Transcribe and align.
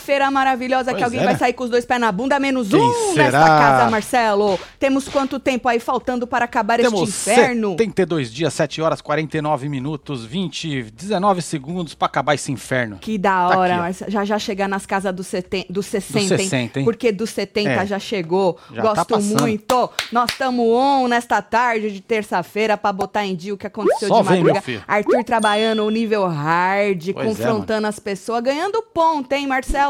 Tá! 0.00 0.06
Terça-feira 0.10 0.30
maravilhosa 0.30 0.86
que 0.86 0.92
Pois 0.94 1.04
alguém 1.04 1.20
é, 1.20 1.24
vai 1.24 1.32
né? 1.34 1.38
sair 1.38 1.52
com 1.52 1.64
os 1.64 1.70
dois 1.70 1.84
pés 1.84 2.00
na 2.00 2.10
bunda, 2.10 2.38
menos 2.40 2.68
Quem 2.68 2.80
um 2.80 3.12
será? 3.14 3.24
nesta 3.24 3.46
casa, 3.46 3.90
Marcelo. 3.90 4.58
Temos 4.78 5.06
quanto 5.08 5.38
tempo 5.38 5.68
aí 5.68 5.78
faltando 5.78 6.26
para 6.26 6.44
acabar 6.46 6.80
este 6.80 6.90
Temos 6.90 7.08
inferno? 7.08 7.70
72 7.72 8.32
dias, 8.32 8.54
7 8.54 8.80
horas, 8.80 9.00
49 9.00 9.68
minutos, 9.68 10.24
20, 10.24 10.84
19 10.90 11.42
segundos 11.42 11.94
pra 11.94 12.06
acabar 12.06 12.34
esse 12.34 12.50
inferno. 12.50 12.98
Que 13.00 13.18
da 13.18 13.30
Tá 13.50 13.58
hora, 13.58 13.86
aqui, 13.86 14.04
já 14.10 14.24
já 14.24 14.38
chegar 14.38 14.68
nas 14.68 14.86
casas 14.86 15.14
dos, 15.14 15.26
seten, 15.26 15.64
dos 15.68 15.86
60, 15.86 16.18
Dos 16.20 16.28
60, 16.44 16.78
hein? 16.80 16.84
Porque 16.84 17.12
dos 17.12 17.30
70 17.30 17.70
É. 17.70 17.86
já 17.86 17.98
chegou. 17.98 18.58
Já 18.72 18.82
tá 18.82 18.88
Gosto 18.94 19.14
passando. 19.14 19.40
muito. 19.42 19.90
Nós 20.12 20.30
estamos 20.30 20.64
on 20.66 21.08
nesta 21.08 21.40
tarde 21.42 21.90
de 21.90 22.00
terça-feira 22.00 22.76
pra 22.76 22.92
botar 22.92 23.24
em 23.26 23.34
dia 23.36 23.52
o 23.54 23.56
que 23.56 23.66
aconteceu 23.66 24.08
Só 24.08 24.22
de 24.22 24.28
madrugada. 24.28 24.62
Arthur 24.86 25.24
trabalhando 25.24 25.84
o 25.84 25.90
nível 25.90 26.26
hard, 26.26 27.10
Pois 27.12 27.26
é, 27.26 27.28
confrontando 27.28 27.86
as 27.86 27.98
pessoas, 27.98 28.42
ganhando 28.42 28.82
ponto, 28.94 29.30
hein, 29.32 29.46
Marcelo? 29.46 29.89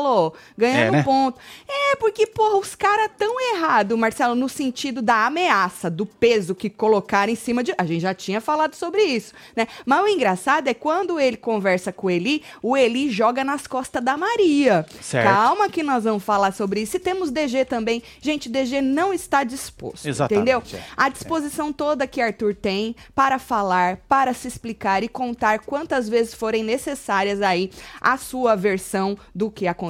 Ganhando 0.57 0.89
É, 0.89 0.91
né? 0.99 1.03
ponto. 1.03 1.39
É, 1.69 1.97
porque, 1.97 2.27
porra, 2.27 2.57
os 2.59 2.75
caras 2.75 3.11
tão 3.19 3.41
errado, 3.55 3.97
Marcelo, 3.97 4.35
no 4.35 4.49
sentido 4.49 5.03
da 5.03 5.27
ameaça, 5.27 5.91
do 5.91 6.07
peso 6.07 6.55
que 6.55 6.71
colocaram 6.71 7.33
em 7.33 7.37
cima 7.37 7.63
de. 7.63 7.75
A 7.77 7.85
gente 7.85 8.01
já 8.01 8.15
tinha 8.15 8.41
falado 8.41 8.75
sobre 8.75 9.03
isso, 9.03 9.33
né? 9.55 9.67
Mas 9.85 10.03
o 10.03 10.09
engraçado 10.09 10.69
é 10.69 10.75
quando 10.75 11.19
ele 11.19 11.37
conversa 11.37 11.93
com 11.93 12.07
o 12.07 12.11
Eli, 12.11 12.43
o 12.63 12.77
Eli 12.77 13.11
joga 13.11 13.45
nas 13.45 13.67
costas 13.67 14.03
da 14.03 14.17
Maria. 14.17 14.87
Certo. 15.01 15.27
Calma 15.27 15.69
que 15.69 15.83
nós 15.83 16.05
vamos 16.05 16.23
falar 16.23 16.53
sobre 16.53 16.81
isso. 16.81 16.97
E 16.97 17.01
temos 17.01 17.31
DG 17.31 17.65
também. 17.65 18.03
Gente, 18.21 18.49
DG 18.49 18.81
não 18.81 19.13
está 19.13 19.45
disposto. 19.45 20.07
Exatamente, 20.07 20.41
Entendeu? 20.51 20.63
é. 20.75 20.83
A 20.97 21.09
disposição 21.09 21.73
toda 21.73 22.07
que 22.07 22.21
Arthur 22.21 22.55
tem 22.55 22.95
para 23.15 23.39
falar, 23.39 23.99
para 24.09 24.33
se 24.33 24.49
explicar 24.49 25.03
e 25.03 25.09
contar 25.09 25.61
quantas 25.61 26.09
vezes 26.09 26.35
forem 26.35 26.63
necessárias 26.63 27.43
aí 27.43 27.71
a 28.01 28.17
sua 28.17 28.55
versão 28.57 29.17
do 29.35 29.51
que 29.51 29.67
aconteceu. 29.67 29.90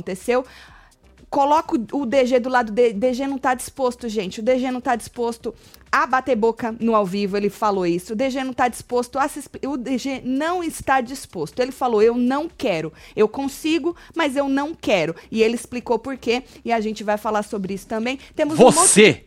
Coloca 1.28 1.76
o 1.92 2.04
DG 2.04 2.40
do 2.40 2.48
lado 2.48 2.72
dele. 2.72 2.94
DG 2.94 3.24
não 3.28 3.38
tá 3.38 3.54
disposto, 3.54 4.08
gente. 4.08 4.40
O 4.40 4.42
DG 4.42 4.68
não 4.72 4.80
tá 4.80 4.96
disposto 4.96 5.54
a 5.90 6.04
bater 6.04 6.34
boca 6.34 6.74
no 6.80 6.94
ao 6.94 7.06
vivo, 7.06 7.36
ele 7.36 7.48
falou 7.48 7.86
isso. 7.86 8.14
O 8.14 8.16
DG 8.16 8.42
não 8.42 8.52
tá 8.52 8.66
disposto 8.66 9.16
a 9.16 9.28
se 9.28 9.40
O 9.64 9.76
DG 9.76 10.22
não 10.24 10.62
está 10.62 11.00
disposto. 11.00 11.60
Ele 11.60 11.70
falou: 11.70 12.02
"Eu 12.02 12.16
não 12.16 12.48
quero. 12.48 12.92
Eu 13.14 13.28
consigo, 13.28 13.94
mas 14.14 14.36
eu 14.36 14.48
não 14.48 14.74
quero". 14.74 15.14
E 15.30 15.40
ele 15.40 15.54
explicou 15.54 16.00
por 16.00 16.16
quê, 16.16 16.42
e 16.64 16.72
a 16.72 16.80
gente 16.80 17.04
vai 17.04 17.16
falar 17.16 17.44
sobre 17.44 17.74
isso 17.74 17.86
também. 17.86 18.18
Temos 18.34 18.58
um 18.58 18.64
monte 18.64 18.74
Você 18.74 19.24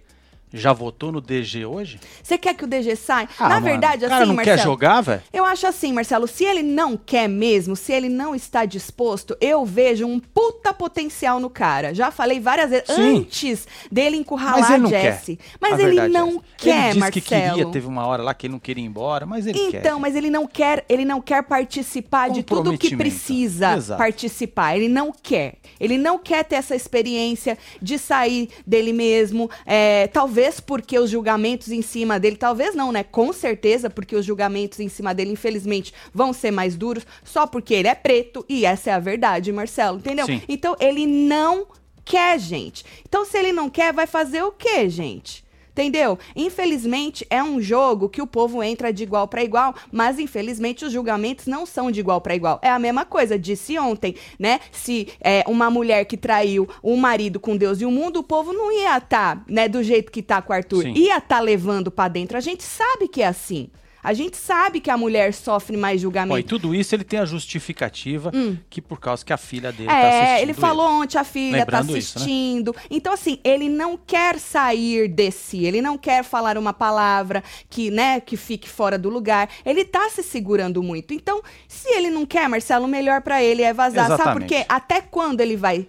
já 0.53 0.71
votou 0.71 1.11
no 1.11 1.19
DG 1.19 1.65
hoje? 1.65 1.99
você 2.21 2.37
quer 2.37 2.53
que 2.53 2.63
o 2.63 2.67
DG 2.67 2.95
saia? 2.95 3.27
Ah, 3.39 3.43
Na 3.49 3.55
mano, 3.55 3.65
verdade, 3.65 4.05
o 4.05 4.07
cara 4.09 4.21
assim, 4.21 4.27
não 4.29 4.35
Marcelo. 4.35 4.57
quer 4.57 4.63
jogar, 4.63 5.01
velho? 5.01 5.21
Eu 5.33 5.45
acho 5.45 5.65
assim, 5.67 5.91
Marcelo, 5.91 6.27
se 6.27 6.43
ele 6.45 6.61
não 6.63 6.95
quer 6.95 7.27
mesmo, 7.27 7.75
se 7.75 7.91
ele 7.91 8.07
não 8.09 8.35
está 8.35 8.63
disposto, 8.65 9.35
eu 9.41 9.65
vejo 9.65 10.05
um 10.05 10.19
puta 10.19 10.73
potencial 10.73 11.39
no 11.39 11.49
cara. 11.49 11.93
Já 11.93 12.11
falei 12.11 12.39
várias 12.39 12.69
vezes, 12.69 12.85
Sim. 12.87 13.17
antes 13.17 13.67
dele 13.91 14.17
encurralar 14.17 14.59
Mas 14.59 14.69
ele 14.69 14.75
a 14.75 14.77
não 14.79 14.89
Jesse. 14.89 15.35
quer. 15.37 15.45
Mas 15.59 15.73
A 15.73 15.75
ele 15.81 15.85
verdade 15.95 16.15
é 16.15 16.19
não 16.19 16.29
essa. 16.29 16.39
quer, 16.57 16.69
ele 16.77 16.87
disse 16.87 16.99
Marcelo. 16.99 17.11
que 17.11 17.21
queria, 17.21 17.65
teve 17.71 17.87
uma 17.87 18.05
hora 18.05 18.21
lá 18.23 18.33
que 18.33 18.45
ele 18.47 18.51
não 18.53 18.59
queria 18.59 18.83
ir 18.83 18.87
embora, 18.87 19.25
mas 19.25 19.47
ele 19.47 19.71
quer. 19.71 19.79
Então, 19.79 19.99
mas 19.99 20.15
ele 20.15 20.29
não 20.29 20.45
quer, 20.45 20.85
ele 20.87 21.05
não 21.05 21.19
quer 21.21 21.41
participar 21.43 22.29
de 22.29 22.43
tudo 22.43 22.77
que 22.77 22.89
Comprometimento. 22.91 22.97
precisa 22.97 23.75
Exato. 23.75 23.97
participar. 23.97 24.75
Ele 24.75 24.87
não 24.87 25.11
quer. 25.11 25.55
Ele 25.79 25.97
não 25.97 26.17
quer 26.19 26.43
ter 26.43 26.55
essa 26.55 26.75
experiência 26.75 27.57
de 27.81 27.97
sair 27.97 28.49
dele 28.67 28.93
mesmo. 28.93 29.49
é, 29.65 30.07
talvez 30.07 30.42
porque 30.65 30.97
os 30.97 31.09
julgamentos 31.09 31.69
em 31.69 31.81
cima 31.81 32.19
dele, 32.19 32.35
talvez 32.35 32.75
não, 32.75 32.91
né? 32.91 33.03
Com 33.03 33.31
certeza, 33.33 33.89
porque 33.89 34.15
os 34.15 34.25
julgamentos 34.25 34.79
em 34.79 34.89
cima 34.89 35.13
dele, 35.13 35.31
infelizmente, 35.31 35.93
vão 36.13 36.33
ser 36.33 36.51
mais 36.51 36.75
duros, 36.75 37.05
só 37.23 37.45
porque 37.45 37.73
ele 37.73 37.87
é 37.87 37.95
preto, 37.95 38.45
e 38.47 38.65
essa 38.65 38.89
é 38.89 38.93
a 38.93 38.99
verdade, 38.99 39.51
Marcelo, 39.51 39.97
entendeu? 39.97 40.25
Sim. 40.25 40.41
Então, 40.47 40.75
ele 40.79 41.05
não 41.05 41.67
quer, 42.05 42.39
gente. 42.39 42.85
Então, 43.07 43.25
se 43.25 43.37
ele 43.37 43.51
não 43.51 43.69
quer, 43.69 43.93
vai 43.93 44.07
fazer 44.07 44.43
o 44.43 44.51
quê, 44.51 44.89
gente? 44.89 45.42
Entendeu? 45.73 46.19
Infelizmente, 46.35 47.25
é 47.31 47.41
um 47.43 47.59
jogo 47.59 48.07
que 48.07 48.21
o 48.21 48.27
povo 48.27 48.61
entra 48.61 48.93
de 48.93 49.01
igual 49.01 49.27
para 49.27 49.43
igual, 49.43 49.73
mas 49.91 50.19
infelizmente 50.19 50.85
os 50.85 50.93
julgamentos 50.93 51.47
não 51.47 51.65
são 51.65 51.89
de 51.89 51.99
igual 51.99 52.21
para 52.21 52.35
igual. 52.35 52.59
É 52.61 52.69
a 52.69 52.77
mesma 52.77 53.05
coisa, 53.05 53.39
disse 53.39 53.77
ontem, 53.79 54.15
né? 54.37 54.59
Se 54.71 55.07
é, 55.19 55.43
uma 55.47 55.71
mulher 55.71 56.05
que 56.05 56.15
traiu 56.15 56.69
um 56.83 56.95
marido 56.95 57.39
com 57.39 57.57
Deus 57.57 57.81
e 57.81 57.85
o 57.85 57.91
mundo, 57.91 58.19
o 58.19 58.23
povo 58.23 58.53
não 58.53 58.71
ia 58.71 58.95
estar, 58.97 59.43
né, 59.47 59.67
do 59.67 59.81
jeito 59.81 60.11
que 60.11 60.21
tá 60.21 60.43
com 60.43 60.53
o 60.53 60.55
Arthur. 60.55 60.83
Sim. 60.83 60.93
Ia 60.93 61.17
estar 61.17 61.39
levando 61.39 61.89
para 61.89 62.07
dentro. 62.07 62.37
A 62.37 62.41
gente 62.41 62.61
sabe 62.61 63.07
que 63.07 63.23
é 63.23 63.27
assim. 63.27 63.67
A 64.03 64.13
gente 64.13 64.35
sabe 64.35 64.79
que 64.81 64.89
a 64.91 64.97
mulher 64.97 65.33
sofre 65.33 65.77
mais 65.77 65.93
Ó, 65.93 65.97
e 65.97 66.01
julgamento. 66.01 66.47
tudo 66.49 66.75
isso 66.75 66.93
ele 66.93 67.03
tem 67.03 67.19
a 67.19 67.25
justificativa 67.25 68.31
que 68.69 68.81
por 68.81 68.99
causa 68.99 69.23
que 69.23 69.31
a 69.31 69.37
filha 69.37 69.71
dele 69.71 69.87
tá 69.87 69.97
É, 69.97 70.19
assistindo 70.25 70.41
ele 70.43 70.53
falou 70.53 70.85
ontem, 71.01 71.17
a 71.17 71.23
filha 71.23 71.57
Lembrando 71.59 71.93
tá 71.93 71.97
isso, 71.97 72.19
né? 72.19 72.25
assistindo. 72.25 72.75
Então, 72.91 73.13
assim, 73.13 73.39
ele 73.43 73.69
não 73.69 73.95
quer 73.97 74.37
sair 74.39 75.07
de 75.07 75.31
si, 75.31 75.63
ele 75.65 75.81
não 75.81 75.97
quer 75.97 76.23
falar 76.23 76.57
uma 76.57 76.73
palavra 76.73 77.41
que, 77.69 77.89
né, 77.89 78.19
que 78.19 78.35
fique 78.35 78.67
fora 78.69 78.97
do 78.97 79.09
lugar. 79.09 79.49
Ele 79.65 79.85
tá 79.85 80.09
se 80.09 80.21
segurando 80.21 80.83
muito. 80.83 81.13
Então, 81.13 81.41
se 81.67 81.87
ele 81.89 82.09
não 82.09 82.25
quer, 82.25 82.49
Marcelo, 82.49 82.85
o 82.85 82.87
melhor 82.89 83.21
pra 83.21 83.41
ele 83.41 83.61
é 83.61 83.73
vazar. 83.73 84.07
Sabe 84.07 84.17
por 84.17 84.21
Exatamente. 84.43 84.49
quê? 84.49 84.65
Até 84.67 84.99
quando 85.01 85.39
ele 85.41 85.55
vai 85.55 85.87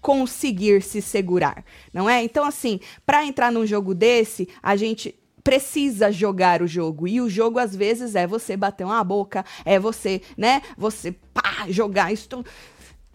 conseguir 0.00 0.82
se 0.82 1.02
segurar, 1.02 1.64
não 1.92 2.08
é? 2.08 2.22
Então, 2.22 2.44
assim, 2.44 2.78
pra 3.04 3.24
entrar 3.24 3.50
num 3.50 3.66
jogo 3.66 3.92
desse, 3.94 4.48
a 4.62 4.76
gente 4.76 5.14
precisa 5.46 6.10
jogar 6.10 6.60
o 6.60 6.66
jogo. 6.66 7.06
E 7.06 7.20
o 7.20 7.30
jogo, 7.30 7.60
às 7.60 7.74
vezes, 7.74 8.16
é 8.16 8.26
você 8.26 8.56
bater 8.56 8.82
uma 8.82 9.04
boca, 9.04 9.44
é 9.64 9.78
você, 9.78 10.20
né? 10.36 10.60
Você 10.76 11.12
pá, 11.32 11.66
jogar 11.68 12.12
isso. 12.12 12.28
tudo. 12.28 12.50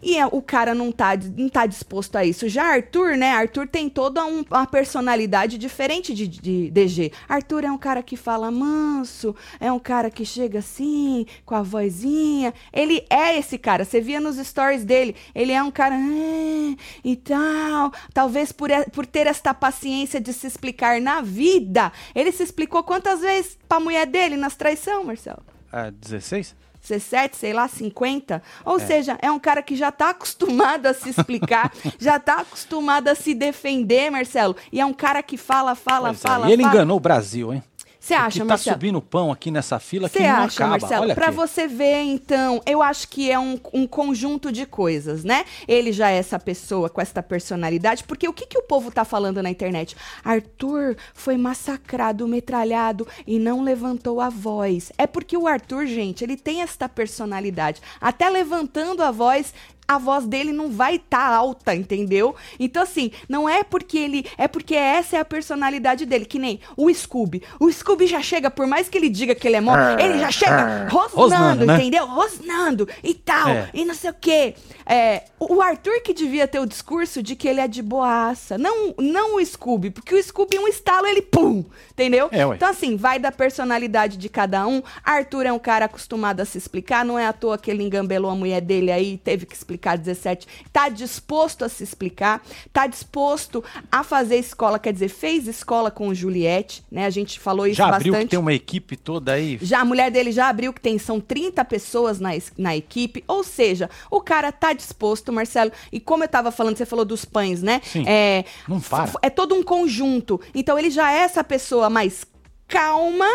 E 0.02 0.16
é- 0.18 0.26
o 0.26 0.42
cara 0.42 0.74
não 0.74 0.90
tá, 0.90 1.10
não 1.36 1.48
tá 1.48 1.64
disposto 1.64 2.16
a 2.16 2.24
isso. 2.24 2.48
Já 2.48 2.64
Arthur, 2.64 3.16
né? 3.16 3.30
Arthur 3.32 3.68
tem 3.68 3.88
toda 3.88 4.24
um- 4.24 4.44
uma 4.50 4.66
personalidade 4.66 5.56
diferente 5.56 6.12
de, 6.12 6.26
de 6.26 6.70
DG. 6.70 7.12
Arthur 7.28 7.64
é 7.64 7.70
um 7.70 7.78
cara 7.78 8.02
que 8.02 8.16
fala 8.16 8.50
manso, 8.50 9.34
é 9.60 9.70
um 9.70 9.78
cara 9.78 10.10
que 10.10 10.24
chega 10.24 10.58
assim, 10.58 11.24
com 11.46 11.54
a 11.54 11.62
vozinha. 11.62 12.52
Ele 12.72 13.04
é 13.08 13.38
esse 13.38 13.56
cara. 13.56 13.84
Você 13.84 14.00
via 14.00 14.20
nos 14.20 14.36
stories 14.38 14.84
dele. 14.84 15.14
Ele 15.34 15.52
é 15.52 15.62
um 15.62 15.70
cara 15.70 15.94
"Ah", 15.94 16.76
e 17.04 17.14
tal. 17.16 17.92
Talvez 18.12 18.50
por, 18.50 18.70
por 18.92 19.06
ter 19.06 19.26
esta 19.26 19.54
paciência 19.54 20.20
de 20.20 20.32
se 20.32 20.46
explicar 20.46 21.00
na 21.00 21.20
vida. 21.20 21.92
Ele 22.14 22.32
se 22.32 22.42
explicou 22.42 22.82
quantas 22.82 23.20
vezes 23.20 23.56
pra 23.68 23.78
mulher 23.78 24.06
dele 24.06 24.36
nas 24.36 24.56
traição, 24.56 25.04
Marcelo? 25.04 25.42
Ah, 25.72 25.90
16? 25.90 26.54
17, 26.82 27.36
sei 27.36 27.52
lá, 27.52 27.68
50. 27.68 28.42
Ou 28.64 28.78
seja, 28.80 29.16
é 29.22 29.30
um 29.30 29.38
cara 29.38 29.62
que 29.62 29.76
já 29.76 29.92
tá 29.92 30.10
acostumado 30.10 30.86
a 30.86 30.94
se 30.94 31.10
explicar, 31.10 31.72
já 31.98 32.18
tá 32.18 32.40
acostumado 32.40 33.08
a 33.08 33.14
se 33.14 33.34
defender, 33.34 34.10
Marcelo. 34.10 34.56
E 34.70 34.80
é 34.80 34.84
um 34.86 34.92
cara 34.92 35.22
que 35.22 35.36
fala, 35.36 35.74
fala, 35.74 36.08
Pois 36.08 36.24
é, 36.24 36.28
fala. 36.28 36.48
E 36.48 36.52
ele 36.52 36.62
fala. 36.62 36.74
enganou 36.74 36.96
o 36.96 37.00
Brasil, 37.00 37.52
hein? 37.54 37.62
Você 38.02 38.14
acha, 38.14 38.40
tá 38.40 38.44
Marcelo? 38.46 38.74
subindo 38.74 39.00
pão 39.00 39.30
aqui 39.30 39.48
nessa 39.52 39.78
fila 39.78 40.08
que 40.08 40.18
Você 40.18 40.24
não 40.28 40.36
acha, 40.42 40.56
acaba. 40.64 40.70
Marcelo? 40.70 41.02
Olha 41.04 41.14
Pra 41.14 41.26
aqui. 41.26 41.36
você 41.36 41.68
ver, 41.68 42.02
então, 42.02 42.60
eu 42.66 42.82
acho 42.82 43.06
que 43.06 43.30
é 43.30 43.38
um, 43.38 43.60
um 43.72 43.86
conjunto 43.86 44.50
de 44.50 44.66
coisas, 44.66 45.22
né? 45.22 45.44
Ele 45.68 45.92
já 45.92 46.10
é 46.10 46.16
essa 46.16 46.36
pessoa 46.36 46.90
com 46.90 47.00
essa 47.00 47.22
personalidade, 47.22 48.02
porque 48.02 48.26
o 48.26 48.32
que, 48.32 48.44
que 48.44 48.58
o 48.58 48.62
povo 48.62 48.90
tá 48.90 49.04
falando 49.04 49.40
na 49.40 49.48
internet? 49.50 49.96
Arthur 50.24 50.96
foi 51.14 51.36
massacrado, 51.36 52.26
metralhado 52.26 53.06
e 53.24 53.38
não 53.38 53.62
levantou 53.62 54.20
a 54.20 54.28
voz. 54.28 54.90
É 54.98 55.06
porque 55.06 55.36
o 55.36 55.46
Arthur, 55.46 55.86
gente, 55.86 56.24
ele 56.24 56.36
tem 56.36 56.60
esta 56.60 56.88
personalidade. 56.88 57.80
Até 58.00 58.28
levantando 58.28 59.00
a 59.02 59.12
voz, 59.12 59.54
a 59.94 59.98
voz 59.98 60.26
dele 60.26 60.52
não 60.52 60.70
vai 60.70 60.96
estar 60.96 61.32
alta, 61.32 61.74
entendeu? 61.74 62.34
Então, 62.58 62.82
assim, 62.82 63.10
não 63.28 63.48
é 63.48 63.62
porque 63.62 63.98
ele. 63.98 64.26
É 64.36 64.48
porque 64.48 64.74
essa 64.74 65.16
é 65.16 65.20
a 65.20 65.24
personalidade 65.24 66.04
dele, 66.06 66.24
que 66.24 66.38
nem 66.38 66.60
o 66.76 66.92
Scooby. 66.92 67.42
O 67.60 67.70
Scooby 67.70 68.06
já 68.06 68.20
chega, 68.22 68.50
por 68.50 68.66
mais 68.66 68.88
que 68.88 68.96
ele 68.98 69.08
diga 69.08 69.34
que 69.34 69.46
ele 69.46 69.56
é 69.56 69.60
mó, 69.60 69.74
ele 69.98 70.18
já 70.18 70.30
chega 70.30 70.88
rosnando, 70.90 71.16
Rosnando, 71.16 71.66
né? 71.66 71.76
entendeu? 71.76 72.06
Rosnando 72.06 72.88
e 73.02 73.14
tal, 73.14 73.48
É. 73.48 73.70
e 73.74 73.84
não 73.84 73.94
sei 73.94 74.10
o 74.10 74.14
quê. 74.14 74.54
É, 74.86 75.24
o 75.38 75.60
Arthur 75.60 76.02
que 76.02 76.12
devia 76.12 76.46
ter 76.48 76.58
o 76.58 76.66
discurso 76.66 77.22
de 77.22 77.36
que 77.36 77.46
ele 77.48 77.60
é 77.60 77.68
de 77.68 77.82
boaça. 77.82 78.56
Não, 78.58 78.94
não 78.98 79.36
o 79.36 79.44
Scooby, 79.44 79.90
porque 79.90 80.14
o 80.14 80.22
Scooby, 80.22 80.58
um 80.58 80.66
estalo, 80.68 81.06
ele 81.06 81.22
pum, 81.22 81.64
entendeu? 81.90 82.28
É. 82.32 82.42
Então, 82.42 82.68
assim, 82.68 82.96
vai 82.96 83.18
da 83.18 83.30
personalidade 83.30 84.16
de 84.16 84.28
cada 84.28 84.66
um. 84.66 84.82
Arthur 85.04 85.46
é 85.46 85.52
um 85.52 85.58
cara 85.58 85.84
acostumado 85.84 86.40
a 86.40 86.44
se 86.44 86.58
explicar, 86.58 87.04
não 87.04 87.18
é 87.18 87.26
à 87.26 87.32
toa 87.32 87.58
que 87.58 87.70
ele 87.70 87.82
engambelou 87.82 88.30
a 88.30 88.34
mulher 88.34 88.60
dele 88.60 88.90
aí, 88.90 89.18
teve 89.18 89.46
que 89.46 89.54
explicar 89.54 89.81
17. 89.96 90.46
Tá 90.72 90.88
disposto 90.88 91.64
a 91.64 91.68
se 91.68 91.82
explicar, 91.82 92.42
tá 92.72 92.86
disposto 92.86 93.62
a 93.90 94.02
fazer 94.04 94.36
escola, 94.36 94.78
quer 94.78 94.92
dizer, 94.92 95.08
fez 95.08 95.46
escola 95.46 95.90
com 95.90 96.12
Juliette, 96.14 96.84
né? 96.90 97.06
A 97.06 97.10
gente 97.10 97.38
falou 97.40 97.66
isso 97.66 97.76
Já 97.76 97.88
abriu 97.88 98.12
bastante. 98.12 98.26
que 98.28 98.30
tem 98.30 98.38
uma 98.38 98.52
equipe 98.54 98.96
toda 98.96 99.32
aí. 99.32 99.58
Já 99.60 99.80
a 99.80 99.84
mulher 99.84 100.10
dele 100.10 100.32
já 100.32 100.48
abriu 100.48 100.72
que 100.72 100.80
tem, 100.80 100.98
são 100.98 101.20
30 101.20 101.64
pessoas 101.64 102.20
na, 102.20 102.30
na 102.56 102.76
equipe. 102.76 103.24
Ou 103.26 103.42
seja, 103.42 103.90
o 104.10 104.20
cara 104.20 104.50
tá 104.52 104.72
disposto, 104.72 105.32
Marcelo. 105.32 105.72
E 105.90 105.98
como 106.00 106.24
eu 106.24 106.28
tava 106.28 106.50
falando, 106.50 106.76
você 106.76 106.86
falou 106.86 107.04
dos 107.04 107.24
pães, 107.24 107.62
né? 107.62 107.80
Sim. 107.84 108.04
É, 108.06 108.44
Não 108.68 108.80
para. 108.80 109.10
é 109.22 109.30
todo 109.30 109.54
um 109.54 109.62
conjunto. 109.62 110.40
Então 110.54 110.78
ele 110.78 110.90
já 110.90 111.12
é 111.12 111.18
essa 111.18 111.42
pessoa 111.42 111.90
mais 111.90 112.24
calma 112.68 113.26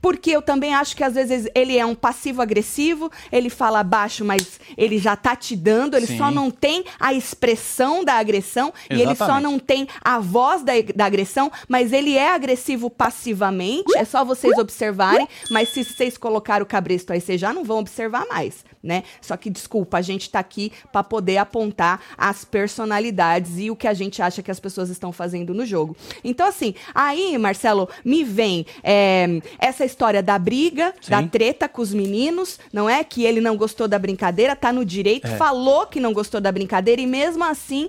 porque 0.00 0.30
eu 0.30 0.42
também 0.42 0.74
acho 0.74 0.96
que 0.96 1.04
às 1.04 1.14
vezes 1.14 1.48
ele 1.54 1.76
é 1.76 1.84
um 1.84 1.94
passivo-agressivo, 1.94 3.10
ele 3.30 3.50
fala 3.50 3.82
baixo, 3.82 4.24
mas 4.24 4.60
ele 4.76 4.98
já 4.98 5.16
tá 5.16 5.36
te 5.36 5.54
dando, 5.54 5.96
ele 5.96 6.06
Sim. 6.06 6.18
só 6.18 6.30
não 6.30 6.50
tem 6.50 6.84
a 6.98 7.12
expressão 7.12 8.04
da 8.04 8.14
agressão 8.14 8.72
e 8.90 8.94
ele 8.94 9.14
só 9.14 9.24
Exatamente. 9.24 9.42
não 9.42 9.58
tem 9.58 9.88
a 10.02 10.18
voz 10.18 10.62
da, 10.62 10.72
da 10.94 11.06
agressão, 11.06 11.50
mas 11.68 11.92
ele 11.92 12.16
é 12.16 12.32
agressivo 12.32 12.90
passivamente, 12.90 13.96
é 13.96 14.04
só 14.04 14.24
vocês 14.24 14.56
observarem, 14.58 15.28
mas 15.50 15.68
se 15.70 15.84
vocês 15.84 16.16
colocarem 16.16 16.62
o 16.62 16.66
cabresto 16.66 17.12
aí, 17.12 17.20
vocês 17.20 17.40
já 17.40 17.52
não 17.52 17.64
vão 17.64 17.78
observar 17.78 18.26
mais, 18.26 18.64
né? 18.82 19.02
Só 19.20 19.36
que, 19.36 19.50
desculpa, 19.50 19.98
a 19.98 20.02
gente 20.02 20.30
tá 20.30 20.38
aqui 20.38 20.72
pra 20.92 21.02
poder 21.02 21.36
apontar 21.38 22.00
as 22.16 22.44
personalidades 22.44 23.58
e 23.58 23.70
o 23.70 23.76
que 23.76 23.86
a 23.86 23.94
gente 23.94 24.22
acha 24.22 24.42
que 24.42 24.50
as 24.50 24.58
pessoas 24.60 24.88
estão 24.90 25.12
fazendo 25.12 25.52
no 25.52 25.66
jogo. 25.66 25.96
Então, 26.24 26.46
assim, 26.46 26.74
aí, 26.94 27.36
Marcelo, 27.38 27.88
me 28.04 28.24
vem 28.24 28.64
é, 28.82 29.40
essa 29.58 29.84
história 29.84 30.22
da 30.22 30.38
briga, 30.38 30.94
Sim. 31.00 31.10
da 31.10 31.22
treta 31.22 31.68
com 31.68 31.82
os 31.82 31.92
meninos, 31.92 32.58
não 32.72 32.88
é? 32.88 33.04
Que 33.04 33.24
ele 33.24 33.40
não 33.40 33.56
gostou 33.56 33.86
da 33.86 33.98
brincadeira, 33.98 34.56
tá 34.56 34.72
no 34.72 34.84
direito, 34.84 35.26
É. 35.26 35.36
falou 35.36 35.86
que 35.86 36.00
não 36.00 36.12
gostou 36.12 36.40
da 36.40 36.50
brincadeira 36.50 37.00
e 37.00 37.06
mesmo 37.06 37.44
assim 37.44 37.88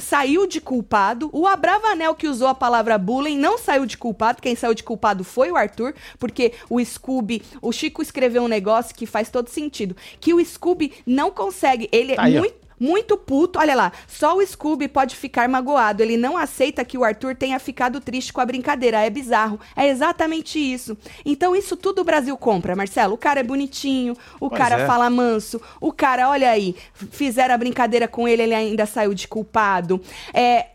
saiu 0.00 0.46
de 0.46 0.60
culpado. 0.60 1.30
O 1.32 1.46
Abravanel 1.46 2.14
que 2.14 2.28
usou 2.28 2.48
a 2.48 2.54
palavra 2.54 2.98
bullying 2.98 3.38
não 3.38 3.58
saiu 3.58 3.86
de 3.86 3.96
culpado, 3.96 4.42
quem 4.42 4.54
saiu 4.54 4.74
de 4.74 4.82
culpado 4.82 5.24
foi 5.24 5.50
o 5.50 5.56
Arthur, 5.56 5.94
porque 6.18 6.52
o 6.68 6.82
Scooby, 6.84 7.42
o 7.62 7.72
Chico 7.72 8.02
escreveu 8.02 8.42
um 8.42 8.48
negócio 8.48 8.94
que 8.94 9.06
faz 9.06 9.30
todo 9.30 9.48
sentido, 9.48 9.96
que 10.20 10.25
o 10.34 10.44
Scooby 10.44 10.92
não 11.06 11.30
consegue, 11.30 11.88
ele 11.92 12.14
Tá 12.14 12.22
é 12.22 12.26
aí, 12.26 12.36
ó. 12.36 12.40
muito 12.40 12.66
muito 12.78 13.16
puto, 13.16 13.58
olha 13.58 13.74
lá, 13.74 13.90
só 14.06 14.36
o 14.36 14.46
Scooby 14.46 14.86
pode 14.86 15.16
ficar 15.16 15.48
magoado. 15.48 16.02
Ele 16.02 16.18
não 16.18 16.36
aceita 16.36 16.84
que 16.84 16.98
o 16.98 17.04
Arthur 17.04 17.34
tenha 17.34 17.58
ficado 17.58 18.02
triste 18.02 18.34
com 18.34 18.40
a 18.42 18.44
brincadeira. 18.44 19.00
É 19.00 19.08
bizarro. 19.08 19.58
É 19.74 19.88
exatamente 19.88 20.58
isso. 20.58 20.94
Então, 21.24 21.56
isso 21.56 21.74
tudo 21.74 22.02
o 22.02 22.04
Brasil 22.04 22.36
compra, 22.36 22.76
Marcelo. 22.76 23.14
O 23.14 23.18
cara 23.18 23.40
é 23.40 23.42
bonitinho, 23.42 24.14
o 24.38 24.50
Pois 24.50 24.60
cara 24.60 24.82
é. 24.82 24.86
fala 24.86 25.08
manso, 25.08 25.58
o 25.80 25.90
cara, 25.90 26.28
olha 26.28 26.50
aí, 26.50 26.76
fizeram 26.92 27.54
a 27.54 27.58
brincadeira 27.58 28.06
com 28.06 28.28
ele, 28.28 28.42
ele 28.42 28.54
ainda 28.54 28.84
saiu 28.84 29.14
de 29.14 29.26
culpado. 29.26 29.98
É. 30.34 30.66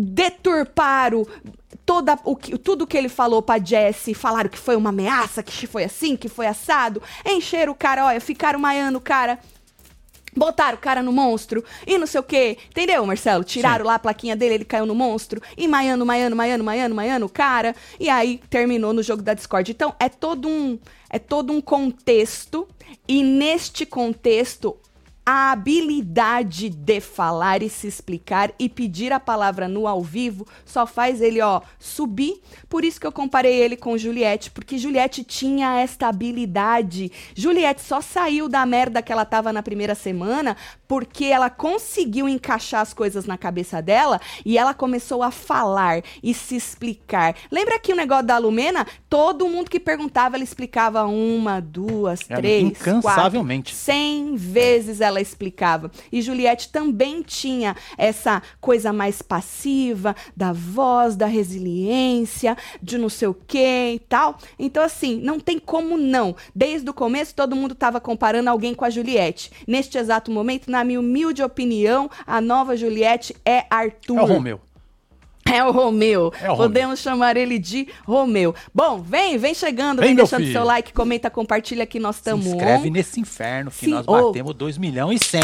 Deturparam 0.00 1.26
toda 1.84 2.18
o 2.24 2.36
que, 2.36 2.56
tudo 2.56 2.86
que 2.86 2.96
ele 2.96 3.08
falou 3.08 3.42
pra 3.42 3.58
Jesse, 3.58 4.14
falaram 4.14 4.48
que 4.48 4.58
foi 4.58 4.76
uma 4.76 4.90
ameaça, 4.90 5.42
que 5.42 5.66
foi 5.66 5.84
assim, 5.84 6.16
que 6.16 6.28
foi 6.28 6.46
assado, 6.46 7.02
encheram 7.26 7.72
o 7.72 7.74
cara, 7.74 8.04
olha, 8.04 8.20
ficaram 8.20 8.58
maiando 8.58 8.98
o 8.98 9.00
cara, 9.00 9.38
Botaram 10.38 10.76
o 10.76 10.80
cara 10.80 11.02
no 11.02 11.12
monstro 11.12 11.64
e 11.84 11.98
não 11.98 12.06
sei 12.06 12.20
o 12.20 12.22
quê. 12.22 12.56
Entendeu, 12.70 13.04
Marcelo? 13.04 13.42
Tiraram 13.42 13.84
lá 13.84 13.94
a 13.94 13.98
plaquinha 13.98 14.36
dele, 14.36 14.54
ele 14.54 14.64
caiu 14.64 14.86
no 14.86 14.94
monstro. 14.94 15.42
E 15.56 15.66
maiando, 15.66 16.06
maiando, 16.06 16.36
maiando, 16.36 16.62
maiando, 16.62 16.94
maiando 16.94 17.26
o 17.26 17.28
cara. 17.28 17.74
E 17.98 18.08
aí 18.08 18.40
terminou 18.48 18.92
no 18.92 19.02
jogo 19.02 19.20
da 19.20 19.34
Discord. 19.34 19.72
Então, 19.72 19.94
é 19.98 20.08
todo 20.08 20.48
um, 20.48 20.78
é 21.10 21.18
todo 21.18 21.52
um 21.52 21.60
contexto. 21.60 22.68
E 23.08 23.22
neste 23.22 23.84
contexto, 23.84 24.76
a 25.30 25.52
habilidade 25.52 26.70
de 26.70 27.00
falar 27.02 27.62
e 27.62 27.68
se 27.68 27.86
explicar 27.86 28.50
e 28.58 28.66
pedir 28.66 29.12
a 29.12 29.20
palavra 29.20 29.68
no 29.68 29.86
ao 29.86 30.02
vivo 30.02 30.46
só 30.64 30.86
faz 30.86 31.20
ele, 31.20 31.42
ó, 31.42 31.60
subir. 31.78 32.40
Por 32.66 32.82
isso 32.82 32.98
que 32.98 33.06
eu 33.06 33.12
comparei 33.12 33.54
ele 33.56 33.76
com 33.76 33.98
Juliette, 33.98 34.50
porque 34.50 34.78
Juliette 34.78 35.22
tinha 35.22 35.80
esta 35.80 36.08
habilidade. 36.08 37.12
Juliette 37.34 37.82
só 37.82 38.00
saiu 38.00 38.48
da 38.48 38.64
merda 38.64 39.02
que 39.02 39.12
ela 39.12 39.26
tava 39.26 39.52
na 39.52 39.62
primeira 39.62 39.94
semana 39.94 40.56
porque 40.88 41.26
ela 41.26 41.50
conseguiu 41.50 42.26
encaixar 42.26 42.80
as 42.80 42.94
coisas 42.94 43.26
na 43.26 43.36
cabeça 43.36 43.82
dela 43.82 44.18
e 44.46 44.56
ela 44.56 44.72
começou 44.72 45.22
a 45.22 45.30
falar 45.30 46.02
e 46.22 46.32
se 46.32 46.56
explicar. 46.56 47.36
Lembra 47.50 47.78
que 47.78 47.92
o 47.92 47.96
negócio 47.96 48.24
da 48.24 48.38
Lumena? 48.38 48.86
Todo 49.10 49.46
mundo 49.46 49.68
que 49.70 49.78
perguntava, 49.78 50.36
ela 50.36 50.44
explicava 50.44 51.04
uma, 51.04 51.60
duas, 51.60 52.22
É, 52.30 52.36
três, 52.36 52.64
incansavelmente. 52.64 53.72
quatro, 53.72 53.84
cem 53.84 54.34
vezes 54.34 55.02
ela 55.02 55.17
explicava. 55.20 55.90
E 56.10 56.22
Juliette 56.22 56.70
também 56.70 57.22
tinha 57.22 57.76
essa 57.96 58.42
coisa 58.60 58.92
mais 58.92 59.22
passiva, 59.22 60.14
da 60.36 60.52
voz, 60.52 61.16
da 61.16 61.26
resiliência, 61.26 62.56
de 62.82 62.98
não 62.98 63.08
sei 63.08 63.28
o 63.28 63.34
que 63.34 63.92
e 63.94 63.98
tal. 64.08 64.38
Então, 64.58 64.82
assim, 64.82 65.20
não 65.20 65.38
tem 65.40 65.58
como 65.58 65.96
não. 65.96 66.34
Desde 66.54 66.88
o 66.88 66.94
começo, 66.94 67.34
todo 67.34 67.56
mundo 67.56 67.72
estava 67.72 68.00
comparando 68.00 68.50
alguém 68.50 68.74
com 68.74 68.84
a 68.84 68.90
Juliette. 68.90 69.50
Neste 69.66 69.98
exato 69.98 70.30
momento, 70.30 70.70
na 70.70 70.84
minha 70.84 71.00
humilde 71.00 71.42
opinião, 71.42 72.10
a 72.26 72.40
nova 72.40 72.76
Juliette 72.76 73.34
é 73.44 73.64
Arthur. 73.70 74.18
É 74.18 74.22
o 74.22 74.26
Romeu. 74.26 74.60
É 75.52 75.64
o 75.64 75.70
Romeu. 75.70 76.32
É 76.40 76.46
o 76.50 76.54
Romeu. 76.54 76.56
Podemos 76.56 77.00
chamar 77.00 77.36
ele 77.36 77.58
de 77.58 77.88
Romeu. 78.06 78.54
Bom, 78.74 79.00
vem, 79.00 79.38
vem 79.38 79.54
chegando, 79.54 80.00
Vem, 80.00 80.08
vem, 80.08 80.16
deixando 80.16 80.40
filho. 80.42 80.52
seu 80.52 80.64
like, 80.64 80.92
comenta, 80.92 81.30
compartilha 81.30 81.86
que 81.86 81.98
nós 81.98 82.16
Se 82.16 82.20
estamos 82.20 82.46
inscreve 82.46 82.90
nesse 82.90 83.20
inferno 83.20 83.70
que 83.70 83.86
Sim, 83.86 83.90
nós 83.92 84.06
batemos 84.06 84.54
2 84.54 84.78
milhões 84.78 85.20
e 85.22 85.24
100. 85.24 85.42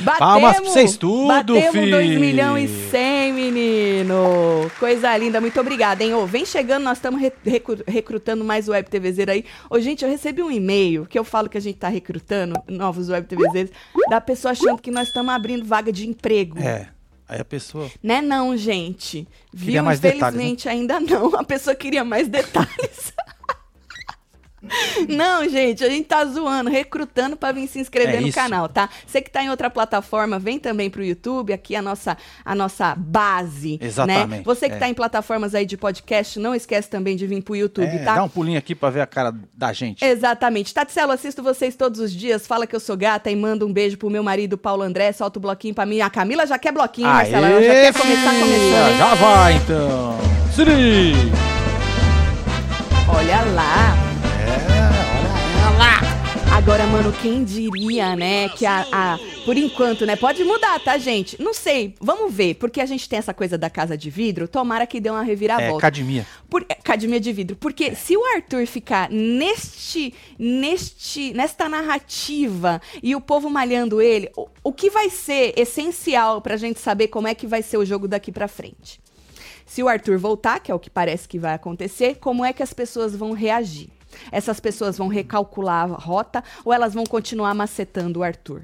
Batemos, 0.00 0.18
Palmas 0.18 0.56
pra 0.60 0.64
vocês 0.70 0.96
tudo, 0.96 1.28
Batemos 1.28 1.70
filho. 1.70 1.90
2 1.90 2.18
milhões 2.20 2.70
e 2.70 2.90
100, 2.90 3.32
menino. 3.32 4.70
Coisa 4.78 5.16
linda, 5.16 5.40
muito 5.40 5.58
obrigada, 5.60 6.02
hein? 6.04 6.14
Ô, 6.14 6.26
vem 6.26 6.44
chegando, 6.44 6.82
nós 6.84 6.98
estamos 6.98 7.20
re- 7.20 7.32
recru- 7.44 7.84
recrutando 7.86 8.44
mais 8.44 8.68
web 8.68 8.88
aí. 9.30 9.44
Ô, 9.70 9.78
gente, 9.80 10.04
eu 10.04 10.10
recebi 10.10 10.42
um 10.42 10.50
e-mail 10.50 11.06
que 11.06 11.18
eu 11.18 11.24
falo 11.24 11.48
que 11.48 11.58
a 11.58 11.60
gente 11.60 11.78
tá 11.78 11.88
recrutando 11.88 12.54
novos 12.68 13.08
web 13.08 13.26
TVzeiros, 13.26 13.72
da 14.08 14.20
pessoa 14.20 14.52
achando 14.52 14.80
que 14.80 14.90
nós 14.90 15.08
estamos 15.08 15.32
abrindo 15.34 15.64
vaga 15.64 15.92
de 15.92 16.08
emprego. 16.08 16.58
É. 16.58 16.88
Aí 17.28 17.40
a 17.40 17.44
pessoa. 17.44 17.90
Né 18.02 18.20
não, 18.20 18.56
gente. 18.56 19.26
Queria 19.50 19.74
Viu? 19.74 19.82
mais 19.84 19.98
detalhes, 20.00 20.20
né? 20.22 20.28
Infelizmente 20.44 20.68
ainda 20.68 21.00
não. 21.00 21.34
A 21.36 21.44
pessoa 21.44 21.74
queria 21.74 22.04
mais 22.04 22.28
detalhes. 22.28 23.12
Não, 25.08 25.48
gente, 25.48 25.84
a 25.84 25.88
gente 25.88 26.06
tá 26.06 26.24
zoando, 26.24 26.70
recrutando 26.70 27.36
pra 27.36 27.52
vir 27.52 27.66
se 27.68 27.78
inscrever 27.78 28.16
É 28.16 28.20
no 28.20 28.28
isso. 28.28 28.38
canal, 28.38 28.68
tá? 28.68 28.88
Você 29.06 29.20
que 29.20 29.30
tá 29.30 29.42
em 29.42 29.50
outra 29.50 29.68
plataforma, 29.70 30.38
vem 30.38 30.58
também 30.58 30.88
pro 30.90 31.04
YouTube, 31.04 31.52
aqui 31.52 31.74
a 31.76 31.82
nossa, 31.82 32.16
a 32.44 32.54
nossa 32.54 32.94
base, 32.96 33.78
né? 33.80 33.86
Exatamente, 33.86 34.44
Você 34.44 34.68
que 34.68 34.74
é. 34.74 34.78
tá 34.78 34.88
em 34.88 34.94
plataformas 34.94 35.54
aí 35.54 35.66
de 35.66 35.76
podcast, 35.76 36.38
não 36.38 36.54
esquece 36.54 36.88
também 36.88 37.16
de 37.16 37.26
vir 37.26 37.42
pro 37.42 37.54
YouTube, 37.56 37.86
É, 37.86 37.98
tá? 38.04 38.14
Dá 38.16 38.22
um 38.24 38.28
pulinho 38.28 38.58
aqui 38.58 38.74
pra 38.74 38.90
ver 38.90 39.00
a 39.00 39.06
cara 39.06 39.34
da 39.54 39.72
gente. 39.72 40.04
Exatamente. 40.04 40.72
Tatselo, 40.72 41.12
assisto 41.12 41.42
vocês 41.42 41.74
todos 41.76 42.00
os 42.00 42.12
dias. 42.12 42.46
Fala 42.46 42.66
que 42.66 42.74
eu 42.74 42.80
sou 42.80 42.96
gata 42.96 43.30
e 43.30 43.36
manda 43.36 43.64
um 43.66 43.72
beijo 43.72 43.96
pro 43.98 44.10
meu 44.10 44.22
marido 44.22 44.56
Paulo 44.56 44.82
André. 44.82 45.12
Solta 45.12 45.38
o 45.38 45.42
bloquinho 45.42 45.74
pra 45.74 45.86
mim. 45.86 46.00
A 46.00 46.10
Camila 46.10 46.46
já 46.46 46.58
quer 46.58 46.72
bloquinho, 46.72 47.08
Marcela. 47.08 47.46
Ela 47.48 47.62
já 47.62 47.72
quer 47.72 47.92
começar 47.92 48.30
filha, 48.30 48.40
começando. 48.44 48.98
Já 48.98 49.14
vai 49.14 49.54
então. 49.54 50.18
Siri. 50.54 51.14
Olha 53.08 53.42
lá. 53.54 54.03
É. 56.64 56.70
Agora, 56.70 56.86
mano, 56.86 57.12
quem 57.20 57.44
diria, 57.44 58.16
né, 58.16 58.48
que 58.48 58.64
a, 58.64 58.86
a- 58.90 59.18
Por 59.44 59.56
enquanto, 59.56 60.06
né? 60.06 60.16
Pode 60.16 60.42
mudar, 60.44 60.80
tá, 60.80 60.96
gente? 60.96 61.40
Não 61.40 61.52
sei. 61.52 61.94
Vamos 62.00 62.32
ver. 62.32 62.54
Porque 62.54 62.80
a 62.80 62.86
gente 62.86 63.06
tem 63.06 63.18
essa 63.18 63.34
coisa 63.34 63.58
da 63.58 63.68
casa 63.68 63.96
de 63.98 64.08
vidro. 64.08 64.48
Tomara 64.48 64.86
que 64.86 64.98
dê 64.98 65.10
uma 65.10 65.20
É, 65.22 65.24
reviravolta. 65.26 65.76
academia. 65.76 66.26
Por, 66.48 66.64
é, 66.66 66.72
academia 66.72 67.20
de 67.20 67.30
vidro. 67.32 67.54
Porque 67.56 67.94
se 67.94 68.16
o 68.16 68.24
Arthur 68.34 68.66
ficar 68.66 69.10
neste, 69.10 70.14
neste, 70.38 71.34
nesta 71.34 71.68
narrativa 71.68 72.80
e 73.02 73.14
o 73.14 73.20
povo 73.20 73.50
malhando 73.50 74.00
ele, 74.00 74.30
o, 74.34 74.48
o 74.64 74.72
que 74.72 74.88
vai 74.88 75.10
ser 75.10 75.52
essencial 75.58 76.40
pra 76.40 76.56
gente 76.56 76.80
saber 76.80 77.08
como 77.08 77.28
é 77.28 77.34
que 77.34 77.46
vai 77.46 77.60
ser 77.62 77.76
o 77.76 77.84
jogo 77.84 78.08
daqui 78.08 78.32
pra 78.32 78.48
frente? 78.48 79.00
Se 79.66 79.82
o 79.82 79.88
Arthur 79.88 80.18
voltar, 80.18 80.60
que 80.60 80.70
é 80.72 80.74
o 80.74 80.78
que 80.78 80.88
parece 80.90 81.28
que 81.28 81.38
vai 81.38 81.52
acontecer, 81.54 82.16
como 82.20 82.42
é 82.44 82.52
que 82.54 82.62
as 82.62 82.72
pessoas 82.72 83.14
vão 83.14 83.32
reagir? 83.32 83.88
Essas 84.30 84.60
pessoas 84.60 84.98
vão 84.98 85.08
recalcular 85.08 85.90
a 85.90 85.94
rota 85.94 86.42
ou 86.64 86.72
elas 86.72 86.94
vão 86.94 87.04
continuar 87.04 87.54
macetando 87.54 88.20
o 88.20 88.22
Arthur? 88.22 88.62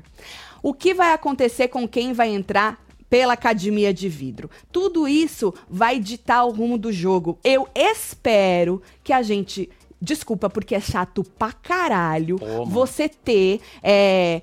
O 0.63 0.75
que 0.75 0.93
vai 0.93 1.13
acontecer 1.13 1.69
com 1.69 1.89
quem 1.89 2.13
vai 2.13 2.29
entrar 2.29 2.79
pela 3.09 3.33
academia 3.33 3.93
de 3.93 4.09
vidro? 4.09 4.51
Tudo 4.71 5.09
isso 5.09 5.53
vai 5.69 5.99
ditar 5.99 6.45
o 6.45 6.51
rumo 6.51 6.77
do 6.79 6.93
jogo. 6.93 7.39
Eu 7.43 7.69
espero 7.75 8.83
que 9.03 9.13
a 9.13 9.23
gente. 9.23 9.71
Desculpa, 10.03 10.49
porque 10.49 10.75
é 10.75 10.81
chato 10.81 11.23
pra 11.23 11.53
caralho 11.53 12.39
Pô, 12.39 12.65
você 12.65 13.09
ter. 13.09 13.61
é, 13.83 14.41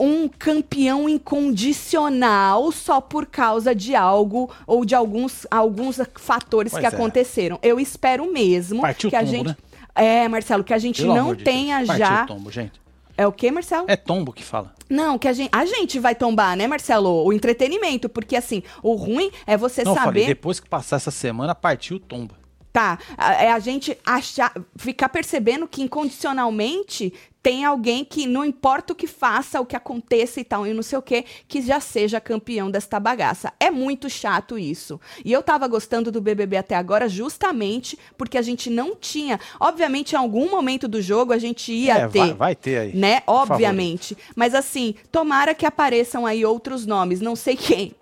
um 0.00 0.28
campeão 0.28 1.08
incondicional 1.08 2.70
só 2.70 3.00
por 3.00 3.26
causa 3.26 3.74
de 3.74 3.94
algo 3.94 4.50
ou 4.66 4.84
de 4.84 4.94
alguns, 4.94 5.46
alguns 5.50 6.00
fatores 6.14 6.72
Pois 6.72 6.80
que 6.80 6.86
é. 6.86 6.88
aconteceram. 6.88 7.58
Eu 7.62 7.80
espero 7.80 8.32
mesmo 8.32 8.82
Partiu 8.82 9.10
que 9.10 9.16
a 9.16 9.24
gente 9.24 9.48
né? 9.48 9.56
É, 9.98 10.28
Marcelo, 10.28 10.64
que 10.64 10.72
a 10.72 10.78
gente 10.78 11.02
Pelo 11.02 11.14
não 11.14 11.34
de 11.34 11.44
tenha 11.44 11.78
Deus. 11.78 11.88
Partiu 11.88 12.06
já 12.06 12.24
o 12.24 12.26
tombo, 12.26 12.50
gente. 12.50 12.80
É 13.16 13.26
o 13.26 13.32
quê, 13.32 13.50
Marcelo? 13.50 13.84
É 13.88 13.96
tombo 13.96 14.32
que 14.32 14.44
fala. 14.44 14.72
Não, 14.88 15.18
que 15.18 15.26
a 15.26 15.32
gente 15.32 15.50
a 15.52 15.66
gente 15.66 15.98
vai 15.98 16.14
tombar, 16.14 16.56
né, 16.56 16.68
Marcelo? 16.68 17.24
O 17.24 17.32
entretenimento, 17.32 18.08
porque 18.08 18.36
assim, 18.36 18.62
o 18.80 18.94
ruim 18.94 19.30
é 19.44 19.56
você 19.56 19.82
Não, 19.82 19.92
eu 19.92 19.96
saber 19.96 20.06
falei, 20.06 20.26
depois 20.26 20.60
que 20.60 20.68
passar 20.68 20.96
essa 20.96 21.10
semana, 21.10 21.52
partiu 21.54 21.96
o 21.96 22.00
tombo. 22.00 22.37
Tá? 22.78 22.98
É 23.40 23.50
a 23.50 23.58
gente 23.58 23.98
achar, 24.06 24.52
ficar 24.76 25.08
percebendo 25.08 25.66
que 25.66 25.82
incondicionalmente 25.82 27.12
tem 27.42 27.64
alguém 27.64 28.04
que 28.04 28.26
não 28.26 28.44
importa 28.44 28.92
o 28.92 28.96
que 28.96 29.06
faça, 29.06 29.60
o 29.60 29.64
que 29.66 29.74
aconteça 29.76 30.38
e 30.40 30.44
tal, 30.44 30.66
e 30.66 30.74
não 30.74 30.82
sei 30.82 30.98
o 30.98 31.02
que, 31.02 31.24
que 31.46 31.62
já 31.62 31.80
seja 31.80 32.20
campeão 32.20 32.70
desta 32.70 33.00
bagaça. 33.00 33.52
É 33.58 33.70
muito 33.70 34.10
chato 34.10 34.58
isso. 34.58 35.00
E 35.24 35.32
eu 35.32 35.42
tava 35.42 35.66
gostando 35.66 36.12
do 36.12 36.20
BBB 36.20 36.56
até 36.58 36.74
agora 36.76 37.08
justamente 37.08 37.98
porque 38.16 38.36
a 38.36 38.42
gente 38.42 38.68
não 38.68 38.94
tinha, 38.94 39.40
obviamente 39.58 40.12
em 40.12 40.16
algum 40.16 40.50
momento 40.50 40.86
do 40.86 41.00
jogo 41.00 41.32
a 41.32 41.38
gente 41.38 41.72
ia 41.72 41.94
É, 41.98 42.08
ter, 42.08 42.18
vai, 42.18 42.34
vai 42.34 42.54
ter 42.56 42.78
aí. 42.78 42.94
né? 42.96 43.22
Obviamente. 43.26 44.16
Mas 44.36 44.54
assim, 44.54 44.94
tomara 45.10 45.54
que 45.54 45.64
apareçam 45.66 46.26
aí 46.26 46.44
outros 46.44 46.84
nomes, 46.86 47.20
não 47.20 47.34
sei 47.34 47.56
quem. 47.56 47.94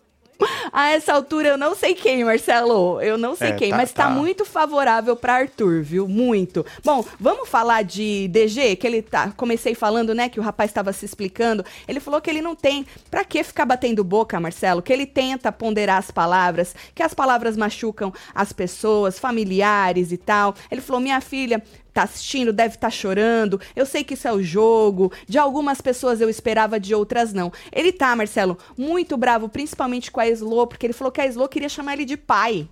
A 0.72 0.90
essa 0.90 1.12
altura 1.14 1.48
eu 1.48 1.56
não 1.58 1.74
sei 1.74 1.94
quem, 1.94 2.24
Marcelo. 2.24 3.00
Eu 3.00 3.16
não 3.16 3.34
sei 3.34 3.48
É, 3.50 3.52
quem, 3.52 3.70
tá- 3.70 3.76
mas 3.76 3.92
tá, 3.92 4.04
tá. 4.04 4.10
muito 4.10 4.44
favorável 4.44 5.16
para 5.16 5.34
Arthur, 5.34 5.82
viu? 5.82 6.06
Muito. 6.06 6.64
Bom, 6.84 7.04
vamos 7.18 7.48
falar 7.48 7.82
de 7.82 8.28
DG, 8.28 8.76
que 8.76 8.86
ele 8.86 9.00
tá, 9.02 9.32
comecei 9.36 9.74
falando, 9.74 10.14
né, 10.14 10.28
que 10.28 10.38
o 10.38 10.42
rapaz 10.42 10.70
estava 10.70 10.92
se 10.92 11.04
explicando. 11.04 11.64
Ele 11.88 12.00
falou 12.00 12.20
que 12.20 12.28
ele 12.28 12.42
não 12.42 12.54
tem 12.54 12.86
para 13.10 13.24
que 13.24 13.42
ficar 13.42 13.64
batendo 13.64 14.04
boca, 14.04 14.38
Marcelo, 14.38 14.82
que 14.82 14.92
ele 14.92 15.06
tenta 15.06 15.50
ponderar 15.50 15.98
as 15.98 16.10
palavras, 16.10 16.74
que 16.94 17.02
as 17.02 17.14
palavras 17.14 17.56
machucam 17.56 18.12
as 18.34 18.52
pessoas, 18.52 19.18
familiares 19.18 20.12
e 20.12 20.16
tal. 20.16 20.54
Ele 20.70 20.80
falou: 20.80 21.00
"Minha 21.00 21.20
filha, 21.20 21.62
tá 21.96 22.02
assistindo, 22.02 22.52
deve 22.52 22.74
estar 22.74 22.90
chorando. 22.90 23.60
Eu 23.74 23.86
sei 23.86 24.04
que 24.04 24.14
isso 24.14 24.28
é 24.28 24.32
o 24.32 24.42
jogo. 24.42 25.10
De 25.26 25.38
algumas 25.38 25.80
pessoas 25.80 26.20
eu 26.20 26.28
esperava, 26.28 26.78
de 26.78 26.94
outras 26.94 27.32
não. 27.32 27.50
Ele 27.72 27.90
tá, 27.92 28.14
Marcelo, 28.14 28.58
muito 28.76 29.16
bravo, 29.16 29.48
principalmente 29.48 30.10
com 30.10 30.20
a 30.20 30.28
Slo, 30.28 30.66
porque 30.66 30.86
ele 30.86 30.92
falou 30.92 31.10
que 31.10 31.20
a 31.20 31.26
Slo 31.26 31.48
queria 31.48 31.68
chamar 31.68 31.94
ele 31.94 32.04
de 32.04 32.16
pai. 32.16 32.68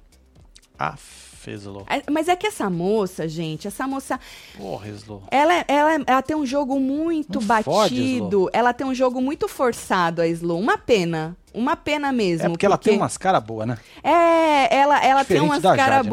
Ah, 0.79 0.95
fez 0.97 1.65
louco. 1.65 1.87
É, 1.93 2.03
Mas 2.11 2.29
é 2.29 2.35
que 2.37 2.47
essa 2.47 2.69
moça, 2.69 3.29
gente, 3.29 3.67
essa 3.69 3.87
moça, 3.87 4.19
Porra, 4.57 4.89
Slow. 4.89 5.23
ela, 5.31 5.55
é- 5.55 5.65
ela, 5.69 5.95
é- 5.95 6.05
ela 6.07 6.23
tem 6.23 6.37
um 6.37 6.45
jogo 6.47 6.79
muito 6.81 7.35
Não 7.41 7.47
fode, 7.63 7.95
batido. 7.95 8.51
Ela 8.53 8.73
tem 8.73 8.87
um 8.87 8.95
jogo 8.95 9.21
muito 9.21 9.47
forçado, 9.49 10.21
a 10.23 10.27
Slo. 10.29 10.59
Uma 10.59 10.77
pena. 10.79 11.37
Uma 11.53 11.77
pena 11.77 12.11
mesmo. 12.11 12.47
É 12.47 12.49
porque 12.49 12.67
ela 12.67 12.77
tem 12.77 12.97
umas 12.97 13.17
caras 13.17 13.45
boas, 13.45 13.69
né? 13.69 13.79
É, 14.03 14.75
ela, 14.77 15.05
ela 15.05 15.25
tem 15.25 15.41
umas 15.41 15.63
da 15.63 15.77
cara 15.77 15.97
Jade, 15.99 16.09
né? 16.09 16.11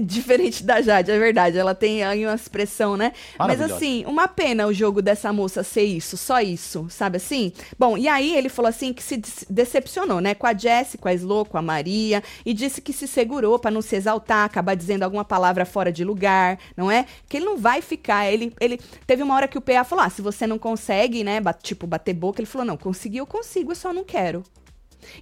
Diferente 0.04 0.62
da 0.64 0.80
Jade, 0.82 1.10
é 1.10 1.18
verdade. 1.18 1.58
Ela 1.58 1.74
tem 1.74 2.02
aí 2.04 2.24
uma 2.24 2.34
expressão, 2.34 2.96
né? 2.96 3.12
Mas 3.48 3.60
assim, 3.76 4.04
uma 4.06 4.28
pena 4.28 4.66
o 4.66 4.72
jogo 4.72 5.00
dessa 5.02 5.32
moça 5.32 5.62
ser 5.62 5.82
isso, 5.84 6.16
só 6.16 6.40
isso, 6.40 6.86
sabe 6.90 7.16
assim? 7.16 7.52
Bom, 7.78 7.96
e 7.96 8.06
aí 8.08 8.36
ele 8.36 8.48
falou 8.48 8.68
assim 8.68 8.92
que 8.92 9.02
se 9.02 9.20
decepcionou, 9.48 10.20
né? 10.20 10.34
Com 10.34 10.46
a 10.46 10.54
Jessie, 10.54 10.98
com 10.98 11.08
a 11.08 11.14
Slo, 11.14 11.44
com 11.44 11.58
a 11.58 11.62
Maria, 11.62 12.22
e 12.44 12.52
disse 12.54 12.80
que 12.80 12.92
se 12.92 13.08
segurou 13.08 13.58
pra 13.58 13.70
não 13.70 13.82
se 13.82 13.96
exaltar, 13.96 14.44
acabar 14.44 14.74
dizendo 14.74 15.02
alguma 15.02 15.24
palavra 15.24 15.64
fora 15.64 15.90
de 15.90 16.04
lugar, 16.04 16.58
não 16.76 16.90
é? 16.90 17.06
Que 17.28 17.38
ele 17.38 17.46
não 17.46 17.56
vai 17.56 17.80
ficar. 17.82 18.30
Ele, 18.30 18.52
ele 18.60 18.78
teve 19.06 19.22
uma 19.22 19.34
hora 19.34 19.48
que 19.48 19.58
o 19.58 19.60
PA 19.60 19.84
falou: 19.84 20.04
ah, 20.04 20.10
se 20.10 20.22
você 20.22 20.46
não 20.46 20.58
consegue, 20.58 21.24
né? 21.24 21.40
ba- 21.40 21.52
tipo, 21.52 21.86
bater 21.86 22.14
boca, 22.14 22.40
ele 22.40 22.46
falou: 22.46 22.66
não, 22.66 22.76
consegui, 22.76 23.18
eu 23.18 23.26
consigo, 23.26 23.72
eu 23.72 23.76
só 23.76 23.92
não 23.92 24.04
quero. 24.04 24.42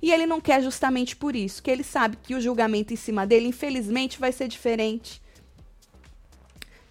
E 0.00 0.12
ele 0.12 0.26
não 0.26 0.40
quer 0.40 0.62
justamente 0.62 1.16
por 1.16 1.36
isso, 1.36 1.62
que 1.62 1.70
ele 1.70 1.84
sabe 1.84 2.16
que 2.22 2.34
o 2.34 2.40
julgamento 2.40 2.92
em 2.92 2.96
cima 2.96 3.26
dele, 3.26 3.48
infelizmente, 3.48 4.18
vai 4.18 4.32
ser 4.32 4.48
diferente. 4.48 5.20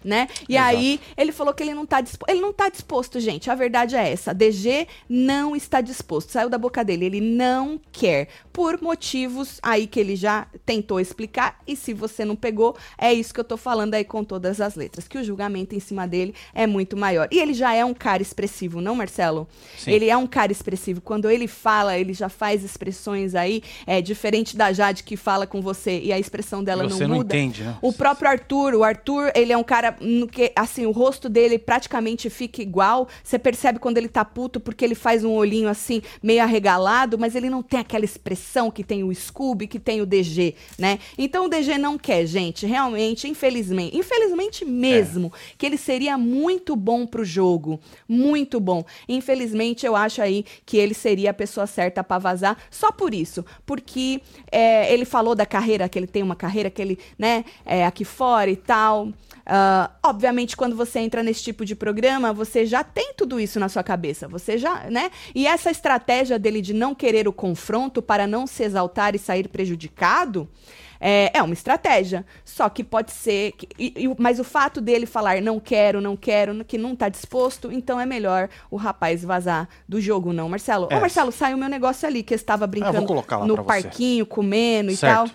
Né? 0.06 0.28
E 0.48 0.54
Exato. 0.54 0.68
aí 0.76 1.00
ele 1.16 1.32
falou 1.32 1.52
que 1.52 1.64
ele 1.64 1.74
não 1.74 1.84
tá 1.84 2.00
disposto. 2.00 2.30
Ele 2.30 2.40
não 2.40 2.52
tá 2.52 2.68
disposto, 2.68 3.18
gente. 3.18 3.50
A 3.50 3.56
verdade 3.56 3.96
é 3.96 4.08
essa. 4.08 4.32
DG 4.32 4.86
não 5.08 5.56
está 5.56 5.80
disposto. 5.80 6.30
Saiu 6.30 6.48
da 6.48 6.56
boca 6.56 6.84
dele. 6.84 7.06
Ele 7.06 7.20
não 7.20 7.80
quer. 7.90 8.28
Por 8.52 8.80
motivos 8.80 9.58
aí 9.60 9.88
que 9.88 9.98
ele 9.98 10.14
já 10.14 10.46
tentou 10.64 11.00
explicar. 11.00 11.58
E 11.66 11.74
se 11.74 11.92
você 11.92 12.24
não 12.24 12.36
pegou, 12.36 12.76
é 12.96 13.12
isso 13.12 13.34
que 13.34 13.40
eu 13.40 13.44
tô 13.44 13.56
falando 13.56 13.94
aí 13.94 14.04
com 14.04 14.22
todas 14.22 14.60
as 14.60 14.76
letras. 14.76 15.08
Que 15.08 15.18
o 15.18 15.24
julgamento 15.24 15.74
em 15.74 15.80
cima 15.80 16.06
dele 16.06 16.32
é 16.54 16.68
muito 16.68 16.96
maior. 16.96 17.26
E 17.32 17.40
ele 17.40 17.52
já 17.52 17.74
é 17.74 17.84
um 17.84 17.92
cara 17.92 18.22
expressivo, 18.22 18.80
não, 18.80 18.94
Marcelo? 18.94 19.48
Sim. 19.76 19.90
Ele 19.90 20.08
é 20.08 20.16
um 20.16 20.26
cara 20.28 20.52
expressivo. 20.52 21.00
Quando 21.00 21.28
ele 21.28 21.48
fala, 21.48 21.98
ele 21.98 22.14
já 22.14 22.28
faz 22.28 22.62
expressões 22.62 23.34
aí, 23.34 23.60
é 23.88 24.00
diferente 24.00 24.56
da 24.56 24.72
Jade 24.72 25.02
que 25.02 25.16
fala 25.16 25.48
com 25.48 25.60
você 25.60 25.98
e 25.98 26.12
a 26.12 26.18
expressão 26.18 26.62
dela 26.62 26.84
E 26.84 26.88
não 26.88 26.96
você 26.96 27.06
não 27.08 27.16
muda. 27.16 27.34
entende, 27.36 27.64
né? 27.64 27.76
O 27.82 27.92
próprio 27.92 28.30
Arthur, 28.30 28.74
o 28.74 28.84
Arthur, 28.84 29.32
ele 29.34 29.52
é 29.52 29.56
um 29.56 29.64
cara 29.64 29.95
no 30.00 30.26
que, 30.26 30.52
assim, 30.54 30.86
o 30.86 30.90
rosto 30.90 31.28
dele 31.28 31.58
praticamente 31.58 32.28
fica 32.30 32.62
igual. 32.62 33.08
Você 33.22 33.38
percebe 33.38 33.78
quando 33.78 33.98
ele 33.98 34.08
tá 34.08 34.24
puto 34.24 34.60
porque 34.60 34.84
ele 34.84 34.94
faz 34.94 35.24
um 35.24 35.32
olhinho 35.32 35.68
assim, 35.68 36.02
meio 36.22 36.42
arregalado, 36.42 37.18
mas 37.18 37.34
ele 37.34 37.50
não 37.50 37.62
tem 37.62 37.80
aquela 37.80 38.04
expressão 38.04 38.70
que 38.70 38.84
tem 38.84 39.04
o 39.04 39.14
Scooby, 39.14 39.66
que 39.66 39.78
tem 39.78 40.00
o 40.00 40.06
DG, 40.06 40.54
né? 40.78 40.98
Então 41.16 41.46
o 41.46 41.48
DG 41.48 41.78
não 41.78 41.98
quer, 41.98 42.26
gente, 42.26 42.66
realmente, 42.66 43.28
infelizmente, 43.28 43.96
infelizmente 43.96 44.64
mesmo, 44.64 45.32
que 45.56 45.66
ele 45.66 45.76
seria 45.76 46.16
muito 46.18 46.74
bom 46.76 47.06
pro 47.06 47.24
jogo, 47.24 47.80
muito 48.08 48.60
bom. 48.60 48.84
Infelizmente, 49.08 49.86
eu 49.86 49.96
acho 49.96 50.22
aí 50.22 50.44
que 50.64 50.76
ele 50.76 50.94
seria 50.94 51.30
a 51.30 51.34
pessoa 51.34 51.66
certa 51.66 52.02
pra 52.02 52.18
vazar, 52.18 52.56
só 52.70 52.92
por 52.92 53.14
isso, 53.14 53.44
porque 53.64 54.20
é, 54.50 54.92
ele 54.92 55.04
falou 55.04 55.34
da 55.34 55.46
carreira, 55.46 55.88
que 55.88 55.98
ele 55.98 56.06
tem 56.06 56.22
uma 56.22 56.36
carreira 56.36 56.70
que 56.70 56.80
ele, 56.80 56.98
né, 57.18 57.44
é, 57.64 57.84
aqui 57.84 58.04
fora 58.04 58.50
e 58.50 58.56
tal. 58.56 59.12
Ah, 60.02 60.08
obviamente, 60.08 60.56
quando 60.56 60.74
você 60.76 60.98
entra 61.00 61.22
nesse 61.22 61.42
tipo 61.42 61.64
de 61.64 61.74
programa, 61.76 62.32
você 62.32 62.66
já 62.66 62.82
tem 62.82 63.12
tudo 63.16 63.38
isso 63.40 63.60
na 63.60 63.68
sua 63.68 63.82
cabeça. 63.82 64.26
Você 64.28 64.58
já, 64.58 64.84
né? 64.90 65.10
E 65.34 65.46
essa 65.46 65.70
estratégia 65.70 66.38
dele 66.38 66.60
de 66.60 66.72
não 66.74 66.94
querer 66.94 67.28
o 67.28 67.32
confronto 67.32 68.00
para 68.02 68.26
não 68.26 68.46
se 68.46 68.62
exaltar 68.62 69.14
e 69.14 69.18
sair 69.18 69.48
prejudicado. 69.48 70.48
É, 70.98 71.30
é 71.38 71.42
uma 71.42 71.52
estratégia. 71.52 72.24
Só 72.44 72.68
que 72.70 72.82
pode 72.82 73.12
ser. 73.12 73.52
que- 73.52 73.68
e- 73.78 73.92
e 74.04 74.08
o- 74.08 74.16
mas 74.18 74.40
o 74.40 74.44
fato 74.44 74.80
dele 74.80 75.04
falar 75.04 75.42
não 75.42 75.60
quero, 75.60 76.00
não 76.00 76.16
quero, 76.16 76.64
que 76.64 76.78
não 76.78 76.96
tá 76.96 77.08
disposto, 77.10 77.70
então 77.70 78.00
é 78.00 78.06
melhor 78.06 78.48
o 78.70 78.76
rapaz 78.76 79.22
vazar 79.22 79.68
do 79.86 80.00
jogo, 80.00 80.32
não, 80.32 80.48
Marcelo. 80.48 80.88
É. 80.90 80.96
Ô, 80.96 81.00
Marcelo, 81.00 81.30
saiu 81.30 81.58
meu 81.58 81.68
negócio 81.68 82.08
ali, 82.08 82.22
que 82.22 82.32
eu 82.32 82.36
estava 82.36 82.66
brincando 82.66 83.04
colocar 83.06 83.36
lá 83.38 83.46
no 83.46 83.56
você. 83.56 83.62
parquinho, 83.64 84.24
comendo 84.24 84.90
e 84.90 84.96
Certo. 84.96 85.14
tal. 85.14 85.30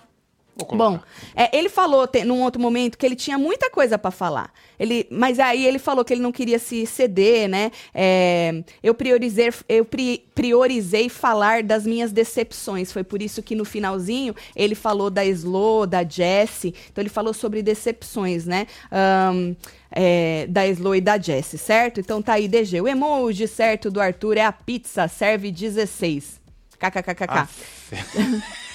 Bom, 0.77 0.99
é, 1.35 1.55
ele 1.57 1.69
falou 1.69 2.07
te- 2.07 2.23
num 2.23 2.41
outro 2.41 2.61
momento 2.61 2.97
que 2.97 3.05
ele 3.05 3.15
tinha 3.15 3.37
muita 3.37 3.69
coisa 3.69 3.97
pra 3.97 4.11
falar. 4.11 4.51
Ele, 4.79 5.07
mas 5.11 5.39
aí 5.39 5.65
ele 5.65 5.77
falou 5.79 6.03
que 6.03 6.13
ele 6.13 6.21
não 6.21 6.31
queria 6.31 6.57
se 6.57 6.85
ceder, 6.85 7.47
né? 7.47 7.71
É, 7.93 8.63
eu 8.81 8.93
priorizei, 8.95 9.51
eu 9.69 9.85
pri- 9.85 10.25
priorizei 10.33 11.07
falar 11.09 11.61
das 11.63 11.85
minhas 11.85 12.11
decepções. 12.11 12.91
Foi 12.91 13.03
por 13.03 13.21
isso 13.21 13.43
que 13.43 13.55
no 13.55 13.63
finalzinho 13.65 14.33
ele 14.55 14.73
falou 14.75 15.09
da 15.09 15.23
Slo, 15.25 15.85
da 15.85 16.03
Jessie. 16.03 16.73
Então 16.91 17.01
ele 17.01 17.09
falou 17.09 17.33
sobre 17.33 17.61
decepções, 17.61 18.45
né? 18.45 18.65
Ahn, 18.91 19.53
é, 19.91 20.47
da 20.49 20.65
Slo 20.67 20.95
e 20.95 21.01
da 21.01 21.17
Jessie, 21.19 21.59
certo? 21.59 21.99
Então 21.99 22.21
tá 22.21 22.33
aí, 22.33 22.47
DG. 22.47 22.81
O 22.81 22.87
emoji 22.87 23.47
certo 23.47 23.91
do 23.91 24.01
Arthur 24.01 24.37
é 24.37 24.45
a 24.45 24.51
pizza, 24.51 25.07
serve 25.07 25.51
16. 25.51 26.39
KKKKK. 26.79 27.47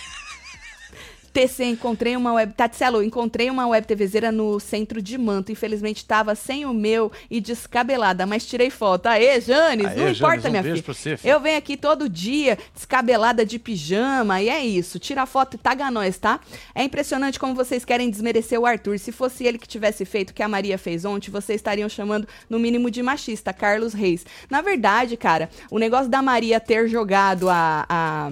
TC, 1.37 1.65
encontrei 1.65 2.17
uma 2.17 2.33
web. 2.33 2.55
Tatselo, 2.55 3.03
encontrei 3.03 3.51
uma 3.51 3.67
web 3.67 3.87
TVzeira 3.87 4.33
no 4.33 4.59
centro 4.59 5.03
de 5.03 5.19
manto. 5.19 5.53
Infelizmente 5.53 5.99
estava 5.99 6.35
sem 6.35 6.65
o 6.65 6.73
meu 6.73 7.13
e 7.31 7.41
descabelada, 7.43 8.25
mas 8.25 8.47
tirei 8.47 8.71
foto. 8.71 9.07
Aê, 9.07 9.39
Janes, 9.41 9.87
Aê, 9.87 9.95
não 9.95 10.03
Janes, 10.05 10.17
importa, 10.19 10.49
um 10.49 10.51
minha 10.51 10.63
filha. 10.63 10.83
você, 10.87 11.17
filho. 11.17 11.31
eu 11.31 11.39
venho 11.39 11.59
aqui 11.59 11.77
todo 11.77 12.09
dia, 12.09 12.57
descabelada 12.75 13.45
de 13.45 13.59
pijama, 13.59 14.41
e 14.41 14.49
é 14.49 14.65
isso. 14.65 14.99
Tira 14.99 15.27
foto 15.27 15.57
e 15.57 15.59
taga 15.59 15.91
nós, 15.91 16.17
tá? 16.17 16.41
É 16.75 16.83
impressionante 16.83 17.39
como 17.39 17.55
vocês 17.55 17.85
querem 17.85 18.09
desmerecer 18.09 18.59
o 18.59 18.65
Arthur. 18.65 18.99
Se 18.99 19.13
fosse 19.13 19.45
ele 19.45 19.59
que 19.59 19.69
tivesse 19.69 20.07
feito 20.07 20.31
o 20.31 20.35
que 20.35 20.43
a 20.43 20.49
Maria 20.49 20.79
fez 20.79 21.05
ontem, 21.05 21.31
vocês 21.31 21.57
estariam 21.57 21.89
chamando 21.89 22.27
no 22.49 22.59
mínimo 22.59 22.91
de 22.91 23.03
machista, 23.03 23.53
Carlos 23.53 23.93
Reis. 23.93 24.25
Na 24.49 24.63
verdade, 24.63 25.19
cara, 25.19 25.51
o 25.71 25.79
negócio 25.79 26.09
da 26.09 26.23
Maria 26.23 26.59
ter 26.59 26.89
jogado 26.89 27.51
a- 27.51 27.85
a 27.89 28.31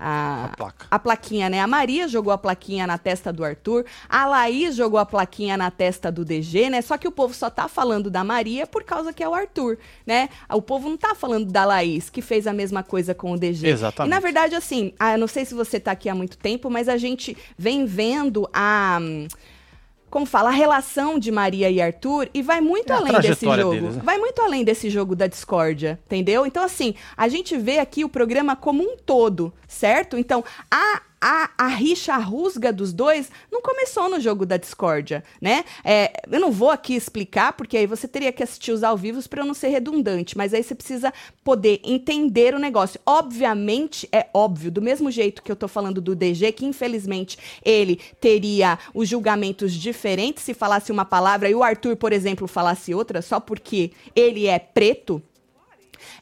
a, 0.00 0.50
A 0.90 0.96
a 0.96 0.98
plaquinha, 0.98 1.50
né? 1.50 1.60
A 1.60 1.66
Maria 1.66 2.08
jogou 2.08 2.32
a 2.32 2.38
plaquinha 2.38 2.86
na 2.86 2.96
testa 2.96 3.32
do 3.32 3.44
Arthur, 3.44 3.84
a 4.08 4.26
Laís 4.26 4.74
jogou 4.74 4.98
a 4.98 5.04
plaquinha 5.04 5.56
na 5.56 5.70
testa 5.70 6.10
do 6.10 6.24
DG, 6.24 6.70
né? 6.70 6.80
Só 6.80 6.96
que 6.96 7.06
o 7.06 7.12
povo 7.12 7.34
só 7.34 7.50
tá 7.50 7.68
falando 7.68 8.10
da 8.10 8.24
Maria 8.24 8.66
por 8.66 8.82
causa 8.82 9.12
que 9.12 9.22
é 9.22 9.28
o 9.28 9.34
Arthur, 9.34 9.78
né? 10.06 10.30
O 10.48 10.62
povo 10.62 10.88
não 10.88 10.96
tá 10.96 11.14
falando 11.14 11.46
da 11.46 11.64
Laís, 11.64 12.08
que 12.08 12.22
fez 12.22 12.46
a 12.46 12.52
mesma 12.52 12.82
coisa 12.82 13.14
com 13.14 13.32
o 13.32 13.38
DG. 13.38 13.68
Exatamente. 13.68 14.10
E 14.10 14.14
na 14.14 14.20
verdade, 14.20 14.54
assim, 14.54 14.94
ah, 14.98 15.12
eu 15.12 15.18
não 15.18 15.26
sei 15.26 15.44
se 15.44 15.54
você 15.54 15.78
tá 15.78 15.92
aqui 15.92 16.08
há 16.08 16.14
muito 16.14 16.38
tempo, 16.38 16.70
mas 16.70 16.88
a 16.88 16.96
gente 16.96 17.36
vem 17.58 17.84
vendo 17.84 18.48
a. 18.52 18.98
hum, 19.00 19.28
Como 20.10 20.26
fala, 20.26 20.48
a 20.48 20.52
relação 20.52 21.18
de 21.18 21.30
Maria 21.30 21.70
e 21.70 21.80
Arthur 21.80 22.28
e 22.34 22.42
vai 22.42 22.60
muito 22.60 22.92
É 22.92 22.96
além 22.96 23.20
desse 23.20 23.46
jogo. 23.46 23.70
deles, 23.70 23.96
né? 23.96 24.02
Vai 24.04 24.18
muito 24.18 24.42
além 24.42 24.64
desse 24.64 24.90
jogo 24.90 25.14
da 25.14 25.26
discórdia, 25.28 26.00
entendeu? 26.06 26.44
Então, 26.44 26.64
assim, 26.64 26.94
a 27.16 27.28
gente 27.28 27.56
vê 27.56 27.78
aqui 27.78 28.04
o 28.04 28.08
programa 28.08 28.56
como 28.56 28.82
um 28.82 28.96
todo, 28.96 29.52
certo? 29.68 30.18
Então, 30.18 30.44
a 30.70 31.02
a, 31.20 31.50
a 31.58 31.66
rixa, 31.66 32.14
a 32.14 32.18
rusga 32.18 32.72
dos 32.72 32.92
dois 32.92 33.30
não 33.52 33.60
começou 33.60 34.08
no 34.08 34.18
jogo 34.18 34.46
da 34.46 34.56
discórdia, 34.56 35.22
né? 35.40 35.64
É, 35.84 36.12
eu 36.30 36.40
não 36.40 36.50
vou 36.50 36.70
aqui 36.70 36.94
explicar, 36.94 37.52
porque 37.52 37.76
aí 37.76 37.86
você 37.86 38.08
teria 38.08 38.32
que 38.32 38.42
assistir 38.42 38.72
os 38.72 38.82
ao 38.82 38.96
vivo 38.96 39.20
para 39.28 39.42
eu 39.42 39.46
não 39.46 39.52
ser 39.52 39.68
redundante, 39.68 40.36
mas 40.36 40.54
aí 40.54 40.62
você 40.62 40.74
precisa 40.74 41.12
poder 41.44 41.80
entender 41.84 42.54
o 42.54 42.58
negócio. 42.58 42.98
Obviamente, 43.04 44.08
é 44.10 44.28
óbvio, 44.32 44.70
do 44.70 44.80
mesmo 44.80 45.10
jeito 45.10 45.42
que 45.42 45.52
eu 45.52 45.56
tô 45.56 45.68
falando 45.68 46.00
do 46.00 46.14
DG, 46.14 46.52
que 46.52 46.64
infelizmente 46.64 47.38
ele 47.62 48.00
teria 48.20 48.78
os 48.94 49.08
julgamentos 49.08 49.74
diferentes 49.74 50.42
se 50.42 50.54
falasse 50.54 50.90
uma 50.90 51.04
palavra 51.04 51.50
e 51.50 51.54
o 51.54 51.62
Arthur, 51.62 51.96
por 51.96 52.12
exemplo, 52.12 52.48
falasse 52.48 52.94
outra, 52.94 53.20
só 53.20 53.38
porque 53.38 53.90
ele 54.16 54.46
é 54.46 54.58
preto, 54.58 55.22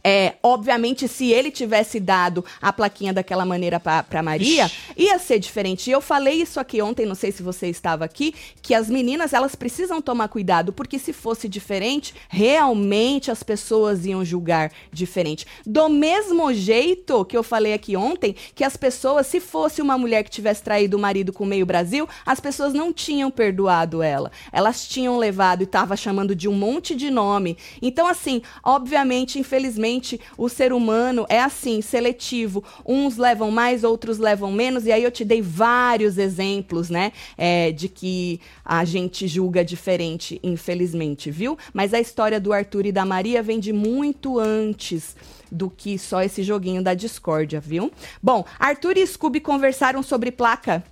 é, 0.02 0.34
obviamente, 0.42 1.08
se 1.08 1.30
ele 1.30 1.50
tivesse 1.50 2.00
dado 2.00 2.44
a 2.60 2.72
plaquinha 2.72 3.12
daquela 3.12 3.44
maneira 3.44 3.78
para 3.78 4.22
Maria, 4.22 4.66
Ixi. 4.66 4.76
ia 4.96 5.18
ser 5.18 5.38
diferente. 5.38 5.88
E 5.88 5.92
eu 5.92 6.00
falei 6.00 6.40
isso 6.40 6.58
aqui 6.58 6.80
ontem, 6.82 7.06
não 7.06 7.14
sei 7.14 7.32
se 7.32 7.42
você 7.42 7.68
estava 7.68 8.04
aqui, 8.04 8.34
que 8.62 8.74
as 8.74 8.88
meninas 8.88 9.32
elas 9.32 9.54
precisam 9.54 10.00
tomar 10.00 10.28
cuidado, 10.28 10.72
porque 10.72 10.98
se 10.98 11.12
fosse 11.12 11.48
diferente, 11.48 12.14
realmente 12.28 13.30
as 13.30 13.42
pessoas 13.42 14.04
iam 14.04 14.24
julgar 14.24 14.72
diferente. 14.92 15.46
Do 15.64 15.88
mesmo 15.88 16.52
jeito 16.52 17.24
que 17.24 17.36
eu 17.36 17.42
falei 17.42 17.72
aqui 17.72 17.96
ontem, 17.96 18.34
que 18.54 18.64
as 18.64 18.76
pessoas, 18.76 19.26
se 19.26 19.40
fosse 19.40 19.80
uma 19.80 19.96
mulher 19.96 20.22
que 20.24 20.30
tivesse 20.30 20.62
traído 20.62 20.96
o 20.96 21.00
marido 21.00 21.32
com 21.32 21.44
o 21.44 21.46
meio 21.46 21.66
Brasil, 21.66 22.08
as 22.24 22.40
pessoas 22.40 22.72
não 22.72 22.92
tinham 22.92 23.30
perdoado 23.30 24.02
ela. 24.02 24.30
Elas 24.52 24.86
tinham 24.86 25.18
levado 25.18 25.62
e 25.62 25.66
tava 25.66 25.96
chamando 25.96 26.34
de 26.34 26.48
um 26.48 26.54
monte 26.54 26.94
de 26.94 27.10
nome. 27.10 27.56
Então, 27.80 28.06
assim, 28.06 28.42
obviamente, 28.62 29.38
infelizmente, 29.38 29.67
infelizmente, 29.68 30.18
o 30.36 30.48
ser 30.48 30.72
humano 30.72 31.26
é 31.28 31.40
assim, 31.40 31.82
seletivo. 31.82 32.64
Uns 32.86 33.18
levam 33.18 33.50
mais, 33.50 33.84
outros 33.84 34.18
levam 34.18 34.50
menos. 34.50 34.86
E 34.86 34.92
aí 34.92 35.02
eu 35.02 35.10
te 35.10 35.24
dei 35.24 35.42
vários 35.42 36.16
exemplos, 36.16 36.88
né? 36.88 37.12
É, 37.36 37.70
de 37.70 37.88
que 37.88 38.40
a 38.64 38.84
gente 38.84 39.28
julga 39.28 39.64
diferente, 39.64 40.40
infelizmente, 40.42 41.30
viu? 41.30 41.58
Mas 41.72 41.92
a 41.92 42.00
história 42.00 42.40
do 42.40 42.52
Arthur 42.52 42.86
e 42.86 42.92
da 42.92 43.04
Maria 43.04 43.42
vem 43.42 43.60
de 43.60 43.72
muito 43.72 44.38
antes 44.38 45.14
do 45.50 45.68
que 45.70 45.98
só 45.98 46.22
esse 46.22 46.42
joguinho 46.42 46.82
da 46.82 46.94
discórdia, 46.94 47.60
viu? 47.60 47.90
Bom, 48.22 48.44
Arthur 48.58 48.96
e 48.96 49.06
Scooby 49.06 49.40
conversaram 49.40 50.02
sobre 50.02 50.30
placa 50.30 50.82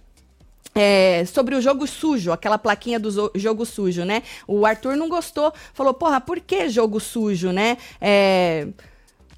é, 0.77 1.25
sobre 1.25 1.55
o 1.55 1.61
jogo 1.61 1.87
sujo, 1.87 2.31
aquela 2.31 2.59
plaquinha 2.59 3.01
do 3.01 3.33
jogo 3.35 3.65
sujo, 3.65 4.05
né? 4.05 4.23
O 4.47 4.67
Arthur 4.67 4.95
não 4.95 5.09
gostou, 5.09 5.53
falou, 5.73 5.95
porra, 5.95 6.21
por 6.21 6.39
que 6.39 6.69
jogo 6.69 7.01
sujo, 7.01 7.51
né? 7.51 7.79
É. 8.01 8.69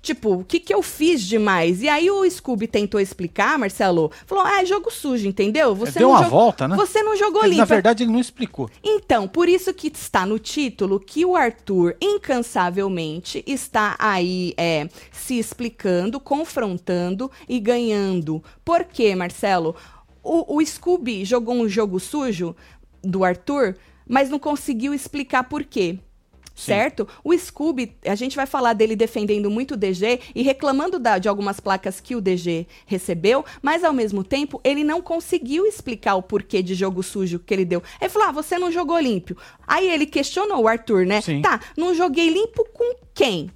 Tipo, 0.01 0.35
o 0.35 0.45
que, 0.45 0.61
que 0.61 0.73
eu 0.73 0.81
fiz 0.81 1.23
demais? 1.23 1.83
E 1.83 1.89
aí 1.89 2.11
o 2.11 2.29
Scooby 2.29 2.67
tentou 2.67 3.01
explicar, 3.01 3.59
Marcelo. 3.59 4.11
Falou, 4.27 4.45
ah, 4.45 4.63
é 4.63 4.65
jogo 4.65 4.91
sujo, 4.91 5.27
entendeu? 5.27 5.75
Você 5.75 5.99
Deu 5.99 6.11
uma 6.11 6.23
volta, 6.23 6.69
né? 6.69 6.77
Você 6.77 7.03
não 7.03 7.17
jogou 7.17 7.45
limpo. 7.45 7.59
Na 7.59 7.65
verdade, 7.65 8.05
ele 8.05 8.13
não 8.13 8.21
explicou. 8.21 8.71
Então, 8.83 9.27
por 9.27 9.49
isso 9.49 9.75
que 9.75 9.89
está 9.89 10.25
no 10.25 10.39
título 10.39 11.01
que 11.01 11.27
o 11.27 11.37
Arthur, 11.37 11.97
incansavelmente, 12.01 13.43
está 13.47 13.97
aí 13.99 14.55
é, 14.57 14.89
se 15.13 15.39
explicando, 15.39 16.21
confrontando 16.21 17.31
e 17.49 17.59
ganhando. 17.59 18.43
Por 18.65 18.85
quê, 18.85 19.15
Marcelo? 19.17 19.75
O, 20.29 20.57
o 20.57 20.65
Scooby 20.65 21.25
jogou 21.25 21.55
um 21.55 21.69
jogo 21.69 21.99
sujo 21.99 22.55
do 23.03 23.25
Arthur, 23.25 23.77
mas 24.07 24.29
não 24.29 24.39
conseguiu 24.39 24.93
explicar 24.93 25.45
por 25.45 25.65
quê. 25.65 25.99
Sim. 26.55 26.73
Certo? 26.73 27.07
O 27.23 27.33
Scooby, 27.39 27.97
a 28.05 28.17
gente 28.17 28.35
vai 28.35 28.45
falar 28.45 28.73
dele 28.73 28.97
defendendo 28.97 29.49
muito 29.49 29.75
o 29.75 29.77
DG 29.77 30.19
e 30.35 30.43
reclamando 30.43 30.99
da, 30.99 31.17
de 31.17 31.29
algumas 31.29 31.61
placas 31.61 32.01
que 32.01 32.17
o 32.17 32.21
DG 32.21 32.67
recebeu, 32.85 33.45
mas 33.63 33.85
ao 33.85 33.93
mesmo 33.93 34.25
tempo 34.25 34.61
ele 34.65 34.83
não 34.83 35.01
conseguiu 35.01 35.65
explicar 35.65 36.17
o 36.17 36.23
porquê 36.23 36.61
de 36.61 36.75
jogo 36.75 37.01
sujo 37.01 37.39
que 37.39 37.55
ele 37.55 37.65
deu. 37.65 37.81
Ele 38.01 38.11
falou: 38.11 38.29
ah, 38.29 38.33
você 38.33 38.59
não 38.59 38.73
jogou 38.73 38.99
limpo. 38.99 39.37
Aí 39.65 39.89
ele 39.89 40.05
questionou 40.05 40.63
o 40.63 40.69
Arthur, 40.69 41.07
né? 41.07 41.21
Sim. 41.21 41.43
Tá, 41.43 41.61
não 41.77 41.95
joguei 41.95 42.29
limpo 42.29 42.67
com 42.75 42.97
quem? 43.15 43.53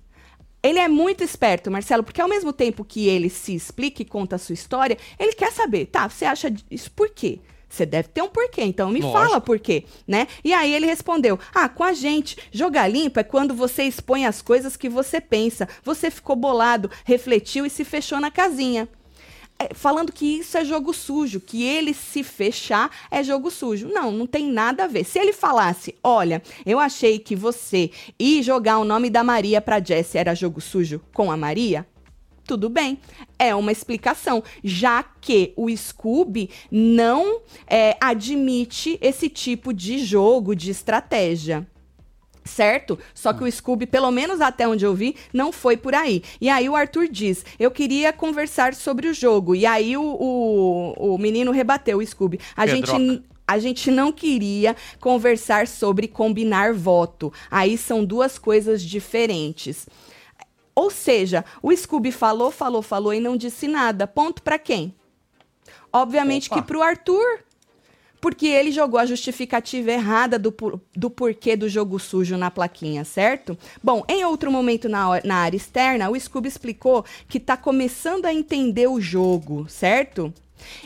Ele 0.63 0.79
é 0.79 0.89
muito 0.89 1.25
esperto, 1.25 1.71
Marcelo, 1.71 2.05
porque 2.05 2.21
ao 2.21 2.29
mesmo 2.29 2.53
tempo 2.53 2.85
que 2.85 3.09
ele 3.09 3.29
se 3.29 3.55
explica 3.55 4.03
e 4.03 4.05
conta 4.05 4.37
a 4.37 4.39
sua 4.39 4.53
história, 4.53 4.97
ele 5.19 5.33
quer 5.33 5.51
saber, 5.51 5.87
tá, 5.87 6.09
você 6.09 6.25
acha 6.25 6.55
isso 6.71 6.91
por 6.93 7.11
quê? 7.11 7.41
Você 7.73 7.87
deve 7.87 8.09
ter 8.09 8.21
um 8.21 8.29
porquê, 8.29 8.63
então 8.63 8.91
me 8.91 9.01
Lógico. 9.01 9.19
fala 9.19 9.41
por 9.41 9.59
quê, 9.59 9.87
né? 10.07 10.29
E 10.45 10.53
aí 10.53 10.75
ele 10.75 10.85
respondeu: 10.85 11.39
Ah, 11.55 11.71
com 11.71 11.83
a 11.83 11.95
gente, 11.95 12.37
jogar 12.53 12.87
limpo 12.87 13.19
é 13.19 13.25
quando 13.25 13.55
você 13.55 13.85
expõe 13.85 14.27
as 14.27 14.43
coisas 14.43 14.77
que 14.77 14.91
você 14.91 15.23
pensa. 15.23 15.67
Você 15.83 16.11
ficou 16.11 16.37
bolado, 16.37 16.91
refletiu 17.03 17.65
e 17.65 17.71
se 17.71 17.83
fechou 17.83 18.21
na 18.21 18.31
casinha. 18.31 18.87
É, 19.63 19.75
falando 19.75 20.13
que 20.13 20.39
isso 20.39 20.59
é 20.59 20.65
jogo 20.65 20.93
sujo, 20.93 21.39
que 21.39 21.63
ele 21.63 21.95
se 21.95 22.25
fechar 22.25 22.91
é 23.11 23.23
jogo 23.23 23.49
sujo. 23.49 23.87
Não, 23.87 24.11
não 24.11 24.27
tem 24.27 24.51
nada 24.51 24.85
a 24.85 24.87
ver. 24.89 25.05
Se 25.05 25.21
ele 25.21 25.33
falasse, 25.33 25.95
olha, 26.03 26.43
eu 26.67 26.81
achei 26.81 27.19
que 27.21 27.37
você 27.37 27.91
ir 28.19 28.43
jogar 28.43 28.79
o 28.79 28.85
nome 28.85 29.09
da 29.09 29.23
Maria 29.23 29.61
para 29.61 29.83
Jessie 29.83 30.19
era 30.19 30.35
jogo 30.35 30.61
sujo 30.61 31.01
com 31.13 31.31
a 31.31 31.37
Maria, 31.37 31.87
tudo 32.45 32.69
bem. 32.69 32.99
É 33.39 33.55
uma 33.55 33.71
explicação, 33.71 34.43
já 34.65 35.03
que 35.03 35.53
o 35.57 35.75
Scooby 35.75 36.51
não 36.71 37.41
é, 37.69 37.97
admite 38.01 38.99
esse 39.01 39.29
tipo 39.29 39.73
de 39.73 39.99
jogo, 39.99 40.57
de 40.57 40.73
estratégia 40.73 41.67
certo? 42.45 42.99
Só 43.15 43.33
que 43.33 43.45
o 43.45 43.51
Scooby, 43.51 43.87
pelo 43.87 44.11
menos 44.11 44.41
até 44.41 44.67
onde 44.67 44.85
eu 44.85 44.95
vi, 44.95 45.17
não 45.33 45.53
foi 45.53 45.77
por 45.77 45.95
aí. 45.95 46.23
E 46.41 46.49
aí 46.49 46.69
o 46.69 46.77
Arthur 46.77 47.09
diz: 47.09 47.45
Eu 47.59 47.71
queria 47.71 48.13
conversar 48.13 48.75
sobre 48.75 49.09
o 49.09 49.15
jogo. 49.15 49.55
E 49.55 49.67
aí 49.67 49.97
o, 49.97 50.03
o, 50.03 51.15
o 51.15 51.19
menino 51.19 51.51
rebateu 51.53 51.99
o 51.99 52.07
Scooby. 52.07 52.41
A 52.57 52.67
gente. 52.67 53.23
A 53.45 53.59
gente 53.59 53.91
não 53.91 54.13
queria 54.13 54.75
conversar 54.99 55.67
sobre 55.67 56.07
combinar 56.09 56.73
voto. 56.73 57.31
Aí 57.51 57.77
são 57.77 58.03
duas 58.03 58.39
coisas 58.39 58.81
diferentes. 58.81 59.87
Ou 60.75 60.91
seja, 60.91 61.45
o 61.61 61.75
Scooby 61.75 62.13
falou, 62.13 62.51
falou, 62.51 62.81
falou 62.81 63.13
e 63.13 63.21
não 63.21 63.37
disse 63.37 63.69
nada. 63.69 64.07
Ponto 64.07 64.43
para 64.43 64.59
quem? 64.59 64.95
Obviamente 65.93 66.47
Opa. 66.47 66.63
que 66.63 66.67
pro 66.67 66.83
Arthur 66.83 67.41
porque 68.23 68.47
ele 68.47 68.71
jogou 68.71 69.01
a 69.01 69.05
justificativa 69.05 69.91
errada 69.91 70.39
do, 70.39 70.55
do 70.95 71.11
porquê 71.11 71.57
do 71.57 71.69
jogo 71.69 71.99
sujo 71.99 72.37
na 72.37 72.53
plaquinha, 72.53 73.05
certo? 73.05 73.59
Bom, 73.83 74.05
em 74.09 74.25
outro 74.25 74.49
momento 74.49 74.89
na, 74.89 75.21
na 75.25 75.39
área 75.39 75.57
externa, 75.57 76.09
o 76.09 76.19
Scooby 76.19 76.47
explicou 76.47 77.05
que 77.27 77.39
está 77.39 77.57
começando 77.57 78.25
a 78.27 78.33
entender 78.33 78.87
o 78.87 79.01
jogo, 79.01 79.69
certo? 79.69 80.33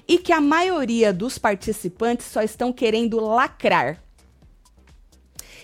E 0.09 0.17
que 0.17 0.33
a 0.33 0.41
maioria 0.41 1.13
dos 1.13 1.37
participantes 1.37 2.25
só 2.25 2.41
estão 2.41 2.73
querendo 2.73 3.21
lacrar 3.21 4.03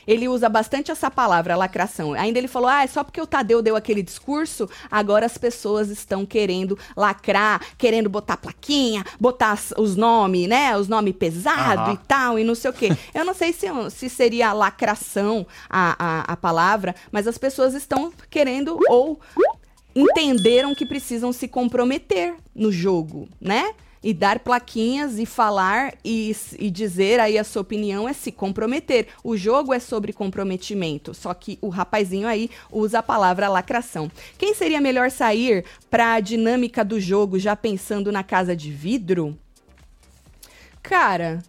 ele 0.07 0.29
usa 0.29 0.49
bastante 0.49 0.91
essa 0.91 1.11
palavra, 1.11 1.57
lacração. 1.57 2.12
Ainda 2.15 2.38
ele 2.38 2.49
falou: 2.49 2.69
ah, 2.69 2.83
é 2.83 2.87
só 2.87 3.03
porque 3.05 3.21
o 3.21 3.27
Tadeu 3.27 3.62
deu 3.62 3.77
aquele 3.77 4.03
discurso, 4.03 4.69
agora 4.91 5.27
as 5.27 5.38
pessoas 5.38 5.88
estão 5.88 6.25
querendo 6.25 6.79
lacrar, 6.97 7.61
querendo 7.77 8.09
botar 8.09 8.37
plaquinha, 8.37 9.05
botar 9.21 9.59
os 9.77 9.97
nomes, 9.97 10.49
né? 10.49 10.77
Os 10.77 10.88
nomes 10.88 11.15
pesados 11.17 11.88
uhum. 11.88 11.95
e 11.95 11.99
tal, 12.07 12.38
e 12.38 12.45
não 12.45 12.55
sei 12.55 12.71
o 12.71 12.75
quê. 12.75 12.91
Eu 13.15 13.25
não 13.25 13.35
sei 13.35 13.53
se, 13.53 13.67
se 13.91 14.09
seria 14.09 14.53
lacração 14.53 15.47
a, 15.69 15.97
a, 15.99 16.33
a 16.33 16.37
palavra, 16.37 16.95
mas 17.11 17.27
as 17.27 17.38
pessoas 17.38 17.75
estão 17.75 18.12
querendo 18.31 18.79
ou 18.88 19.21
entenderam 19.95 20.75
que 20.75 20.87
precisam 20.87 21.33
se 21.33 21.47
comprometer 21.47 22.35
no 22.55 22.73
jogo, 22.73 23.29
né? 23.41 23.75
E 24.03 24.12
dar 24.12 24.41
plaquinhas 24.41 25.19
e 25.19 25.25
falar 25.25 25.95
e, 26.05 26.35
e 26.59 26.71
dizer 26.71 27.21
aí 27.21 27.38
a 27.38 27.45
sua 27.45 27.62
opinião 27.62 28.09
é 28.09 28.12
se 28.12 28.33
comprometer. 28.33 29.09
O 29.23 29.37
jogo 29.37 29.73
é 29.73 29.79
sobre 29.79 30.12
comprometimento, 30.12 31.15
só 31.15 31.33
que 31.33 31.59
o 31.61 31.69
rapazinho 31.69 32.27
aí 32.27 32.51
usa 32.71 32.99
a 32.99 33.03
palavra 33.03 33.49
lacração. 33.49 34.11
Quem 34.37 34.55
seria 34.55 34.81
melhor 34.81 35.11
sair 35.11 35.65
para 35.88 36.15
a 36.15 36.21
dinâmica 36.21 36.85
do 36.85 37.01
jogo 37.01 37.38
já 37.38 37.55
pensando 37.55 38.11
na 38.11 38.23
casa 38.25 38.57
de 38.57 38.73
vidro? 38.73 39.38
Cara, 40.83 41.43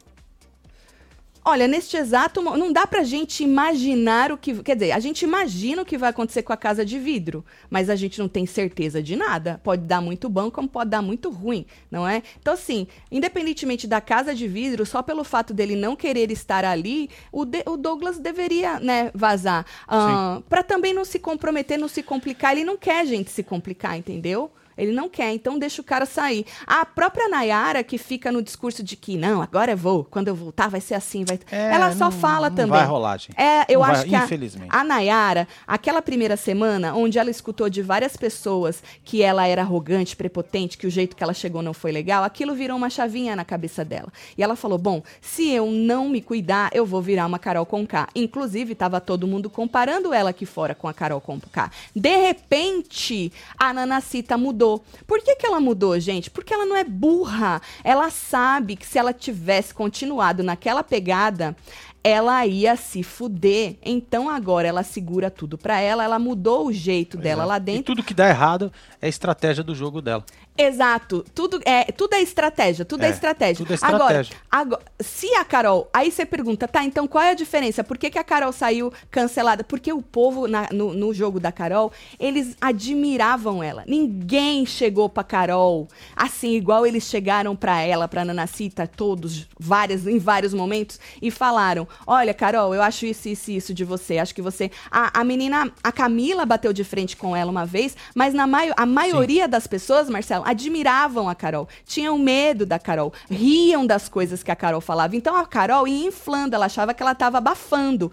Olha, 1.45 1.67
neste 1.67 1.97
exato 1.97 2.41
não 2.41 2.71
dá 2.71 2.87
pra 2.87 3.03
gente 3.03 3.43
imaginar 3.43 4.31
o 4.31 4.37
que. 4.37 4.63
Quer 4.63 4.75
dizer, 4.75 4.91
a 4.91 4.99
gente 4.99 5.23
imagina 5.23 5.81
o 5.81 5.85
que 5.85 5.97
vai 5.97 6.09
acontecer 6.09 6.41
com 6.41 6.53
a 6.53 6.57
casa 6.57 6.85
de 6.85 6.97
vidro, 6.97 7.43
mas 7.69 7.89
a 7.89 7.95
gente 7.95 8.19
não 8.19 8.29
tem 8.29 8.45
certeza 8.45 9.03
de 9.03 9.15
nada. 9.15 9.59
Pode 9.63 9.83
dar 9.83 10.01
muito 10.01 10.29
bom, 10.29 10.49
como 10.49 10.69
pode 10.69 10.89
dar 10.89 11.01
muito 11.01 11.29
ruim, 11.29 11.65
não 11.91 12.07
é? 12.07 12.23
Então, 12.39 12.53
assim, 12.53 12.87
independentemente 13.11 13.87
da 13.87 13.99
casa 13.99 14.33
de 14.33 14.47
vidro, 14.47 14.85
só 14.85 15.01
pelo 15.01 15.23
fato 15.23 15.53
dele 15.53 15.75
não 15.75 15.95
querer 15.95 16.31
estar 16.31 16.63
ali, 16.63 17.09
o, 17.31 17.43
de, 17.43 17.61
o 17.65 17.75
Douglas 17.75 18.17
deveria, 18.19 18.79
né, 18.79 19.11
vazar. 19.13 19.65
Uh, 19.85 20.41
para 20.43 20.63
também 20.63 20.93
não 20.93 21.03
se 21.03 21.19
comprometer, 21.19 21.77
não 21.77 21.89
se 21.89 22.01
complicar. 22.01 22.53
Ele 22.53 22.63
não 22.63 22.77
quer 22.77 23.01
a 23.01 23.05
gente 23.05 23.29
se 23.29 23.43
complicar, 23.43 23.97
entendeu? 23.97 24.49
Ele 24.77 24.91
não 24.91 25.07
quer, 25.09 25.31
então 25.33 25.57
deixa 25.59 25.81
o 25.81 25.83
cara 25.83 26.05
sair. 26.05 26.45
A 26.65 26.85
própria 26.85 27.27
Nayara, 27.29 27.83
que 27.83 27.97
fica 27.97 28.31
no 28.31 28.41
discurso 28.41 28.83
de 28.83 28.95
que, 28.95 29.17
não, 29.17 29.41
agora 29.41 29.71
eu 29.71 29.77
vou, 29.77 30.03
quando 30.03 30.27
eu 30.27 30.35
voltar 30.35 30.67
vai 30.69 30.81
ser 30.81 30.95
assim. 30.95 31.23
Vai... 31.25 31.39
É, 31.51 31.73
Ela 31.73 31.91
só 31.93 32.05
não- 32.05 32.11
fala 32.11 32.49
não 32.49 32.55
também. 32.55 32.71
vai 32.79 32.85
rolar, 32.85 33.17
gente. 33.17 33.39
É, 33.39 33.65
eu 33.69 33.79
Não 33.79 33.85
acho 33.85 34.01
vai, 34.01 34.09
que 34.09 34.15
a, 34.15 34.23
infelizmente. 34.25 34.69
a 34.75 34.83
Nayara, 34.83 35.47
aquela 35.67 36.01
primeira 36.01 36.35
semana, 36.37 36.93
onde 36.95 37.19
ela 37.19 37.29
escutou 37.29 37.69
de 37.69 37.81
várias 37.81 38.15
pessoas 38.17 38.81
que 39.03 39.21
ela 39.21 39.47
era 39.47 39.61
arrogante, 39.61 40.15
prepotente, 40.15 40.77
que 40.77 40.87
o 40.87 40.89
jeito 40.89 41.15
que 41.15 41.23
ela 41.23 41.33
chegou 41.33 41.61
não 41.61 41.73
foi 41.73 41.91
legal, 41.91 42.23
aquilo 42.23 42.53
virou 42.55 42.77
uma 42.77 42.89
chavinha 42.89 43.35
na 43.35 43.45
cabeça 43.45 43.83
dela. 43.85 44.11
E 44.37 44.43
ela 44.43 44.55
falou: 44.55 44.77
bom, 44.77 45.01
se 45.21 45.49
eu 45.49 45.67
não 45.71 46.09
me 46.09 46.21
cuidar, 46.21 46.69
eu 46.73 46.85
vou 46.85 47.01
virar 47.01 47.25
uma 47.25 47.37
Carol 47.39 47.65
Conká. 47.65 48.07
Inclusive, 48.15 48.73
tava 48.75 48.99
todo 49.01 49.27
mundo 49.27 49.49
comparando 49.49 50.13
ela 50.13 50.29
aqui 50.31 50.45
fora 50.45 50.73
com 50.73 50.87
a 50.87 50.93
Carol 50.93 51.21
Conká. 51.21 51.69
De 51.95 52.15
repente, 52.17 53.31
a 53.57 53.73
Nanacita 53.73 54.37
mudou. 54.37 54.62
Por 55.07 55.21
que, 55.21 55.35
que 55.35 55.45
ela 55.45 55.59
mudou, 55.59 55.99
gente? 55.99 56.29
Porque 56.29 56.53
ela 56.53 56.65
não 56.65 56.75
é 56.75 56.83
burra. 56.83 57.61
Ela 57.83 58.09
sabe 58.09 58.75
que 58.75 58.85
se 58.85 58.97
ela 58.97 59.13
tivesse 59.13 59.73
continuado 59.73 60.41
naquela 60.43 60.83
pegada, 60.83 61.55
ela 62.03 62.45
ia 62.45 62.75
se 62.75 63.01
fuder. 63.01 63.77
Então 63.83 64.29
agora 64.29 64.67
ela 64.67 64.83
segura 64.83 65.31
tudo 65.31 65.57
pra 65.57 65.79
ela, 65.79 66.03
ela 66.03 66.19
mudou 66.19 66.67
o 66.67 66.73
jeito 66.73 67.17
dela 67.17 67.43
Exato. 67.43 67.49
lá 67.49 67.57
E 67.57 67.59
dentro. 67.59 67.83
tudo 67.95 68.03
que 68.03 68.13
dá 68.13 68.27
errado 68.27 68.71
é 69.01 69.05
a 69.05 69.09
estratégia 69.09 69.63
do 69.63 69.73
jogo 69.73 70.01
dela. 70.01 70.23
Exato. 70.57 71.25
Tudo 71.33 71.59
é, 71.65 71.85
tudo 71.91 72.13
é 72.13 72.21
estratégia, 72.21 72.85
tudo 72.85 73.03
é, 73.03 73.07
É, 73.07 73.09
estratégia. 73.09 73.65
tudo 73.65 73.73
é 73.73 73.77
Agora, 73.81 74.21
estratégia. 74.21 74.35
agora, 74.51 74.81
se 75.01 75.33
a 75.35 75.43
Carol, 75.43 75.89
aí 75.91 76.11
você 76.11 76.25
pergunta, 76.25 76.67
tá, 76.67 76.83
então 76.83 77.07
qual 77.07 77.23
é 77.23 77.31
a 77.31 77.33
diferença? 77.33 77.83
Por 77.83 77.97
que, 77.97 78.09
que 78.11 78.19
a 78.19 78.23
Carol 78.23 78.51
saiu 78.53 78.93
cancelada? 79.09 79.63
Porque 79.63 79.91
o 79.91 80.01
povo 80.01 80.47
na- 80.47 80.69
no, 80.71 80.93
no 80.93 81.13
jogo 81.13 81.39
da 81.39 81.51
Carol, 81.51 81.91
eles 82.19 82.55
admiravam 82.61 83.63
ela. 83.63 83.83
Ninguém 83.87 84.65
chegou 84.65 85.09
pra 85.09 85.23
Carol 85.23 85.87
assim, 86.15 86.51
igual 86.53 86.85
eles 86.85 87.03
chegaram 87.05 87.55
pra 87.55 87.81
ela, 87.81 88.07
pra 88.07 88.23
Nanacita, 88.23 88.85
todos, 88.87 89.47
várias, 89.59 90.05
em 90.05 90.19
vários 90.19 90.53
momentos, 90.53 90.99
e 91.21 91.31
falaram: 91.31 91.87
Olha, 92.05 92.33
Carol, 92.33 92.75
eu 92.75 92.81
acho 92.81 93.05
isso, 93.05 93.27
isso, 93.27 93.49
e 93.51 93.55
isso 93.57 93.73
de 93.73 93.83
você. 93.83 94.19
Acho 94.19 94.35
que 94.35 94.41
você. 94.41 94.69
A, 94.91 95.19
a 95.19 95.23
menina, 95.23 95.71
a 95.83 95.91
Camila 95.91 96.45
bateu 96.45 96.71
de 96.71 96.83
frente 96.83 97.17
com 97.17 97.35
ela 97.35 97.49
uma 97.49 97.65
vez, 97.65 97.95
mas 98.13 98.33
na 98.33 98.45
maio, 98.45 98.73
a 98.77 98.85
maioria 98.85 99.47
das 99.47 99.65
pessoas, 99.65 100.09
Marcelo, 100.09 100.42
admiravam 100.43 101.27
a 101.29 101.35
Carol, 101.35 101.67
tinham 101.85 102.17
medo 102.17 102.65
da 102.65 102.79
Carol, 102.79 103.13
riam 103.29 103.85
das 103.85 104.09
coisas 104.09 104.43
que 104.43 104.51
a 104.51 104.55
Carol 104.55 104.81
falava. 104.81 105.15
Então 105.15 105.35
a 105.35 105.45
Carol 105.45 105.87
ia 105.87 106.07
inflando, 106.07 106.55
ela 106.55 106.65
achava 106.65 106.93
que 106.93 107.01
ela 107.01 107.13
estava 107.13 107.37
abafando. 107.37 108.11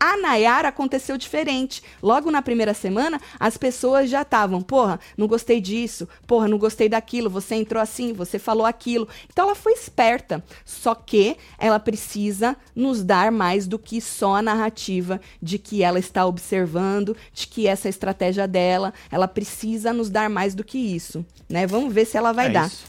A 0.00 0.16
Nayara 0.16 0.68
aconteceu 0.68 1.16
diferente. 1.18 1.82
Logo 2.02 2.30
na 2.30 2.40
primeira 2.40 2.72
semana, 2.72 3.20
as 3.38 3.56
pessoas 3.56 4.08
já 4.08 4.22
estavam, 4.22 4.60
porra, 4.62 5.00
não 5.16 5.26
gostei 5.26 5.60
disso, 5.60 6.08
porra, 6.26 6.46
não 6.46 6.56
gostei 6.58 6.88
daquilo, 6.88 7.28
você 7.28 7.56
entrou 7.56 7.82
assim, 7.82 8.12
você 8.12 8.38
falou 8.38 8.64
aquilo. 8.64 9.08
Então 9.32 9.46
ela 9.46 9.54
foi 9.54 9.72
esperta. 9.72 10.42
Só 10.64 10.94
que 10.94 11.36
ela 11.58 11.80
precisa 11.80 12.56
nos 12.74 13.02
dar 13.02 13.32
mais 13.32 13.66
do 13.66 13.78
que 13.78 14.00
só 14.00 14.36
a 14.36 14.42
narrativa 14.42 15.20
de 15.42 15.58
que 15.58 15.82
ela 15.82 15.98
está 15.98 16.24
observando, 16.26 17.16
de 17.32 17.46
que 17.46 17.66
essa 17.66 17.88
é 17.88 17.90
a 17.90 17.90
estratégia 17.90 18.46
dela. 18.46 18.94
Ela 19.10 19.26
precisa 19.26 19.92
nos 19.92 20.08
dar 20.10 20.30
mais 20.30 20.54
do 20.54 20.62
que 20.62 20.78
isso, 20.78 21.24
né? 21.48 21.66
Vamos 21.66 21.92
ver 21.92 22.04
se 22.04 22.16
ela 22.16 22.32
vai 22.32 22.46
É 22.46 22.50
dar. 22.50 22.66
isso. 22.68 22.84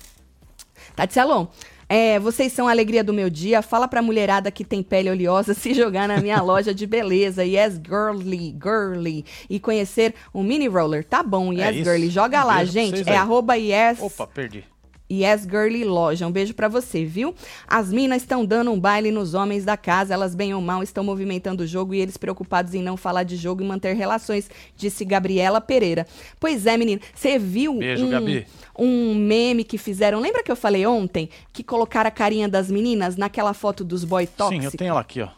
Tatielon, 0.96 1.48
é, 1.90 2.20
vocês 2.20 2.54
são 2.54 2.68
a 2.68 2.72
alegria 2.72 3.04
do 3.04 3.12
meu 3.12 3.30
dia. 3.32 3.64
Fala 3.64 3.88
pra 3.88 4.00
mulherada 4.02 4.52
que 4.52 4.64
tem 4.64 4.84
pele 4.84 5.10
oleosa 5.10 5.56
se 5.56 5.74
jogar 5.74 6.08
na 6.08 6.18
minha 6.22 6.40
loja 6.40 6.74
de 6.74 6.86
beleza. 6.86 7.44
Yes, 7.44 7.82
girly, 7.84 8.56
girly. 8.64 9.26
E 9.50 9.60
conhecer 9.60 10.14
o 10.32 10.44
mini 10.44 10.68
roller. 10.68 11.04
Tá 11.04 11.24
bom, 11.24 11.52
yes, 11.52 11.76
É 11.76 11.84
girly. 11.84 12.10
Joga 12.10 12.44
Um 12.44 12.48
lá, 12.48 12.64
gente. 12.64 13.02
É 13.08 13.12
aí. 13.12 13.18
arroba 13.18 13.56
yes. 13.56 14.00
Opa, 14.00 14.28
perdi. 14.28 14.64
Yes 15.12 15.44
Girly 15.44 15.84
Loja. 15.84 16.28
Um 16.28 16.32
beijo 16.32 16.54
pra 16.54 16.68
você, 16.68 17.04
viu? 17.04 17.34
As 17.68 17.92
minas 17.92 18.22
estão 18.22 18.46
dando 18.46 18.72
um 18.72 18.80
baile 18.80 19.12
nos 19.12 19.34
homens 19.34 19.66
da 19.66 19.76
casa. 19.76 20.14
Elas, 20.14 20.36
bem 20.36 20.54
ou 20.54 20.62
mal, 20.62 20.84
estão 20.84 21.04
movimentando 21.04 21.64
o 21.64 21.68
jogo 21.68 21.94
e 21.94 22.00
eles 22.00 22.18
preocupados 22.18 22.74
em 22.74 22.82
não 22.84 22.96
falar 22.96 23.24
de 23.24 23.36
jogo 23.36 23.64
e 23.64 23.66
manter 23.66 23.96
relações, 23.96 24.50
disse 24.76 25.04
Gabriela 25.04 25.60
Pereira. 25.60 26.06
Pois 26.40 26.66
é, 26.66 26.78
menina. 26.78 27.02
Você 27.14 27.40
viu 27.40 27.76
Beijo, 27.80 28.06
um, 28.06 28.10
Gabi. 28.10 28.48
um 28.78 29.16
meme 29.16 29.64
que 29.64 29.78
fizeram? 29.78 30.20
Lembra 30.20 30.44
que 30.44 30.52
eu 30.52 30.56
falei 30.56 30.86
ontem? 30.86 31.30
Que 31.52 31.64
colocaram 31.64 32.08
a 32.08 32.12
carinha 32.12 32.48
das 32.48 32.70
meninas 32.70 33.16
naquela 33.18 33.54
foto 33.54 33.84
dos 33.84 34.04
boy 34.04 34.28
tóxicos? 34.28 34.60
Sim, 34.60 34.66
eu 34.66 34.72
tenho 34.78 34.90
ela 34.92 35.02
aqui, 35.02 35.22
ó. 35.22 35.30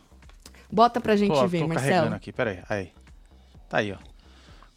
Bota 0.71 1.01
pra 1.01 1.15
gente 1.15 1.33
Tô, 1.33 1.47
ver, 1.47 1.59
tô 1.61 1.67
Marcelo. 1.67 1.89
carregando 1.91 2.15
aqui, 2.15 2.31
peraí. 2.31 2.59
Aí. 2.69 2.89
Tá 3.69 3.77
aí, 3.79 3.91
ó. 3.91 4.10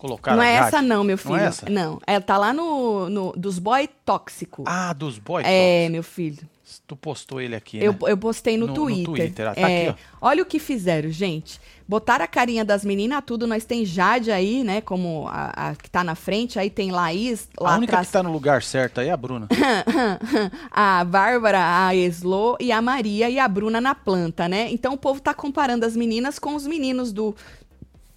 Colocaram 0.05 0.37
Não 0.37 0.45
é 0.45 0.53
essa 0.57 0.83
não, 0.83 1.03
meu 1.03 1.17
filho. 1.17 1.35
Não 1.37 1.41
é 1.41 1.47
essa? 1.47 1.71
Não, 1.71 1.99
ela 2.07 2.21
tá 2.21 2.37
lá 2.37 2.53
no, 2.53 3.09
no 3.09 3.33
dos 3.33 3.59
boy 3.59 3.89
tóxico. 4.05 4.63
Ah, 4.67 4.93
dos 4.93 5.19
boys. 5.19 5.47
é, 5.49 5.89
meu 5.89 6.03
filho. 6.03 6.47
Tu 6.87 6.95
postou 6.97 7.41
ele 7.41 7.55
aqui, 7.55 7.79
Eu, 7.83 7.93
né? 7.93 7.99
eu 8.09 8.17
postei 8.19 8.57
no, 8.59 8.67
No- 8.67 8.73
no 8.75 8.79
Twitter. 8.85 9.05
Twitter, 9.07 9.49
ah, 9.49 9.55
tá 9.55 9.61
É, 9.71 9.89
aqui, 9.89 9.99
Olha 10.21 10.43
o 10.43 10.47
que 10.47 10.59
fizeram, 10.59 11.09
gente. 11.11 11.59
Botaram 11.89 12.25
a 12.25 12.29
carinha 12.29 12.65
das 12.65 12.85
meninas, 12.85 13.23
tudo. 13.25 13.47
Nós 13.47 13.65
tem 13.65 13.85
Jade 13.85 14.31
aí, 14.31 14.63
né? 14.65 14.81
Como 14.83 15.27
a, 15.29 15.71
a 15.71 15.75
que 15.77 15.89
tá 15.91 16.03
na 16.05 16.15
frente. 16.15 16.59
Aí 16.59 16.69
tem 16.69 16.91
Laís 16.91 17.49
lá 17.59 17.75
a 17.75 17.77
única 17.77 17.93
atrás. 17.93 18.09
que 18.09 18.13
tá 18.13 18.23
no 18.23 18.33
lugar 18.33 18.63
certo 18.63 19.01
aí 19.01 19.09
é 19.09 19.13
a 19.13 19.17
Bruna. 19.17 19.47
a 20.71 21.05
Bárbara, 21.05 21.87
a 21.87 21.95
Eslo 21.95 22.57
e 22.61 22.73
a 22.73 22.81
Maria 22.83 23.29
e 23.31 23.39
a 23.39 23.47
Bruna 23.49 23.81
na 23.81 23.95
planta, 23.95 24.49
né? 24.49 24.71
Então 24.71 24.95
o 24.95 24.99
povo 24.99 25.21
tá 25.21 25.33
comparando 25.35 25.85
as 25.87 25.95
meninas 25.97 26.39
com 26.39 26.55
os 26.55 26.67
meninos 26.67 27.13
do 27.13 27.35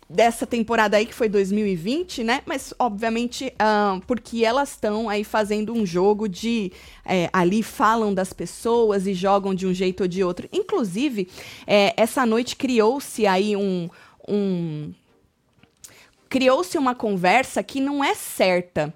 dessa 0.09 0.47
temporada 0.47 0.95
aí 0.95 1.05
que 1.05 1.13
foi 1.13 1.27
2020, 1.27 2.23
né? 2.23 2.41
Mas 2.45 2.73
obviamente 2.79 3.53
ah, 3.59 3.99
porque 4.07 4.45
elas 4.45 4.71
estão 4.71 5.09
aí 5.09 5.23
fazendo 5.23 5.73
um 5.73 5.85
jogo 5.85 6.29
de 6.29 6.71
é, 7.05 7.29
ali 7.33 7.61
falam 7.61 8.13
das 8.13 8.31
pessoas 8.31 9.05
e 9.05 9.13
jogam 9.13 9.53
de 9.53 9.67
um 9.67 9.73
jeito 9.73 10.01
ou 10.01 10.07
de 10.07 10.23
outro. 10.23 10.47
Inclusive 10.51 11.27
é, 11.65 11.93
essa 11.97 12.25
noite 12.25 12.55
criou-se 12.55 13.27
aí 13.27 13.55
um, 13.55 13.89
um 14.27 14.93
criou-se 16.29 16.77
uma 16.77 16.93
conversa 16.93 17.63
que 17.63 17.79
não 17.79 18.03
é 18.03 18.13
certa. 18.13 18.93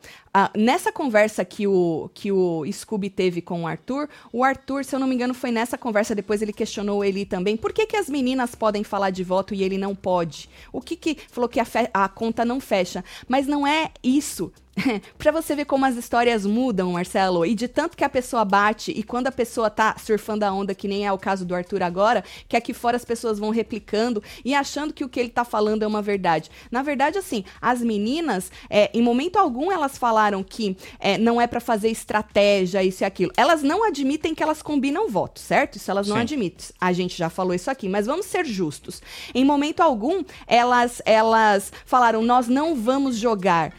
Nessa 0.55 0.91
conversa 0.91 1.43
que 1.43 1.67
o, 1.67 2.09
que 2.13 2.31
o 2.31 2.63
Scooby 2.71 3.09
teve 3.09 3.41
com 3.41 3.63
o 3.63 3.67
Arthur, 3.67 4.07
o 4.31 4.43
Arthur, 4.43 4.85
se 4.85 4.95
eu 4.95 4.99
não 4.99 5.07
me 5.07 5.15
engano, 5.15 5.33
foi 5.33 5.51
nessa 5.51 5.77
conversa, 5.77 6.15
depois 6.15 6.41
ele 6.41 6.53
questionou 6.53 7.03
ele 7.03 7.25
também, 7.25 7.57
por 7.57 7.73
que, 7.73 7.85
que 7.85 7.97
as 7.97 8.09
meninas 8.09 8.55
podem 8.55 8.83
falar 8.83 9.09
de 9.09 9.23
voto 9.23 9.53
e 9.53 9.61
ele 9.61 9.77
não 9.77 9.93
pode? 9.93 10.49
O 10.71 10.79
que 10.79 10.95
que 10.95 11.17
falou 11.29 11.49
que 11.49 11.59
a, 11.59 11.65
a 11.93 12.07
conta 12.07 12.45
não 12.45 12.61
fecha? 12.61 13.03
Mas 13.27 13.45
não 13.45 13.67
é 13.67 13.91
isso. 14.01 14.53
pra 15.17 15.33
você 15.33 15.53
ver 15.53 15.65
como 15.65 15.85
as 15.85 15.97
histórias 15.97 16.45
mudam, 16.45 16.93
Marcelo, 16.93 17.45
e 17.45 17.53
de 17.53 17.67
tanto 17.67 17.97
que 17.97 18.05
a 18.05 18.09
pessoa 18.09 18.45
bate 18.45 18.91
e 18.91 19.03
quando 19.03 19.27
a 19.27 19.31
pessoa 19.31 19.69
tá 19.69 19.95
surfando 19.97 20.45
a 20.45 20.51
onda, 20.51 20.73
que 20.73 20.87
nem 20.87 21.05
é 21.05 21.11
o 21.11 21.17
caso 21.17 21.45
do 21.45 21.53
Arthur 21.53 21.83
agora, 21.83 22.23
que 22.47 22.55
aqui 22.55 22.73
fora 22.73 22.95
as 22.95 23.03
pessoas 23.03 23.37
vão 23.37 23.49
replicando 23.49 24.23
e 24.45 24.55
achando 24.55 24.93
que 24.93 25.03
o 25.03 25.09
que 25.09 25.19
ele 25.19 25.29
tá 25.29 25.43
falando 25.43 25.83
é 25.83 25.87
uma 25.87 26.01
verdade. 26.01 26.49
Na 26.71 26.81
verdade, 26.81 27.17
assim, 27.17 27.43
as 27.61 27.81
meninas, 27.81 28.49
é, 28.69 28.89
em 28.93 29.01
momento 29.01 29.37
algum, 29.37 29.71
elas 29.71 29.97
falaram 29.97 30.20
que 30.43 30.75
é, 30.99 31.17
não 31.17 31.39
é 31.41 31.47
pra 31.47 31.59
fazer 31.59 31.89
estratégia, 31.89 32.83
isso 32.83 33.03
e 33.03 33.05
aquilo. 33.05 33.31
Elas 33.35 33.63
não 33.63 33.83
admitem 33.83 34.35
que 34.35 34.43
elas 34.43 34.61
combinam 34.61 35.07
votos, 35.09 35.43
certo? 35.43 35.77
Isso 35.77 35.89
elas 35.89 36.07
não 36.07 36.15
Sim. 36.17 36.21
admitem. 36.21 36.67
A 36.79 36.91
gente 36.93 37.17
já 37.17 37.29
falou 37.29 37.53
isso 37.53 37.69
aqui, 37.71 37.87
mas 37.89 38.05
vamos 38.05 38.25
ser 38.25 38.45
justos. 38.45 39.01
Em 39.33 39.43
momento 39.45 39.81
algum, 39.81 40.23
elas, 40.45 41.01
elas 41.05 41.71
falaram: 41.85 42.21
nós 42.21 42.47
não 42.47 42.75
vamos 42.75 43.15
jogar. 43.17 43.73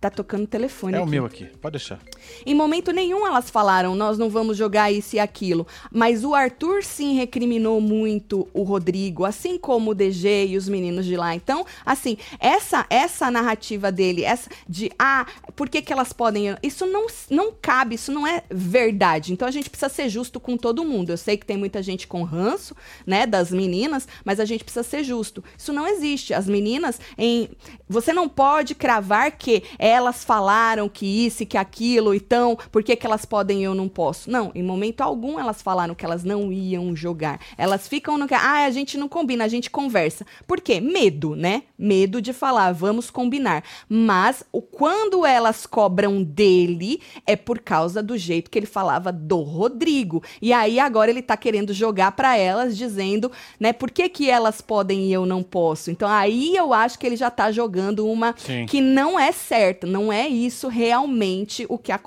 Tá 0.00 0.08
tocando 0.08 0.44
o 0.44 0.46
telefone 0.46 0.94
É 0.94 1.00
o 1.00 1.02
aqui. 1.02 1.10
meu 1.10 1.24
aqui, 1.24 1.44
pode 1.60 1.72
deixar. 1.72 1.98
Em 2.44 2.54
momento 2.54 2.92
nenhum 2.92 3.26
elas 3.26 3.50
falaram, 3.50 3.94
nós 3.94 4.18
não 4.18 4.28
vamos 4.28 4.56
jogar 4.56 4.90
isso 4.90 5.16
e 5.16 5.18
aquilo. 5.18 5.66
Mas 5.90 6.24
o 6.24 6.34
Arthur 6.34 6.82
sim 6.82 7.14
recriminou 7.14 7.80
muito 7.80 8.48
o 8.52 8.62
Rodrigo, 8.62 9.24
assim 9.24 9.58
como 9.58 9.90
o 9.90 9.94
DG 9.94 10.48
e 10.48 10.56
os 10.56 10.68
meninos 10.68 11.06
de 11.06 11.16
lá. 11.16 11.34
Então, 11.34 11.64
assim, 11.84 12.16
essa 12.38 12.86
essa 12.90 13.30
narrativa 13.30 13.90
dele, 13.90 14.24
essa 14.24 14.50
de 14.68 14.90
ah, 14.98 15.26
por 15.56 15.68
que, 15.68 15.82
que 15.82 15.92
elas 15.92 16.12
podem. 16.12 16.56
Isso 16.62 16.86
não, 16.86 17.06
não 17.30 17.52
cabe, 17.52 17.94
isso 17.94 18.12
não 18.12 18.26
é 18.26 18.42
verdade. 18.50 19.32
Então 19.32 19.46
a 19.46 19.50
gente 19.50 19.70
precisa 19.70 19.88
ser 19.88 20.08
justo 20.08 20.38
com 20.38 20.56
todo 20.56 20.84
mundo. 20.84 21.10
Eu 21.10 21.16
sei 21.16 21.36
que 21.36 21.46
tem 21.46 21.56
muita 21.56 21.82
gente 21.82 22.06
com 22.06 22.22
ranço, 22.22 22.74
né, 23.06 23.26
das 23.26 23.50
meninas, 23.50 24.06
mas 24.24 24.40
a 24.40 24.44
gente 24.44 24.64
precisa 24.64 24.82
ser 24.82 25.02
justo. 25.04 25.42
Isso 25.56 25.72
não 25.72 25.86
existe. 25.86 26.34
As 26.34 26.46
meninas, 26.46 27.00
em. 27.16 27.48
Você 27.88 28.12
não 28.12 28.28
pode 28.28 28.74
cravar 28.74 29.32
que 29.32 29.62
elas 29.78 30.24
falaram 30.24 30.88
que 30.88 31.06
isso 31.26 31.42
e 31.42 31.46
que 31.46 31.56
aquilo, 31.56 32.14
então, 32.18 32.58
por 32.72 32.82
que, 32.82 32.96
que 32.96 33.06
elas 33.06 33.24
podem 33.24 33.60
e 33.60 33.64
eu 33.64 33.74
não 33.74 33.88
posso? 33.88 34.30
Não, 34.30 34.50
em 34.54 34.62
momento 34.62 35.00
algum 35.00 35.38
elas 35.38 35.62
falaram 35.62 35.94
que 35.94 36.04
elas 36.04 36.24
não 36.24 36.52
iam 36.52 36.94
jogar. 36.94 37.40
Elas 37.56 37.86
ficam 37.86 38.18
no 38.18 38.26
que. 38.26 38.34
Ah, 38.34 38.64
a 38.64 38.70
gente 38.70 38.98
não 38.98 39.08
combina, 39.08 39.44
a 39.44 39.48
gente 39.48 39.70
conversa. 39.70 40.26
Por 40.46 40.60
quê? 40.60 40.80
Medo, 40.80 41.36
né? 41.36 41.62
Medo 41.78 42.20
de 42.20 42.32
falar, 42.32 42.72
vamos 42.72 43.10
combinar. 43.10 43.62
Mas 43.88 44.44
o, 44.52 44.60
quando 44.60 45.24
elas 45.24 45.64
cobram 45.64 46.22
dele, 46.22 47.00
é 47.26 47.36
por 47.36 47.60
causa 47.60 48.02
do 48.02 48.16
jeito 48.16 48.50
que 48.50 48.58
ele 48.58 48.66
falava 48.66 49.12
do 49.12 49.42
Rodrigo. 49.42 50.22
E 50.42 50.52
aí 50.52 50.78
agora 50.80 51.10
ele 51.10 51.22
tá 51.22 51.36
querendo 51.36 51.72
jogar 51.72 52.12
pra 52.12 52.36
elas, 52.36 52.76
dizendo, 52.76 53.30
né, 53.58 53.72
por 53.72 53.90
que, 53.90 54.08
que 54.08 54.28
elas 54.28 54.60
podem 54.60 55.06
e 55.06 55.12
eu 55.12 55.24
não 55.24 55.42
posso? 55.42 55.90
Então 55.90 56.08
aí 56.08 56.56
eu 56.56 56.72
acho 56.72 56.98
que 56.98 57.06
ele 57.06 57.16
já 57.16 57.30
tá 57.30 57.50
jogando 57.52 58.06
uma 58.06 58.34
Sim. 58.36 58.66
que 58.66 58.80
não 58.80 59.18
é 59.18 59.32
certa. 59.32 59.68
certa. 59.68 59.86
Não 59.86 60.12
é 60.12 60.28
isso 60.28 60.68
realmente 60.68 61.66
o 61.68 61.78
que 61.78 61.92
acontece. 61.92 61.97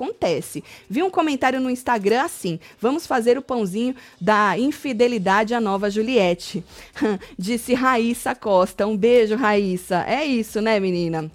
Vi 0.89 1.03
um 1.03 1.09
comentário 1.09 1.59
no 1.59 1.69
Instagram 1.69 2.23
assim: 2.23 2.59
vamos 2.79 3.05
fazer 3.05 3.37
o 3.37 3.41
pãozinho 3.41 3.95
da 4.19 4.57
infidelidade 4.57 5.53
à 5.53 5.61
nova 5.61 5.89
Juliette. 5.89 6.63
Disse 7.37 7.73
Raíssa 7.73 8.33
Costa. 8.33 8.87
Um 8.87 8.97
beijo, 8.97 9.35
Raíssa. 9.35 10.03
É 10.07 10.25
isso, 10.25 10.61
né, 10.61 10.79
menina? 10.79 11.31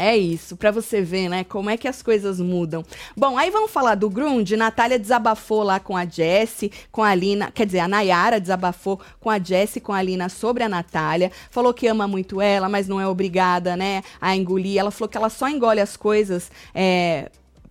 É 0.00 0.16
isso, 0.16 0.56
para 0.56 0.70
você 0.70 1.02
ver, 1.02 1.28
né, 1.28 1.42
como 1.42 1.68
é 1.68 1.76
que 1.76 1.88
as 1.88 2.04
coisas 2.04 2.38
mudam. 2.38 2.84
Bom, 3.16 3.36
aí 3.36 3.50
vamos 3.50 3.72
falar 3.72 3.96
do 3.96 4.08
Grunge. 4.08 4.56
Natália 4.56 4.96
desabafou 4.96 5.64
lá 5.64 5.80
com 5.80 5.96
a 5.96 6.04
Jessie, 6.04 6.70
com 6.92 7.02
a 7.02 7.08
Alina, 7.08 7.50
quer 7.50 7.66
dizer, 7.66 7.80
a 7.80 7.88
Nayara 7.88 8.38
desabafou 8.38 9.00
com 9.18 9.28
a 9.28 9.40
Jessie, 9.40 9.80
com 9.80 9.92
a 9.92 9.96
Alina 9.96 10.28
sobre 10.28 10.62
a 10.62 10.68
Natália. 10.68 11.32
Falou 11.50 11.74
que 11.74 11.88
ama 11.88 12.06
muito 12.06 12.40
ela, 12.40 12.68
mas 12.68 12.86
não 12.86 13.00
é 13.00 13.08
obrigada, 13.08 13.76
né, 13.76 14.04
a 14.20 14.36
engolir. 14.36 14.78
Ela 14.78 14.92
falou 14.92 15.08
que 15.08 15.16
ela 15.16 15.28
só 15.28 15.48
engole 15.48 15.80
as 15.80 15.96
coisas 15.96 16.48
é, 16.72 17.28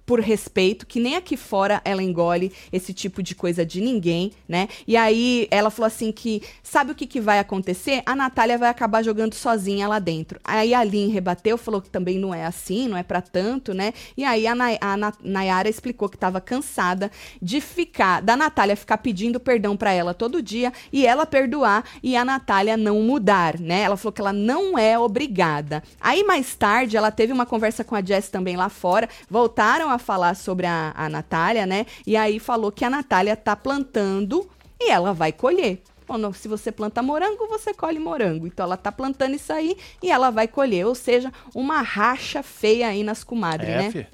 por 0.07 0.21
respeito, 0.21 0.87
que 0.87 1.01
nem 1.01 1.17
aqui 1.17 1.35
fora 1.35 1.81
ela 1.83 2.01
engole 2.01 2.53
esse 2.71 2.93
tipo 2.93 3.21
de 3.21 3.35
coisa 3.35 3.65
de 3.65 3.81
ninguém, 3.81 4.31
né? 4.47 4.69
E 4.87 4.95
aí 4.95 5.49
ela 5.51 5.69
falou 5.69 5.87
assim 5.87 6.13
que 6.13 6.41
sabe 6.63 6.93
o 6.93 6.95
que, 6.95 7.05
que 7.05 7.19
vai 7.19 7.39
acontecer? 7.39 8.03
A 8.05 8.15
Natália 8.15 8.57
vai 8.57 8.69
acabar 8.69 9.03
jogando 9.03 9.33
sozinha 9.33 9.85
lá 9.85 9.99
dentro. 9.99 10.39
Aí 10.45 10.73
a 10.73 10.81
Lin 10.81 11.09
rebateu, 11.09 11.57
falou 11.57 11.81
que 11.81 11.89
também 11.89 12.17
não 12.17 12.33
é 12.33 12.45
assim, 12.45 12.87
não 12.87 12.95
é 12.95 13.03
para 13.03 13.21
tanto, 13.21 13.73
né? 13.73 13.93
E 14.15 14.23
aí 14.23 14.47
a, 14.47 14.55
Nay 14.55 14.77
a 14.79 14.95
Nayara 15.21 15.67
explicou 15.67 16.07
que 16.07 16.15
estava 16.15 16.39
cansada 16.39 17.11
de 17.41 17.59
ficar, 17.59 18.21
da 18.21 18.37
Natália 18.37 18.77
ficar 18.77 18.99
pedindo 18.99 19.41
perdão 19.41 19.75
para 19.75 19.91
ela 19.91 20.13
todo 20.13 20.41
dia 20.41 20.71
e 20.89 21.05
ela 21.05 21.25
perdoar 21.25 21.83
e 22.01 22.15
a 22.15 22.23
Natália 22.23 22.77
não 22.77 23.01
mudar, 23.01 23.59
né? 23.59 23.81
Ela 23.81 23.97
falou 23.97 24.13
que 24.13 24.21
ela 24.21 24.31
não 24.31 24.79
é 24.79 24.97
obrigada. 24.97 25.83
Aí 25.99 26.23
mais 26.23 26.55
tarde 26.55 26.95
ela 26.95 27.11
teve 27.11 27.33
uma 27.33 27.45
conversa 27.45 27.83
com 27.83 27.93
a 27.93 28.01
Jess 28.01 28.29
também 28.29 28.55
lá 28.55 28.69
fora, 28.69 29.09
voltaram 29.29 29.89
a 29.89 29.96
falar 29.99 30.35
sobre 30.35 30.65
a, 30.65 30.93
a 30.95 31.09
Natália, 31.09 31.65
né? 31.65 31.85
E 32.05 32.15
aí 32.15 32.39
falou 32.39 32.71
que 32.71 32.85
a 32.85 32.89
Natália 32.89 33.35
tá 33.35 33.55
plantando 33.55 34.47
e 34.79 34.89
ela 34.89 35.13
vai 35.13 35.31
colher. 35.31 35.81
Bom, 36.07 36.31
se 36.31 36.47
você 36.47 36.71
planta 36.71 37.03
morango, 37.03 37.47
você 37.47 37.73
colhe 37.73 37.99
morango. 37.99 38.47
Então 38.47 38.65
ela 38.65 38.77
tá 38.77 38.91
plantando 38.91 39.35
isso 39.35 39.51
aí 39.51 39.75
e 40.01 40.09
ela 40.09 40.29
vai 40.29 40.47
colher. 40.47 40.85
Ou 40.85 40.95
seja, 40.95 41.33
uma 41.53 41.81
racha 41.81 42.41
feia 42.41 42.87
aí 42.87 43.03
nas 43.03 43.23
comadres, 43.23 43.69
é, 43.69 43.77
né? 43.77 44.07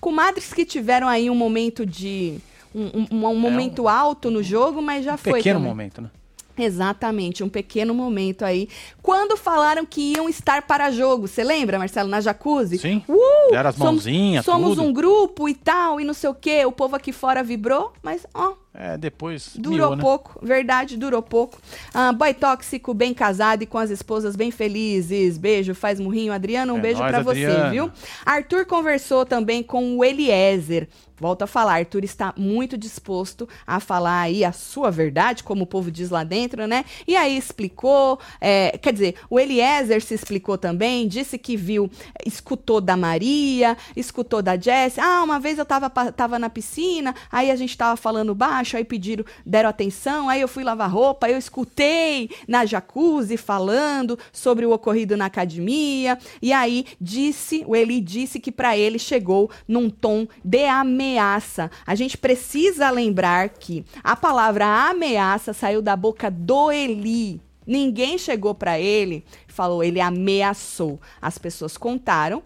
Comadres 0.00 0.52
que 0.52 0.64
tiveram 0.64 1.06
aí 1.06 1.30
um 1.30 1.34
momento 1.34 1.86
de. 1.86 2.38
Um, 2.74 3.06
um, 3.12 3.26
um 3.28 3.38
momento 3.38 3.82
é 3.82 3.84
um, 3.84 3.88
alto 3.88 4.30
no 4.30 4.42
jogo, 4.42 4.82
mas 4.82 5.04
já 5.04 5.14
um 5.14 5.18
foi. 5.18 5.34
Pequeno 5.34 5.60
também. 5.60 5.70
momento, 5.70 6.02
né? 6.02 6.10
Exatamente, 6.58 7.44
um 7.44 7.48
pequeno 7.48 7.94
momento 7.94 8.44
aí. 8.44 8.68
Quando 9.02 9.36
falaram 9.36 9.84
que 9.84 10.12
iam 10.14 10.28
estar 10.28 10.62
para 10.62 10.90
jogo, 10.90 11.28
você 11.28 11.44
lembra, 11.44 11.78
Marcelo, 11.78 12.08
na 12.08 12.20
jacuzzi? 12.20 12.78
Sim. 12.78 13.02
Uh, 13.08 13.50
Deram 13.50 13.70
as 13.70 13.76
mãozinhas, 13.76 14.44
Somos, 14.44 14.74
somos 14.74 14.78
um 14.78 14.92
grupo 14.92 15.48
e 15.48 15.54
tal, 15.54 16.00
e 16.00 16.04
não 16.04 16.14
sei 16.14 16.30
o 16.30 16.34
quê. 16.34 16.64
O 16.64 16.72
povo 16.72 16.96
aqui 16.96 17.12
fora 17.12 17.42
vibrou, 17.42 17.92
mas 18.02 18.26
ó. 18.34 18.54
É, 18.78 18.98
depois. 18.98 19.52
Durou 19.56 19.78
miou, 19.78 19.96
né? 19.96 20.02
pouco, 20.02 20.38
verdade, 20.42 20.98
durou 20.98 21.22
pouco. 21.22 21.58
Ah, 21.94 22.12
boy 22.12 22.34
tóxico, 22.34 22.92
bem 22.92 23.14
casado 23.14 23.62
e 23.62 23.66
com 23.66 23.78
as 23.78 23.88
esposas 23.88 24.36
bem 24.36 24.50
felizes. 24.50 25.38
Beijo, 25.38 25.74
faz 25.74 25.98
murrinho. 25.98 26.32
Adriano, 26.32 26.74
um 26.74 26.78
é 26.78 26.80
beijo 26.80 26.98
para 26.98 27.22
você, 27.22 27.70
viu? 27.70 27.90
Arthur 28.24 28.66
conversou 28.66 29.24
também 29.24 29.62
com 29.62 29.96
o 29.96 30.04
Eliezer. 30.04 30.88
Volto 31.18 31.42
a 31.42 31.46
falar, 31.46 31.76
Arthur 31.76 32.04
está 32.04 32.34
muito 32.36 32.76
disposto 32.76 33.48
a 33.66 33.80
falar 33.80 34.20
aí 34.20 34.44
a 34.44 34.52
sua 34.52 34.90
verdade, 34.90 35.42
como 35.42 35.64
o 35.64 35.66
povo 35.66 35.90
diz 35.90 36.10
lá 36.10 36.22
dentro, 36.22 36.66
né? 36.66 36.84
E 37.06 37.16
aí 37.16 37.36
explicou, 37.36 38.18
é, 38.38 38.76
quer 38.76 38.92
dizer, 38.92 39.14
o 39.30 39.40
Eliezer 39.40 40.02
se 40.02 40.12
explicou 40.14 40.58
também, 40.58 41.08
disse 41.08 41.38
que 41.38 41.56
viu, 41.56 41.90
escutou 42.24 42.82
da 42.82 42.98
Maria, 42.98 43.78
escutou 43.96 44.42
da 44.42 44.58
Jess. 44.58 44.98
Ah, 44.98 45.22
uma 45.22 45.40
vez 45.40 45.58
eu 45.58 45.64
tava, 45.64 45.88
tava 45.88 46.38
na 46.38 46.50
piscina, 46.50 47.14
aí 47.32 47.50
a 47.50 47.56
gente 47.56 47.76
tava 47.76 47.96
falando 47.96 48.34
baixo, 48.34 48.76
aí 48.76 48.84
pediram, 48.84 49.24
deram 49.44 49.70
atenção, 49.70 50.28
aí 50.28 50.42
eu 50.42 50.48
fui 50.48 50.64
lavar 50.64 50.90
roupa, 50.90 51.30
eu 51.30 51.38
escutei 51.38 52.28
na 52.46 52.66
jacuzzi 52.66 53.38
falando 53.38 54.18
sobre 54.30 54.66
o 54.66 54.72
ocorrido 54.72 55.16
na 55.16 55.26
academia, 55.26 56.18
e 56.42 56.52
aí 56.52 56.84
disse, 57.00 57.64
o 57.66 57.74
Eli 57.74 58.02
disse 58.02 58.38
que 58.38 58.52
para 58.52 58.76
ele 58.76 58.98
chegou 58.98 59.50
num 59.66 59.88
tom 59.88 60.26
de 60.44 60.66
ameaça 60.66 61.05
ameaça. 61.06 61.70
A 61.86 61.94
gente 61.94 62.18
precisa 62.18 62.90
lembrar 62.90 63.50
que 63.50 63.84
a 64.02 64.16
palavra 64.16 64.66
ameaça 64.90 65.52
saiu 65.52 65.80
da 65.80 65.94
boca 65.94 66.30
do 66.30 66.72
Eli. 66.72 67.40
Ninguém 67.66 68.18
chegou 68.18 68.54
para 68.54 68.78
ele 68.78 69.24
e 69.48 69.52
falou, 69.52 69.82
ele 69.82 70.00
ameaçou. 70.00 71.00
As 71.20 71.38
pessoas 71.38 71.76
contaram 71.76 72.42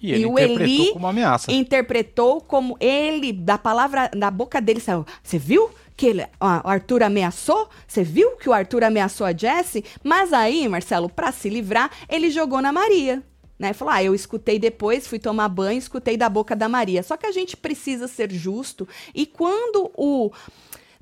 e 0.00 0.12
ele 0.12 0.22
e 0.22 0.26
o 0.26 0.38
Eli 0.38 0.92
como 0.92 1.06
ameaça. 1.06 1.50
interpretou 1.50 2.40
como 2.40 2.76
ele, 2.78 3.32
da 3.32 3.56
palavra, 3.56 4.10
da 4.14 4.30
boca 4.30 4.60
dele 4.60 4.80
saiu. 4.80 5.04
Você 5.22 5.38
viu? 5.38 5.70
que 5.96 6.08
ele, 6.08 6.26
ó, 6.38 6.60
o 6.62 6.68
Arthur 6.68 7.02
ameaçou? 7.04 7.70
Você 7.88 8.04
viu 8.04 8.36
que 8.36 8.50
o 8.50 8.52
Arthur 8.52 8.84
ameaçou 8.84 9.26
a 9.26 9.32
Jessie? 9.32 9.82
Mas 10.04 10.30
aí, 10.30 10.68
Marcelo, 10.68 11.08
para 11.08 11.32
se 11.32 11.48
livrar, 11.48 11.90
ele 12.06 12.30
jogou 12.30 12.60
na 12.60 12.70
Maria 12.70 13.22
né? 13.58 13.72
Falou, 13.72 13.94
ah, 13.94 14.02
eu 14.02 14.14
escutei 14.14 14.58
depois, 14.58 15.06
fui 15.06 15.18
tomar 15.18 15.48
banho, 15.48 15.78
escutei 15.78 16.16
da 16.16 16.28
boca 16.28 16.54
da 16.54 16.68
Maria. 16.68 17.02
Só 17.02 17.16
que 17.16 17.26
a 17.26 17.32
gente 17.32 17.56
precisa 17.56 18.08
ser 18.08 18.30
justo. 18.32 18.86
E 19.14 19.26
quando 19.26 19.90
o 19.94 20.30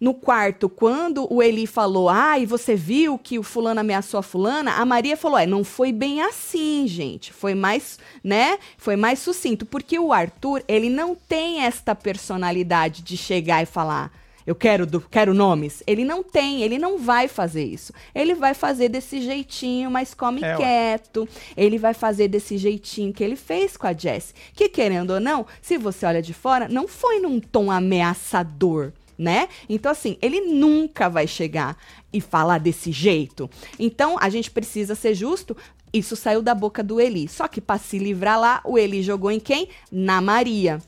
no 0.01 0.13
quarto, 0.13 0.69
quando 0.69 1.33
o 1.33 1.43
Eli 1.43 1.67
falou, 1.67 2.09
ah, 2.09 2.39
e 2.39 2.45
você 2.45 2.75
viu 2.75 3.17
que 3.17 3.39
o 3.39 3.43
fulano 3.43 3.81
ameaçou 3.81 4.19
a 4.19 4.23
fulana, 4.23 4.73
a 4.73 4.85
Maria 4.85 5.17
falou, 5.17 5.39
é, 5.39 5.47
não 5.47 5.65
foi 5.65 5.93
bem 5.93 6.21
assim, 6.21 6.87
gente. 6.87 7.33
Foi 7.33 7.55
mais, 7.55 7.99
né? 8.23 8.59
Foi 8.77 8.97
mais 8.97 9.21
sucinto, 9.21 9.65
porque 9.65 9.99
o 9.99 10.13
Arthur, 10.13 10.63
ele 10.69 10.91
não 10.91 11.15
tem 11.15 11.61
esta 11.61 11.95
personalidade 11.95 13.03
de 13.03 13.17
chegar 13.17 13.63
e 13.63 13.67
falar, 13.67 14.13
eu 14.47 14.55
quero, 14.55 14.87
do, 14.87 15.01
quero 15.01 15.33
nomes. 15.33 15.83
Ele 15.87 16.05
não 16.05 16.23
tem, 16.23 16.63
ele 16.63 16.79
não 16.79 16.99
vai 16.99 17.29
fazer 17.29 17.65
isso. 17.65 17.93
Ele 18.15 18.35
vai 18.35 18.53
fazer 18.53 18.89
desse 18.89 19.21
jeitinho, 19.21 19.91
mas 19.91 20.13
come 20.13 20.43
é, 20.43 20.57
quieto. 20.57 21.29
Ele 21.57 21.79
vai 21.79 21.95
fazer 21.95 22.29
desse 22.29 22.59
jeitinho 22.59 23.13
que 23.13 23.25
ele 23.25 23.37
fez 23.37 23.77
com 23.77 23.87
a 23.87 23.93
Jess. 23.93 24.35
Que, 24.55 24.69
querendo 24.69 25.11
ou 25.11 25.21
não, 25.21 25.47
se 25.63 25.79
você 25.79 26.05
olha 26.05 26.21
de 26.21 26.35
fora, 26.35 26.69
não 26.69 26.87
foi 26.87 27.21
num 27.21 27.41
tom 27.41 27.71
ameaçador. 27.71 28.93
Né? 29.17 29.49
Então, 29.69 29.93
assim, 29.93 30.19
ele 30.21 30.41
nunca 30.41 31.09
vai 31.09 31.27
chegar 31.29 31.77
e 32.13 32.21
falar 32.21 32.59
desse 32.59 32.91
jeito. 32.91 33.49
Então, 33.79 34.17
a 34.21 34.29
gente 34.29 34.51
precisa 34.51 34.97
ser 34.97 35.15
justo. 35.15 35.57
Isso 35.93 36.17
saiu 36.17 36.43
da 36.43 36.53
boca 36.53 36.83
do 36.83 37.01
Eli. 37.01 37.29
Só 37.29 37.47
que 37.47 37.61
para 37.61 37.79
se 37.79 37.97
livrar 37.97 38.41
lá, 38.41 38.61
o 38.65 38.77
Eli 38.77 39.03
jogou 39.05 39.31
em 39.31 39.39
quem? 39.39 39.69
Na 39.91 40.21
Maria. 40.21 40.83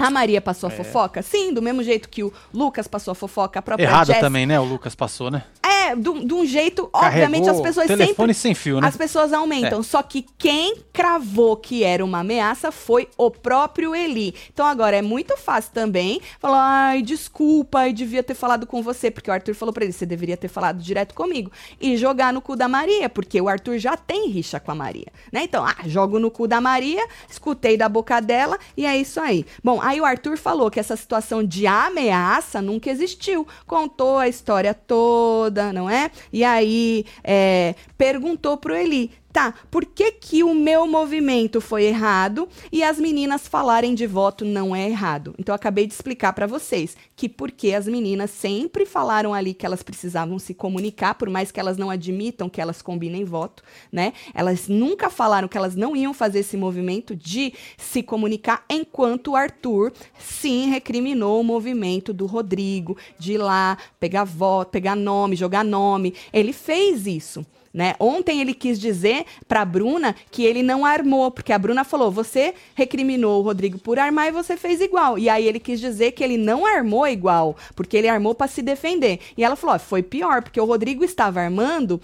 A 0.00 0.10
Maria 0.10 0.40
passou 0.40 0.68
a 0.68 0.72
é. 0.72 0.76
fofoca? 0.76 1.22
Sim, 1.22 1.52
do 1.52 1.60
mesmo 1.60 1.82
jeito 1.82 2.08
que 2.08 2.22
o 2.22 2.32
Lucas 2.52 2.88
passou 2.88 3.12
a 3.12 3.14
fofoca, 3.14 3.58
a 3.58 3.62
própria 3.62 3.84
Errada 3.84 4.14
também, 4.14 4.46
né? 4.46 4.58
O 4.58 4.64
Lucas 4.64 4.94
passou, 4.94 5.30
né? 5.30 5.44
É, 5.62 5.94
de 5.94 6.08
um 6.10 6.44
jeito, 6.44 6.86
Carregou 6.88 7.08
obviamente 7.08 7.48
as 7.48 7.60
pessoas 7.60 7.86
telefone 7.86 8.34
sempre... 8.34 8.34
sem 8.34 8.54
fio, 8.54 8.80
né? 8.80 8.88
As 8.88 8.96
pessoas 8.96 9.32
aumentam, 9.32 9.80
é. 9.80 9.82
só 9.82 10.02
que 10.02 10.26
quem 10.38 10.76
cravou 10.92 11.56
que 11.56 11.82
era 11.84 12.04
uma 12.04 12.20
ameaça 12.20 12.70
foi 12.70 13.08
o 13.16 13.30
próprio 13.30 13.94
Eli. 13.94 14.34
Então 14.52 14.66
agora 14.66 14.96
é 14.96 15.02
muito 15.02 15.36
fácil 15.36 15.72
também 15.72 16.20
falar, 16.38 16.88
ai, 16.88 17.02
desculpa, 17.02 17.88
eu 17.88 17.92
devia 17.92 18.22
ter 18.22 18.34
falado 18.34 18.66
com 18.66 18.82
você, 18.82 19.10
porque 19.10 19.30
o 19.30 19.32
Arthur 19.32 19.54
falou 19.54 19.72
pra 19.72 19.84
ele, 19.84 19.92
você 19.92 20.06
deveria 20.06 20.36
ter 20.36 20.48
falado 20.48 20.80
direto 20.80 21.14
comigo. 21.14 21.50
E 21.80 21.96
jogar 21.96 22.32
no 22.32 22.40
cu 22.40 22.56
da 22.56 22.68
Maria, 22.68 23.08
porque 23.08 23.40
o 23.40 23.48
Arthur 23.48 23.78
já 23.78 23.96
tem 23.96 24.28
rixa 24.28 24.60
com 24.60 24.70
a 24.70 24.74
Maria, 24.74 25.06
né? 25.32 25.42
Então, 25.44 25.64
ah, 25.64 25.76
jogo 25.86 26.18
no 26.18 26.30
cu 26.30 26.46
da 26.46 26.60
Maria, 26.60 27.06
escutei 27.28 27.76
da 27.76 27.88
boca 27.88 28.20
dela 28.20 28.58
e 28.76 28.86
é 28.86 28.96
isso 28.96 29.20
aí. 29.20 29.44
Bom, 29.62 29.80
Aí 29.90 30.00
o 30.00 30.04
Arthur 30.04 30.38
falou 30.38 30.70
que 30.70 30.78
essa 30.78 30.94
situação 30.94 31.42
de 31.42 31.66
ameaça 31.66 32.62
nunca 32.62 32.88
existiu. 32.88 33.44
Contou 33.66 34.18
a 34.18 34.28
história 34.28 34.72
toda, 34.72 35.72
não 35.72 35.90
é? 35.90 36.12
E 36.32 36.44
aí 36.44 37.04
é, 37.24 37.74
perguntou 37.98 38.56
pro 38.56 38.72
Eli: 38.72 39.10
tá, 39.32 39.54
por 39.70 39.84
que 39.84 40.12
que 40.12 40.42
o 40.42 40.54
meu 40.54 40.86
movimento 40.86 41.60
foi 41.60 41.84
errado 41.84 42.48
e 42.70 42.82
as 42.82 42.98
meninas 42.98 43.46
falarem 43.46 43.94
de 43.94 44.06
voto 44.06 44.44
não 44.44 44.74
é 44.74 44.88
errado? 44.88 45.34
Então 45.38 45.54
acabei 45.54 45.86
de 45.86 45.94
explicar 45.94 46.32
para 46.32 46.46
vocês 46.46 46.96
que 47.16 47.28
porque 47.28 47.72
as 47.72 47.86
meninas 47.86 48.30
sempre 48.30 48.84
falaram 48.84 49.32
ali 49.32 49.54
que 49.54 49.66
elas 49.66 49.82
precisavam 49.82 50.38
se 50.38 50.54
comunicar, 50.54 51.14
por 51.14 51.30
mais 51.30 51.50
que 51.50 51.60
elas 51.60 51.76
não 51.76 51.90
admitam 51.90 52.48
que 52.48 52.60
elas 52.60 52.82
combinem 52.82 53.24
voto, 53.24 53.62
né? 53.92 54.12
Elas 54.34 54.68
nunca 54.68 55.10
falaram 55.10 55.48
que 55.48 55.56
elas 55.56 55.76
não 55.76 55.94
iam 55.94 56.12
fazer 56.12 56.40
esse 56.40 56.56
movimento 56.56 57.14
de 57.14 57.52
se 57.76 58.02
comunicar, 58.02 58.64
enquanto 58.68 59.32
o 59.32 59.36
Arthur 59.36 59.92
sim 60.18 60.70
recriminou 60.70 61.40
o 61.40 61.44
movimento 61.44 62.12
do 62.12 62.26
Rodrigo 62.26 62.96
de 63.18 63.34
ir 63.34 63.38
lá 63.38 63.76
pegar 63.98 64.24
voto, 64.24 64.70
pegar 64.70 64.96
nome, 64.96 65.36
jogar 65.36 65.64
nome. 65.64 66.14
Ele 66.32 66.52
fez 66.52 67.06
isso. 67.06 67.44
Né? 67.72 67.94
Ontem 68.00 68.40
ele 68.40 68.52
quis 68.52 68.80
dizer 68.80 69.24
para 69.46 69.60
a 69.60 69.64
Bruna 69.64 70.16
que 70.28 70.44
ele 70.44 70.60
não 70.60 70.84
armou, 70.84 71.30
porque 71.30 71.52
a 71.52 71.58
Bruna 71.58 71.84
falou: 71.84 72.10
você 72.10 72.52
recriminou 72.74 73.40
o 73.40 73.44
Rodrigo 73.44 73.78
por 73.78 73.96
armar 73.96 74.26
e 74.26 74.32
você 74.32 74.56
fez 74.56 74.80
igual. 74.80 75.16
E 75.16 75.28
aí 75.28 75.46
ele 75.46 75.60
quis 75.60 75.78
dizer 75.78 76.10
que 76.12 76.24
ele 76.24 76.36
não 76.36 76.66
armou 76.66 77.06
igual, 77.06 77.56
porque 77.76 77.96
ele 77.96 78.08
armou 78.08 78.34
para 78.34 78.48
se 78.48 78.60
defender. 78.60 79.20
E 79.36 79.44
ela 79.44 79.54
falou: 79.54 79.78
foi 79.78 80.02
pior, 80.02 80.42
porque 80.42 80.60
o 80.60 80.64
Rodrigo 80.64 81.04
estava 81.04 81.40
armando 81.40 82.00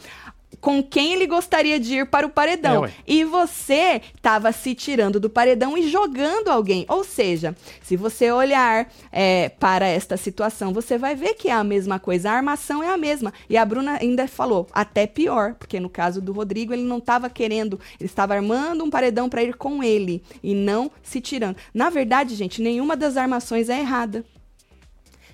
com 0.61 0.83
quem 0.83 1.13
ele 1.13 1.27
gostaria 1.27 1.79
de 1.79 1.99
ir 1.99 2.07
para 2.07 2.27
o 2.27 2.31
paredão. 2.31 2.85
É, 2.85 2.91
e 3.07 3.25
você 3.25 4.01
estava 4.15 4.53
se 4.53 4.75
tirando 4.75 5.21
do 5.21 5.31
paredão 5.31 5.77
e 5.77 5.89
jogando 5.89 6.49
alguém. 6.49 6.85
Ou 6.89 7.05
seja, 7.05 7.55
se 7.83 7.97
você 7.97 8.31
olhar 8.31 8.91
é, 9.13 9.49
para 9.49 9.87
esta 9.87 10.17
situação, 10.17 10.73
você 10.73 10.99
vai 10.99 11.15
ver 11.15 11.35
que 11.35 11.49
é 11.49 11.53
a 11.53 11.65
mesma 11.65 11.99
coisa. 11.99 12.31
A 12.31 12.35
armação 12.35 12.83
é 12.83 12.89
a 12.89 12.97
mesma. 12.97 13.33
E 13.49 13.57
a 13.57 13.65
Bruna 13.65 13.99
ainda 14.01 14.27
falou, 14.27 14.67
até 14.73 15.07
pior, 15.07 15.55
porque 15.55 15.79
no 15.81 15.89
caso 15.89 16.21
do 16.21 16.33
Rodrigo, 16.33 16.73
ele 16.73 16.83
não 16.83 16.99
estava 16.99 17.31
querendo, 17.31 17.79
ele 17.99 18.09
estava 18.09 18.35
armando 18.35 18.85
um 18.85 18.91
paredão 18.91 19.29
para 19.29 19.43
ir 19.43 19.55
com 19.55 19.83
ele 19.83 20.23
e 20.43 20.55
não 20.55 20.91
se 21.03 21.21
tirando. 21.21 21.57
Na 21.73 21.91
verdade, 21.91 22.35
gente, 22.35 22.63
nenhuma 22.63 22.97
das 22.97 23.17
armações 23.17 23.69
é 23.69 23.81
errada. 23.81 24.25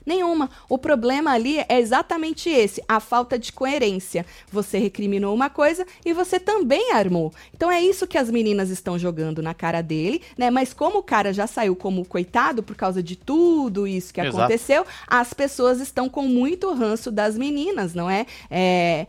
Nenhuma. 0.05 0.51
O 0.69 0.79
problema 0.79 1.33
ali 1.33 1.59
é 1.69 1.79
exatamente 1.79 2.49
esse, 2.49 2.83
a 2.89 3.01
falta 3.01 3.39
de 3.39 3.53
coerência. 3.53 4.27
Você 4.51 4.79
recriminou 4.79 5.35
uma 5.35 5.49
coisa 5.49 5.87
e 6.05 6.13
você 6.13 6.39
também 6.41 6.93
armou. 6.93 7.33
Então 7.55 7.71
é 7.71 7.81
isso 7.81 8.07
que 8.07 8.19
as 8.19 8.31
meninas 8.31 8.71
estão 8.71 8.99
jogando 8.99 9.43
na 9.43 9.55
cara 9.55 9.83
dele, 9.83 10.23
né? 10.37 10.51
Mas 10.51 10.73
como 10.73 10.99
o 10.99 11.03
cara 11.03 11.33
já 11.33 11.47
saiu 11.47 11.77
como 11.77 12.05
coitado 12.05 12.63
por 12.63 12.77
causa 12.77 13.03
de 13.03 13.17
tudo 13.17 13.87
isso 13.87 14.13
que 14.13 14.21
Exato. 14.21 14.39
aconteceu, 14.39 14.85
as 15.07 15.33
pessoas 15.33 15.81
estão 15.81 16.09
com 16.09 16.23
muito 16.23 16.73
ranço 16.73 17.11
das 17.11 17.37
meninas, 17.37 17.95
não 17.95 18.11
é? 18.11 18.27
É 18.51 19.07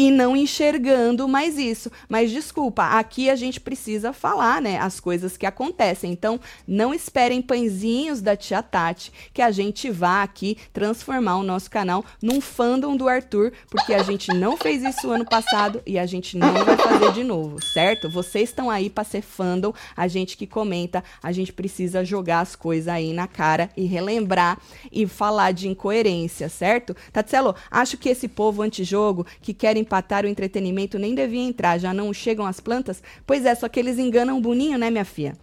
e 0.00 0.10
não 0.10 0.34
enxergando 0.34 1.28
mais 1.28 1.58
isso. 1.58 1.92
Mas 2.08 2.30
desculpa, 2.30 2.98
aqui 2.98 3.28
a 3.28 3.36
gente 3.36 3.60
precisa 3.60 4.14
falar, 4.14 4.62
né, 4.62 4.78
as 4.78 4.98
coisas 4.98 5.36
que 5.36 5.44
acontecem. 5.44 6.10
Então, 6.10 6.40
não 6.66 6.94
esperem 6.94 7.42
pãezinhos 7.42 8.22
da 8.22 8.34
tia 8.34 8.62
Tati 8.62 9.12
que 9.34 9.42
a 9.42 9.50
gente 9.50 9.90
vá 9.90 10.22
aqui 10.22 10.56
transformar 10.72 11.36
o 11.36 11.42
nosso 11.42 11.70
canal 11.70 12.02
num 12.22 12.40
fandom 12.40 12.96
do 12.96 13.10
Arthur, 13.10 13.52
porque 13.68 13.92
a 13.92 14.02
gente 14.02 14.32
não 14.32 14.56
fez 14.56 14.82
isso 14.82 15.10
ano 15.10 15.26
passado 15.26 15.82
e 15.84 15.98
a 15.98 16.06
gente 16.06 16.34
não 16.34 16.64
vai 16.64 16.78
fazer 16.78 17.12
de 17.12 17.22
novo, 17.22 17.62
certo? 17.62 18.08
Vocês 18.08 18.48
estão 18.48 18.70
aí 18.70 18.88
para 18.88 19.04
ser 19.04 19.20
fandom, 19.20 19.74
a 19.94 20.08
gente 20.08 20.34
que 20.34 20.46
comenta, 20.46 21.04
a 21.22 21.30
gente 21.30 21.52
precisa 21.52 22.02
jogar 22.06 22.40
as 22.40 22.56
coisas 22.56 22.88
aí 22.88 23.12
na 23.12 23.26
cara 23.26 23.68
e 23.76 23.84
relembrar 23.84 24.58
e 24.90 25.06
falar 25.06 25.52
de 25.52 25.68
incoerência, 25.68 26.48
certo? 26.48 26.96
Tatselo, 27.12 27.54
acho 27.70 27.98
que 27.98 28.08
esse 28.08 28.28
povo 28.28 28.62
antijogo 28.62 29.26
que 29.42 29.52
quer 29.52 29.76
empatar 29.90 30.24
o 30.24 30.28
entretenimento 30.28 30.98
nem 31.00 31.14
devia 31.16 31.42
entrar, 31.42 31.76
já 31.78 31.92
não 31.92 32.12
chegam 32.12 32.46
as 32.46 32.60
plantas? 32.60 33.02
Pois 33.26 33.44
é, 33.44 33.54
só 33.56 33.68
que 33.68 33.80
eles 33.80 33.98
enganam 33.98 34.38
o 34.38 34.40
Boninho, 34.40 34.78
né, 34.78 34.88
minha 34.88 35.04
filha? 35.04 35.36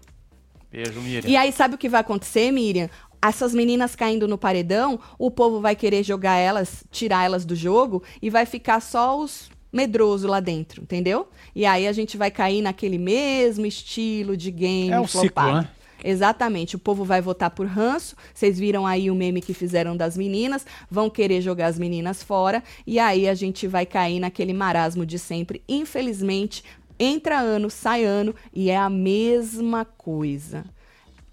Beijo, 0.72 1.02
Miriam. 1.02 1.30
E 1.30 1.36
aí, 1.36 1.52
sabe 1.52 1.76
o 1.76 1.78
que 1.78 1.90
vai 1.90 2.00
acontecer, 2.00 2.50
Miriam? 2.52 2.90
Essas 3.22 3.54
meninas 3.54 3.96
caindo 3.96 4.28
no 4.28 4.38
paredão, 4.38 5.00
o 5.20 5.30
povo 5.30 5.60
vai 5.60 5.76
querer 5.76 6.04
jogar 6.04 6.36
elas, 6.38 6.86
tirar 6.92 7.26
elas 7.26 7.44
do 7.46 7.56
jogo 7.56 8.04
e 8.22 8.30
vai 8.30 8.46
ficar 8.46 8.80
só 8.80 9.20
os 9.20 9.50
medroso 9.74 10.28
lá 10.28 10.40
dentro, 10.40 10.82
entendeu? 10.82 11.28
E 11.54 11.66
aí 11.66 11.88
a 11.88 11.92
gente 11.92 12.16
vai 12.16 12.32
cair 12.32 12.62
naquele 12.62 12.98
mesmo 12.98 13.66
estilo 13.66 14.38
de 14.38 14.50
game 14.50 14.92
É 14.92 15.00
um 15.00 15.06
ciclo, 15.06 15.22
flopado. 15.22 15.58
né? 15.58 15.70
Exatamente, 16.04 16.76
o 16.76 16.80
povo 16.80 17.04
vai 17.04 17.22
votar 17.22 17.52
por 17.52 17.66
ranço. 17.68 18.16
Vocês 18.34 18.60
viram 18.60 18.86
aí 18.86 19.10
o 19.10 19.16
meme 19.16 19.42
que 19.42 19.54
fizeram 19.54 19.96
das 19.96 20.18
meninas, 20.18 20.66
vão 20.90 21.10
querer 21.10 21.42
jogar 21.42 21.68
as 21.68 21.80
meninas 21.80 22.24
fora 22.24 22.64
e 22.86 23.00
aí 23.00 23.28
a 23.28 23.34
gente 23.34 23.68
vai 23.68 23.86
cair 23.86 24.20
naquele 24.20 24.54
marasmo 24.54 25.06
de 25.06 25.20
sempre. 25.20 25.64
Infelizmente, 25.68 26.64
entra 27.00 27.40
ano, 27.40 27.70
sai 27.70 28.04
ano 28.04 28.34
e 28.54 28.70
é 28.70 28.78
a 28.78 28.90
mesma 28.90 29.86
coisa. 29.86 30.66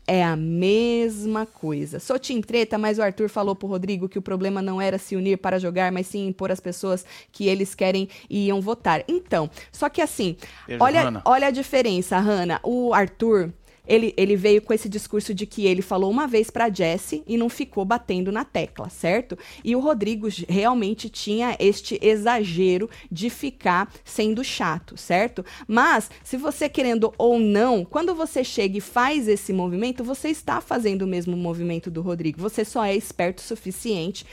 É 0.07 0.23
a 0.23 0.37
mesma 0.37 1.47
coisa. 1.47 1.99
Sou 1.99 2.19
Tim 2.19 2.43
Treta, 2.43 2.77
mas 2.77 2.99
o 2.99 3.03
Arthur 3.03 3.31
falou 3.31 3.55
pro 3.55 3.67
Rodrigo 3.67 4.07
que 4.07 4.19
o 4.19 4.23
problema 4.23 4.61
não 4.61 4.79
era 4.79 4.99
se 4.99 5.17
unir 5.17 5.39
para 5.39 5.59
jogar, 5.59 5.91
mas 5.91 6.07
sim 6.07 6.27
impor 6.27 6.53
as 6.53 6.61
pessoas 6.61 7.07
que 7.33 7.49
eles 7.49 7.75
querem 7.75 8.07
e 8.29 8.49
iam 8.49 8.61
votar. 8.61 9.03
Então, 9.09 9.49
só 9.73 9.89
que 9.89 10.03
assim, 10.03 10.37
Beijo, 10.67 10.85
olha, 10.85 11.03
Hannah. 11.05 11.23
olha 11.25 11.47
a 11.47 11.51
diferença, 11.51 12.19
Hanna. 12.19 12.61
O 12.63 12.93
Arthur, 12.93 13.51
ele, 13.87 14.15
ele 14.17 14.37
veio 14.37 14.63
com 14.63 14.73
esse 14.73 14.89
discurso 14.89 15.35
de 15.35 15.47
que 15.47 15.67
ele 15.67 15.83
falou 15.83 16.11
uma 16.11 16.27
vez 16.27 16.51
pra 16.51 16.71
Jessie 16.71 17.23
e 17.27 17.37
não 17.37 17.49
ficou 17.49 17.85
batendo 17.85 18.33
na 18.33 18.45
tecla, 18.45 18.89
certo? 18.89 19.39
E 19.63 19.77
o 19.77 19.81
Rodrigo 19.81 20.29
realmente 20.49 21.09
tinha 21.09 21.57
este 21.59 21.99
exagero 22.03 22.89
de 23.11 23.29
ficar 23.31 23.93
sendo 24.05 24.43
chato, 24.43 24.97
certo? 24.97 25.45
Mas, 25.67 26.11
se 26.23 26.37
você 26.37 26.69
querendo 26.69 27.13
ou 27.19 27.39
não, 27.39 27.85
quando 27.85 28.15
você 28.15 28.43
chega 28.43 28.79
e 28.79 28.81
faz 28.81 29.29
esse 29.29 29.53
movimento, 29.53 30.03
você 30.03 30.29
está 30.29 30.61
fazendo 30.61 31.03
o 31.03 31.07
mesmo 31.07 31.37
movimento 31.37 31.91
do 31.91 32.03
Rodrigo. 32.03 32.41
Você 32.41 32.65
só 32.65 32.85
é 32.85 32.95
esperto 32.95 33.39
o 33.39 33.43
suficiente 33.43 34.27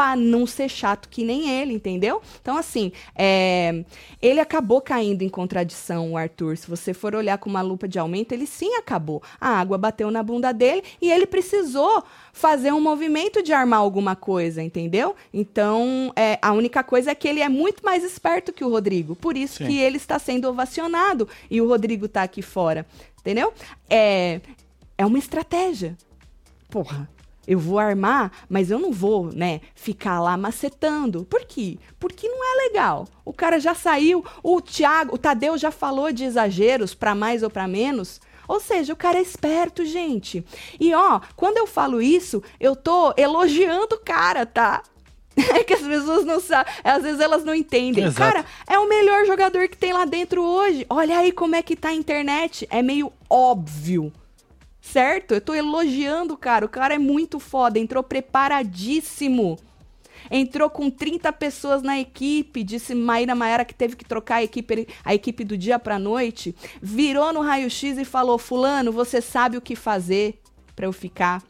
pra 0.00 0.16
não 0.16 0.46
ser 0.46 0.70
chato 0.70 1.10
que 1.10 1.22
nem 1.22 1.50
ele, 1.60 1.74
entendeu? 1.74 2.22
Então, 2.40 2.56
assim, 2.56 2.90
é, 3.14 3.84
ele 4.22 4.40
acabou 4.40 4.80
caindo 4.80 5.20
em 5.20 5.28
contradição, 5.28 6.12
o 6.12 6.16
Arthur. 6.16 6.56
Se 6.56 6.66
você 6.66 6.94
for 6.94 7.14
olhar 7.14 7.36
com 7.36 7.50
uma 7.50 7.60
lupa 7.60 7.86
de 7.86 7.98
aumento, 7.98 8.32
ele 8.32 8.46
sim 8.46 8.76
acabou. 8.76 9.22
A 9.38 9.60
água 9.60 9.76
bateu 9.76 10.10
na 10.10 10.22
bunda 10.22 10.52
dele 10.52 10.82
e 11.02 11.12
ele 11.12 11.26
precisou 11.26 12.02
fazer 12.32 12.72
um 12.72 12.80
movimento 12.80 13.42
de 13.42 13.52
armar 13.52 13.80
alguma 13.80 14.16
coisa, 14.16 14.62
entendeu? 14.62 15.14
Então, 15.34 16.10
é, 16.16 16.38
a 16.40 16.50
única 16.52 16.82
coisa 16.82 17.10
é 17.10 17.14
que 17.14 17.28
ele 17.28 17.40
é 17.40 17.48
muito 17.50 17.84
mais 17.84 18.02
esperto 18.02 18.54
que 18.54 18.64
o 18.64 18.70
Rodrigo. 18.70 19.14
Por 19.14 19.36
isso 19.36 19.58
Sim. 19.58 19.66
que 19.66 19.78
ele 19.78 19.98
está 19.98 20.18
sendo 20.18 20.48
ovacionado 20.48 21.28
e 21.50 21.60
o 21.60 21.68
Rodrigo 21.68 22.08
tá 22.08 22.22
aqui 22.22 22.40
fora, 22.40 22.86
entendeu? 23.20 23.52
É, 23.90 24.40
é 24.96 25.04
uma 25.04 25.18
estratégia. 25.18 25.94
Porra, 26.70 27.06
eu 27.50 27.58
vou 27.58 27.80
armar, 27.80 28.30
mas 28.48 28.70
eu 28.70 28.78
não 28.78 28.92
vou, 28.92 29.32
né, 29.32 29.60
ficar 29.74 30.20
lá 30.20 30.36
macetando. 30.36 31.24
Por 31.24 31.44
quê? 31.44 31.78
Porque 31.98 32.28
não 32.28 32.44
é 32.44 32.68
legal. 32.68 33.08
O 33.24 33.32
cara 33.32 33.58
já 33.58 33.74
saiu, 33.74 34.24
o 34.40 34.60
Thiago, 34.60 35.16
o 35.16 35.18
Tadeu 35.18 35.58
já 35.58 35.72
falou 35.72 36.12
de 36.12 36.22
exageros 36.22 36.94
para 36.94 37.12
mais 37.12 37.42
ou 37.42 37.50
para 37.50 37.66
menos. 37.66 38.20
Ou 38.46 38.60
seja, 38.60 38.92
o 38.92 38.96
cara 38.96 39.18
é 39.18 39.22
esperto, 39.22 39.84
gente. 39.84 40.44
E 40.78 40.94
ó, 40.94 41.20
quando 41.34 41.56
eu 41.58 41.66
falo 41.66 42.00
isso, 42.00 42.40
eu 42.60 42.76
tô 42.76 43.12
elogiando 43.16 43.96
o 43.96 44.00
cara, 44.00 44.46
tá? 44.46 44.84
É 45.36 45.64
que 45.64 45.74
as 45.74 45.80
pessoas 45.80 46.24
não 46.24 46.38
sabem, 46.38 46.72
às 46.84 47.02
vezes 47.02 47.18
elas 47.18 47.44
não 47.44 47.54
entendem. 47.54 48.04
Exato. 48.04 48.32
Cara, 48.32 48.46
é 48.68 48.78
o 48.78 48.88
melhor 48.88 49.24
jogador 49.26 49.66
que 49.68 49.76
tem 49.76 49.92
lá 49.92 50.04
dentro 50.04 50.40
hoje. 50.42 50.86
Olha 50.88 51.18
aí 51.18 51.32
como 51.32 51.56
é 51.56 51.62
que 51.62 51.74
tá 51.74 51.88
a 51.88 51.94
internet. 51.94 52.66
É 52.70 52.80
meio 52.82 53.12
óbvio. 53.28 54.12
Certo? 54.80 55.34
Eu 55.34 55.40
tô 55.40 55.54
elogiando 55.54 56.36
cara. 56.36 56.64
O 56.64 56.68
cara 56.68 56.94
é 56.94 56.98
muito 56.98 57.38
foda. 57.38 57.78
Entrou 57.78 58.02
preparadíssimo. 58.02 59.58
Entrou 60.30 60.68
com 60.68 60.90
30 60.90 61.32
pessoas 61.32 61.82
na 61.82 61.98
equipe, 61.98 62.62
disse 62.62 62.94
Maíra 62.94 63.34
Maera 63.34 63.64
que 63.64 63.74
teve 63.74 63.96
que 63.96 64.04
trocar 64.04 64.36
a 64.36 64.42
equipe, 64.42 64.86
a 65.04 65.14
equipe 65.14 65.44
do 65.44 65.56
dia 65.56 65.78
pra 65.78 65.98
noite. 65.98 66.54
Virou 66.82 67.32
no 67.32 67.40
raio-x 67.40 67.98
e 67.98 68.04
falou: 68.04 68.36
Fulano, 68.36 68.92
você 68.92 69.20
sabe 69.20 69.56
o 69.56 69.62
que 69.62 69.74
fazer 69.74 70.40
pra 70.76 70.86
eu 70.86 70.92
ficar? 70.92 71.42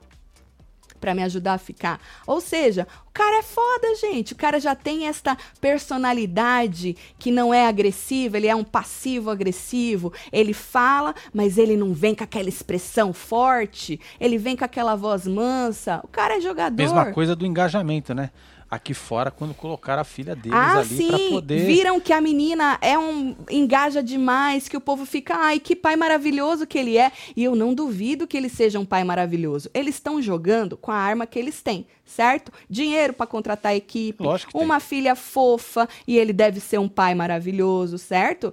Pra 1.00 1.14
me 1.14 1.22
ajudar 1.22 1.54
a 1.54 1.58
ficar. 1.58 2.00
Ou 2.26 2.40
seja, 2.40 2.86
o 3.06 3.10
cara 3.12 3.38
é 3.38 3.42
foda, 3.42 3.94
gente. 4.00 4.34
O 4.34 4.36
cara 4.36 4.60
já 4.60 4.74
tem 4.74 5.06
esta 5.06 5.36
personalidade 5.60 6.96
que 7.18 7.30
não 7.30 7.52
é 7.52 7.66
agressiva, 7.66 8.36
ele 8.36 8.46
é 8.46 8.54
um 8.54 8.62
passivo 8.62 9.30
agressivo. 9.30 10.12
Ele 10.30 10.52
fala, 10.52 11.14
mas 11.32 11.58
ele 11.58 11.76
não 11.76 11.92
vem 11.92 12.14
com 12.14 12.22
aquela 12.22 12.48
expressão 12.48 13.12
forte, 13.12 13.98
ele 14.20 14.38
vem 14.38 14.56
com 14.56 14.64
aquela 14.64 14.94
voz 14.94 15.26
mansa. 15.26 16.00
O 16.04 16.08
cara 16.08 16.36
é 16.36 16.40
jogador. 16.40 16.76
Mesma 16.76 17.12
coisa 17.12 17.34
do 17.34 17.46
engajamento, 17.46 18.14
né? 18.14 18.30
Aqui 18.70 18.94
fora, 18.94 19.32
quando 19.32 19.52
colocaram 19.52 20.00
a 20.02 20.04
filha 20.04 20.36
deles 20.36 20.56
Ah, 20.56 20.78
ali 20.78 20.88
sim. 20.88 21.30
poder. 21.30 21.66
Viram 21.66 21.98
que 21.98 22.12
a 22.12 22.20
menina 22.20 22.78
é 22.80 22.96
um 22.96 23.34
engaja 23.50 24.00
demais, 24.00 24.68
que 24.68 24.76
o 24.76 24.80
povo 24.80 25.04
fica, 25.04 25.34
ai, 25.36 25.58
que 25.58 25.74
pai 25.74 25.96
maravilhoso 25.96 26.66
que 26.66 26.78
ele 26.78 26.96
é. 26.96 27.10
E 27.36 27.42
eu 27.42 27.56
não 27.56 27.74
duvido 27.74 28.28
que 28.28 28.36
ele 28.36 28.48
seja 28.48 28.78
um 28.78 28.84
pai 28.84 29.02
maravilhoso. 29.02 29.68
Eles 29.74 29.96
estão 29.96 30.22
jogando 30.22 30.76
com 30.76 30.92
a 30.92 30.96
arma 30.96 31.26
que 31.26 31.36
eles 31.38 31.60
têm, 31.60 31.84
certo? 32.10 32.52
Dinheiro 32.68 33.12
pra 33.12 33.26
contratar 33.26 33.72
a 33.72 33.76
equipe, 33.76 34.22
Lógico 34.22 34.52
que 34.52 34.58
tem. 34.58 34.64
uma 34.66 34.80
filha 34.80 35.14
fofa 35.14 35.88
e 36.06 36.16
ele 36.18 36.32
deve 36.32 36.60
ser 36.60 36.78
um 36.78 36.88
pai 36.88 37.14
maravilhoso, 37.14 37.98
certo? 37.98 38.52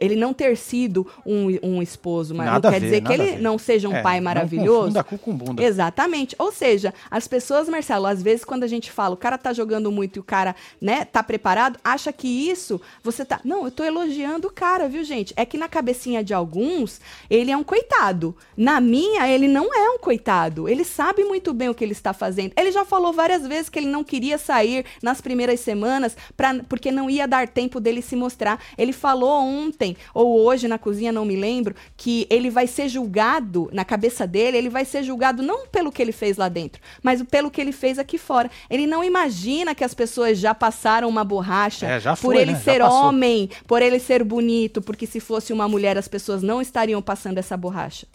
Ele 0.00 0.16
não 0.16 0.32
ter 0.32 0.56
sido 0.56 1.06
um, 1.24 1.46
um 1.62 1.82
esposo, 1.82 2.34
mas 2.34 2.46
Nada 2.46 2.68
não 2.68 2.74
quer 2.74 2.80
ver, 2.80 2.86
dizer 2.86 3.00
que 3.02 3.12
ele 3.12 3.36
não 3.42 3.58
seja 3.58 3.88
um 3.88 3.94
É, 3.94 4.02
pai 4.02 4.16
não 4.18 4.24
maravilhoso. 4.24 4.80
confunda 4.86 5.04
cu 5.04 5.18
com 5.18 5.34
bunda. 5.36 5.62
Exatamente. 5.62 6.34
Ou 6.38 6.50
seja, 6.50 6.92
as 7.10 7.28
pessoas, 7.28 7.68
Marcelo, 7.68 8.06
às 8.06 8.22
vezes 8.22 8.44
quando 8.44 8.62
a 8.64 8.66
gente 8.66 8.90
fala, 8.90 9.14
o 9.14 9.16
cara 9.18 9.36
tá 9.36 9.52
jogando 9.52 9.92
muito 9.92 10.16
e 10.16 10.20
o 10.20 10.24
cara, 10.24 10.54
né, 10.80 11.04
tá 11.04 11.22
preparado, 11.22 11.78
acha 11.84 12.12
que 12.12 12.26
isso, 12.28 12.80
você 13.02 13.24
tá. 13.24 13.40
Não, 13.44 13.64
eu 13.64 13.70
tô 13.70 13.84
elogiando 13.84 14.48
o 14.48 14.52
cara, 14.52 14.88
viu, 14.88 15.04
gente? 15.04 15.34
É 15.36 15.44
que 15.44 15.58
na 15.58 15.68
cabecinha 15.68 16.24
de 16.24 16.32
alguns, 16.32 17.00
ele 17.28 17.50
é 17.50 17.56
um 17.56 17.64
coitado. 17.64 18.34
Na 18.56 18.80
minha, 18.80 19.28
ele 19.28 19.46
não 19.48 19.72
é 19.74 19.90
um 19.90 19.98
coitado. 19.98 20.68
Ele 20.68 20.84
sabe 20.84 21.24
muito 21.24 21.52
bem 21.52 21.68
o 21.68 21.74
que 21.74 21.84
ele 21.84 21.92
está 21.92 22.12
fazendo. 22.14 22.52
Ele 22.56 22.72
já 22.72 22.84
falou 22.86 23.12
várias 23.12 23.46
vezes 23.46 23.68
que 23.68 23.78
ele 23.78 23.88
não 23.88 24.02
queria 24.02 24.38
sair 24.38 24.84
nas 25.02 25.20
primeiras 25.20 25.60
semanas 25.60 26.16
pra, 26.36 26.54
porque 26.68 26.90
não 26.90 27.10
ia 27.10 27.28
dar 27.28 27.48
tempo 27.48 27.80
dele 27.80 28.00
se 28.00 28.16
mostrar. 28.16 28.58
Ele 28.78 28.92
falou 28.92 29.42
ontem, 29.42 29.96
ou 30.14 30.40
hoje 30.42 30.68
na 30.68 30.78
cozinha, 30.78 31.12
não 31.12 31.24
me 31.24 31.36
lembro, 31.36 31.74
que 31.96 32.26
ele 32.30 32.48
vai 32.48 32.66
ser 32.66 32.88
julgado, 32.88 33.68
na 33.72 33.84
cabeça 33.84 34.26
dele, 34.26 34.56
ele 34.56 34.70
vai 34.70 34.84
ser 34.84 35.02
julgado 35.02 35.42
não 35.42 35.66
pelo 35.66 35.92
que 35.92 36.00
ele 36.00 36.12
fez 36.12 36.36
lá 36.36 36.48
dentro, 36.48 36.80
mas 37.02 37.22
pelo 37.22 37.50
que 37.50 37.60
ele 37.60 37.72
fez 37.72 37.98
aqui 37.98 38.16
fora. 38.16 38.50
Ele 38.70 38.86
não 38.86 39.04
imagina 39.04 39.74
que 39.74 39.84
as 39.84 39.92
pessoas 39.92 40.38
já 40.38 40.54
passaram 40.54 41.08
uma 41.08 41.24
borracha 41.24 41.86
É, 41.86 42.00
já 42.00 42.12
por 42.16 42.34
foi, 42.34 42.38
ele 42.38 42.52
né? 42.52 42.60
Ser 42.60 42.82
homem, 42.82 43.50
por 43.66 43.82
ele 43.82 43.98
ser 43.98 44.24
bonito, 44.24 44.80
porque 44.80 45.06
se 45.06 45.20
fosse 45.20 45.52
uma 45.52 45.68
mulher 45.68 45.98
as 45.98 46.08
pessoas 46.08 46.42
não 46.42 46.60
estariam 46.60 47.02
passando 47.02 47.38
essa 47.38 47.56
borracha. 47.56 48.06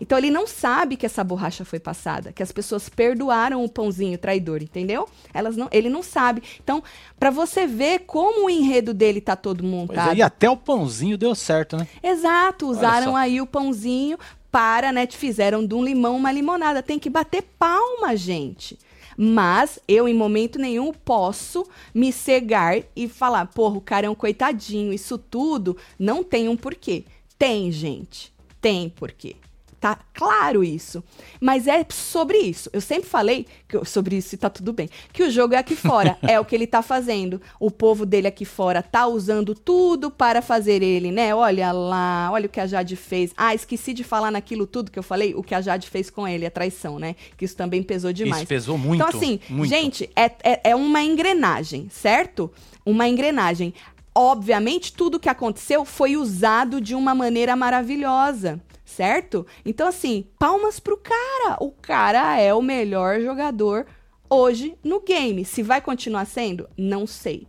Então 0.00 0.16
ele 0.16 0.30
não 0.30 0.46
sabe 0.46 0.96
que 0.96 1.04
essa 1.04 1.22
borracha 1.22 1.64
foi 1.64 1.78
passada, 1.78 2.32
que 2.32 2.42
as 2.42 2.50
pessoas 2.50 2.88
perdoaram 2.88 3.62
o 3.62 3.68
pãozinho 3.68 4.16
traidor, 4.16 4.62
entendeu? 4.62 5.08
Elas 5.34 5.56
não, 5.56 5.68
ele 5.70 5.90
não 5.90 6.02
sabe. 6.02 6.42
Então, 6.62 6.82
pra 7.18 7.30
você 7.30 7.66
ver 7.66 8.00
como 8.06 8.46
o 8.46 8.50
enredo 8.50 8.94
dele 8.94 9.20
tá 9.20 9.36
todo 9.36 9.62
montado. 9.62 10.12
é, 10.12 10.16
e 10.16 10.22
até 10.22 10.48
o 10.48 10.56
pãozinho 10.56 11.18
deu 11.18 11.34
certo, 11.34 11.76
né? 11.76 11.86
Exato, 12.02 12.66
usaram 12.66 13.14
aí 13.14 13.40
o 13.40 13.46
pãozinho 13.46 14.18
para, 14.50 14.90
né, 14.90 15.06
te 15.06 15.16
fizeram 15.16 15.64
de 15.64 15.74
um 15.74 15.84
limão 15.84 16.16
uma 16.16 16.32
limonada. 16.32 16.82
Tem 16.82 16.98
que 16.98 17.10
bater 17.10 17.42
palma, 17.58 18.16
gente. 18.16 18.78
Mas 19.16 19.78
eu, 19.86 20.08
em 20.08 20.14
momento 20.14 20.58
nenhum, 20.58 20.92
posso 20.92 21.66
me 21.94 22.10
cegar 22.10 22.82
e 22.96 23.06
falar, 23.06 23.46
porra, 23.46 23.76
o 23.76 23.80
cara 23.80 24.06
é 24.06 24.10
um 24.10 24.14
coitadinho. 24.14 24.92
Isso 24.92 25.18
tudo 25.18 25.76
não 25.98 26.24
tem 26.24 26.48
um 26.48 26.56
porquê. 26.56 27.04
Tem, 27.38 27.70
gente. 27.70 28.32
Tem 28.60 28.88
porquê. 28.88 29.36
Tá 29.80 29.98
claro 30.12 30.62
isso. 30.62 31.02
Mas 31.40 31.66
é 31.66 31.86
sobre 31.88 32.36
isso. 32.36 32.68
Eu 32.70 32.82
sempre 32.82 33.08
falei 33.08 33.46
que 33.66 33.74
eu- 33.76 33.84
sobre 33.84 34.16
isso 34.16 34.34
e 34.34 34.38
tá 34.38 34.50
tudo 34.50 34.74
bem. 34.74 34.90
Que 35.10 35.22
o 35.22 35.30
jogo 35.30 35.54
é 35.54 35.56
aqui 35.56 35.74
fora. 35.74 36.18
é 36.22 36.38
o 36.38 36.44
que 36.44 36.54
ele 36.54 36.66
tá 36.66 36.82
fazendo. 36.82 37.40
O 37.58 37.70
povo 37.70 38.04
dele 38.04 38.26
aqui 38.28 38.44
fora 38.44 38.82
tá 38.82 39.06
usando 39.06 39.54
tudo 39.54 40.10
para 40.10 40.42
fazer 40.42 40.82
ele, 40.82 41.10
né? 41.10 41.34
Olha 41.34 41.72
lá, 41.72 42.28
olha 42.30 42.44
o 42.44 42.48
que 42.50 42.60
a 42.60 42.66
Jade 42.66 42.94
fez. 42.94 43.32
Ah, 43.34 43.54
esqueci 43.54 43.94
de 43.94 44.04
falar 44.04 44.30
naquilo 44.30 44.66
tudo 44.66 44.90
que 44.90 44.98
eu 44.98 45.02
falei, 45.02 45.34
o 45.34 45.42
que 45.42 45.54
a 45.54 45.62
Jade 45.62 45.88
fez 45.88 46.10
com 46.10 46.28
ele, 46.28 46.44
a 46.44 46.50
traição, 46.50 46.98
né? 46.98 47.16
Que 47.38 47.46
isso 47.46 47.56
também 47.56 47.82
pesou 47.82 48.12
demais. 48.12 48.42
Isso 48.42 48.48
pesou 48.48 48.76
muito. 48.76 49.02
Então, 49.02 49.08
assim, 49.18 49.40
muito. 49.48 49.70
gente, 49.70 50.10
é, 50.14 50.30
é, 50.44 50.60
é 50.70 50.76
uma 50.76 51.02
engrenagem, 51.02 51.88
certo? 51.90 52.52
Uma 52.84 53.08
engrenagem. 53.08 53.72
Obviamente, 54.14 54.92
tudo 54.92 55.18
que 55.18 55.28
aconteceu 55.28 55.86
foi 55.86 56.16
usado 56.16 56.80
de 56.82 56.94
uma 56.94 57.14
maneira 57.14 57.56
maravilhosa, 57.56 58.60
certo? 58.90 59.46
Então, 59.64 59.88
assim, 59.88 60.26
palmas 60.38 60.78
pro 60.80 60.96
cara. 60.96 61.56
O 61.60 61.70
cara 61.70 62.38
é 62.38 62.52
o 62.52 62.60
melhor 62.60 63.20
jogador 63.20 63.86
hoje 64.28 64.76
no 64.82 65.00
game. 65.00 65.44
Se 65.44 65.62
vai 65.62 65.80
continuar 65.80 66.26
sendo, 66.26 66.68
não 66.76 67.06
sei. 67.06 67.46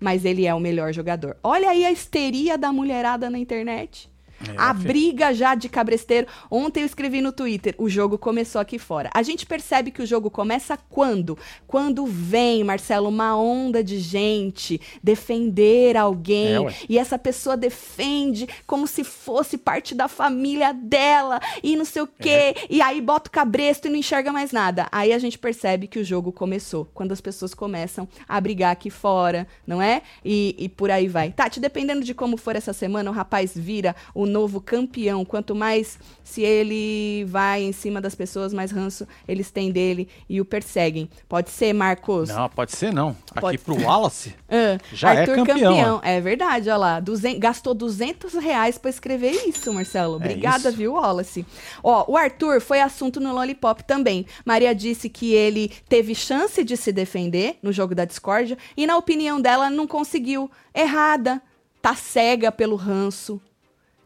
Mas 0.00 0.24
ele 0.24 0.46
é 0.46 0.54
o 0.54 0.60
melhor 0.60 0.92
jogador. 0.92 1.36
Olha 1.42 1.70
aí 1.70 1.84
a 1.84 1.90
histeria 1.90 2.56
da 2.56 2.72
mulherada 2.72 3.28
na 3.28 3.38
internet. 3.38 4.10
É, 4.46 4.54
a 4.56 4.72
briga 4.72 5.32
já 5.32 5.54
de 5.54 5.68
cabresteiro. 5.68 6.26
Ontem 6.50 6.80
eu 6.80 6.86
escrevi 6.86 7.20
no 7.20 7.32
Twitter, 7.32 7.74
o 7.78 7.88
jogo 7.88 8.16
começou 8.16 8.60
aqui 8.60 8.78
fora. 8.78 9.10
A 9.14 9.22
gente 9.22 9.44
percebe 9.46 9.90
que 9.90 10.02
o 10.02 10.06
jogo 10.06 10.30
começa 10.30 10.78
quando? 10.88 11.36
Quando 11.66 12.06
vem, 12.06 12.62
Marcelo, 12.62 13.08
uma 13.08 13.36
onda 13.36 13.82
de 13.82 13.98
gente 13.98 14.80
defender 15.02 15.96
alguém. 15.96 16.66
É, 16.68 16.74
e 16.88 16.98
essa 16.98 17.18
pessoa 17.18 17.56
defende 17.56 18.48
como 18.66 18.86
se 18.86 19.02
fosse 19.02 19.58
parte 19.58 19.94
da 19.94 20.08
família 20.08 20.72
dela 20.72 21.40
e 21.62 21.76
não 21.76 21.84
sei 21.84 22.02
o 22.02 22.06
quê. 22.06 22.28
É. 22.28 22.54
E 22.70 22.80
aí 22.80 23.00
bota 23.00 23.28
o 23.28 23.32
cabresto 23.32 23.88
e 23.88 23.90
não 23.90 23.96
enxerga 23.96 24.32
mais 24.32 24.52
nada. 24.52 24.86
Aí 24.92 25.12
a 25.12 25.18
gente 25.18 25.38
percebe 25.38 25.86
que 25.86 25.98
o 25.98 26.04
jogo 26.04 26.32
começou. 26.32 26.88
Quando 26.94 27.12
as 27.12 27.20
pessoas 27.20 27.54
começam 27.54 28.08
a 28.28 28.40
brigar 28.40 28.72
aqui 28.72 28.90
fora, 28.90 29.46
não 29.66 29.82
é? 29.82 30.02
E, 30.24 30.54
e 30.58 30.68
por 30.68 30.90
aí 30.90 31.08
vai. 31.08 31.32
Tati, 31.32 31.60
dependendo 31.60 32.04
de 32.04 32.14
como 32.14 32.36
for 32.36 32.54
essa 32.56 32.72
semana, 32.72 33.10
o 33.10 33.14
rapaz 33.14 33.52
vira 33.56 33.96
o 34.14 34.27
novo 34.28 34.60
campeão. 34.60 35.24
Quanto 35.24 35.54
mais 35.54 35.98
se 36.22 36.42
ele 36.42 37.24
vai 37.24 37.62
em 37.62 37.72
cima 37.72 38.00
das 38.00 38.14
pessoas, 38.14 38.52
mais 38.52 38.70
ranço 38.70 39.06
eles 39.26 39.50
têm 39.50 39.72
dele 39.72 40.08
e 40.28 40.40
o 40.40 40.44
perseguem. 40.44 41.08
Pode 41.28 41.50
ser, 41.50 41.72
Marcos? 41.72 42.28
Não, 42.28 42.48
pode 42.48 42.72
ser 42.76 42.92
não. 42.92 43.16
Pode 43.40 43.56
Aqui 43.56 43.64
pro 43.64 43.82
Wallace, 43.82 44.34
Ah, 44.48 44.78
Já 44.92 45.14
é 45.14 45.26
campeão, 45.26 46.00
É 46.04 46.20
verdade, 46.20 46.68
olha 46.68 46.76
lá. 46.76 47.00
Duzen- 47.00 47.38
gastou 47.38 47.74
200 47.74 48.34
reais 48.34 48.76
pra 48.78 48.90
escrever 48.90 49.32
isso, 49.48 49.72
Marcelo. 49.72 50.16
Obrigada, 50.16 50.68
É 50.68 50.72
viu, 50.72 50.92
Wallace? 50.92 51.46
Ó, 51.82 52.04
o 52.12 52.16
Arthur 52.16 52.60
foi 52.60 52.80
assunto 52.80 53.18
no 53.20 53.32
Lollipop 53.34 53.82
também. 53.84 54.26
Maria 54.44 54.74
disse 54.74 55.08
que 55.08 55.32
ele 55.32 55.72
teve 55.88 56.14
chance 56.14 56.62
de 56.62 56.76
se 56.76 56.92
defender 56.92 57.56
no 57.62 57.72
jogo 57.72 57.94
da 57.94 58.04
discórdia 58.04 58.58
e, 58.76 58.86
na 58.86 58.96
opinião 58.96 59.40
dela, 59.40 59.70
não 59.70 59.86
conseguiu. 59.86 60.50
Errada. 60.74 61.40
Tá 61.80 61.94
cega 61.94 62.50
pelo 62.50 62.74
ranço. 62.76 63.40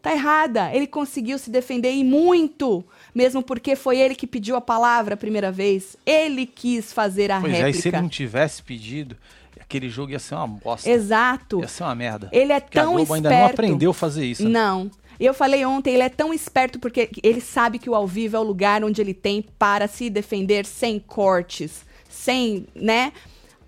Tá 0.02 0.12
errada. 0.12 0.74
Ele 0.74 0.86
conseguiu 0.86 1.38
se 1.38 1.48
defender 1.48 1.92
e 1.92 2.02
muito. 2.02 2.84
Mesmo 3.14 3.40
porque 3.40 3.76
foi 3.76 3.98
ele 3.98 4.16
que 4.16 4.26
pediu 4.26 4.56
a 4.56 4.60
palavra 4.60 5.14
a 5.14 5.16
primeira 5.16 5.52
vez. 5.52 5.96
Ele 6.04 6.44
quis 6.44 6.92
fazer 6.92 7.30
a 7.30 7.40
pois 7.40 7.52
é, 7.52 7.56
e 7.56 7.60
réplica. 7.60 7.80
se 7.80 7.88
ele 7.88 8.00
não 8.00 8.08
tivesse 8.08 8.62
pedido, 8.62 9.16
aquele 9.60 9.88
jogo 9.88 10.10
ia 10.10 10.18
ser 10.18 10.34
uma 10.34 10.48
bosta. 10.48 10.90
Exato. 10.90 11.60
Ia 11.60 11.68
ser 11.68 11.84
uma 11.84 11.94
merda. 11.94 12.28
Ele 12.32 12.52
é 12.52 12.58
Porque 12.58 12.78
a 12.80 12.82
tão 12.82 12.94
Globo 12.94 13.14
esperto. 13.14 13.26
ainda 13.28 13.38
não 13.38 13.46
aprendeu 13.46 13.90
a 13.92 13.94
fazer 13.94 14.26
isso. 14.26 14.42
né? 14.42 14.50
Não. 14.50 14.90
Eu 15.20 15.32
falei 15.32 15.64
ontem, 15.64 15.94
ele 15.94 16.02
é 16.02 16.08
tão 16.08 16.34
esperto 16.34 16.80
porque 16.80 17.08
ele 17.22 17.40
sabe 17.40 17.78
que 17.78 17.88
o 17.88 17.94
ao 17.94 18.06
vivo 18.08 18.34
é 18.36 18.40
o 18.40 18.42
lugar 18.42 18.82
onde 18.82 19.00
ele 19.00 19.14
tem 19.14 19.44
para 19.56 19.86
se 19.86 20.10
defender 20.10 20.66
sem 20.66 20.98
cortes, 20.98 21.84
sem, 22.08 22.66
né? 22.74 23.12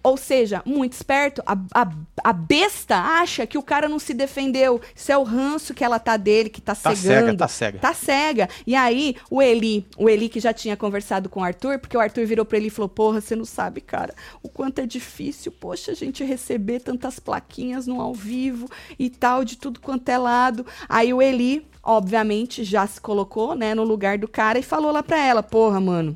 Ou 0.04 0.18
seja, 0.18 0.62
muito 0.66 0.92
esperto. 0.92 1.42
A, 1.46 1.56
a, 1.74 1.90
a 2.22 2.32
besta 2.34 2.94
acha 2.94 3.46
que 3.46 3.56
o 3.56 3.62
cara 3.62 3.88
não 3.88 3.98
se 3.98 4.12
defendeu. 4.12 4.78
Isso 4.94 5.10
é 5.10 5.16
o 5.16 5.22
ranço 5.22 5.72
que 5.72 5.82
ela 5.82 5.98
tá 5.98 6.18
dele, 6.18 6.50
que 6.50 6.60
tá, 6.60 6.74
Tá 6.74 6.94
cegando. 6.94 7.26
cega, 7.28 7.36
tá 7.38 7.48
cega. 7.48 7.78
Tá 7.78 7.94
cega. 7.94 8.48
E 8.66 8.76
aí, 8.76 9.16
o 9.30 9.40
Eli, 9.40 9.86
o 9.96 10.06
Eli 10.10 10.28
que 10.28 10.38
já 10.40 10.52
tinha 10.52 10.76
conversado 10.76 11.30
com 11.30 11.40
o 11.40 11.42
Arthur, 11.42 11.78
porque 11.78 11.96
o 11.96 12.00
Arthur 12.00 12.26
virou 12.26 12.44
pra 12.44 12.58
ele 12.58 12.66
e 12.66 12.70
falou: 12.70 12.88
Porra, 12.88 13.22
você 13.22 13.34
não 13.34 13.46
sabe, 13.46 13.80
cara, 13.80 14.14
o 14.42 14.48
quanto 14.50 14.80
é 14.80 14.86
difícil, 14.86 15.50
poxa, 15.50 15.92
a 15.92 15.94
gente 15.94 16.22
receber 16.22 16.80
tantas 16.80 17.18
plaquinhas 17.18 17.86
no 17.86 17.98
ao 17.98 18.12
vivo 18.12 18.68
e 18.98 19.08
tal, 19.08 19.42
de 19.42 19.56
tudo 19.56 19.80
quanto 19.80 20.06
é 20.10 20.18
lado. 20.18 20.66
Aí 20.86 21.14
o 21.14 21.22
Eli, 21.22 21.66
obviamente, 21.82 22.62
já 22.62 22.86
se 22.86 23.00
colocou, 23.00 23.54
né, 23.54 23.74
no 23.74 23.84
lugar 23.84 24.18
do 24.18 24.28
cara 24.28 24.58
e 24.58 24.62
falou 24.62 24.92
lá 24.92 25.02
pra 25.02 25.18
ela: 25.18 25.42
Porra, 25.42 25.80
mano, 25.80 26.14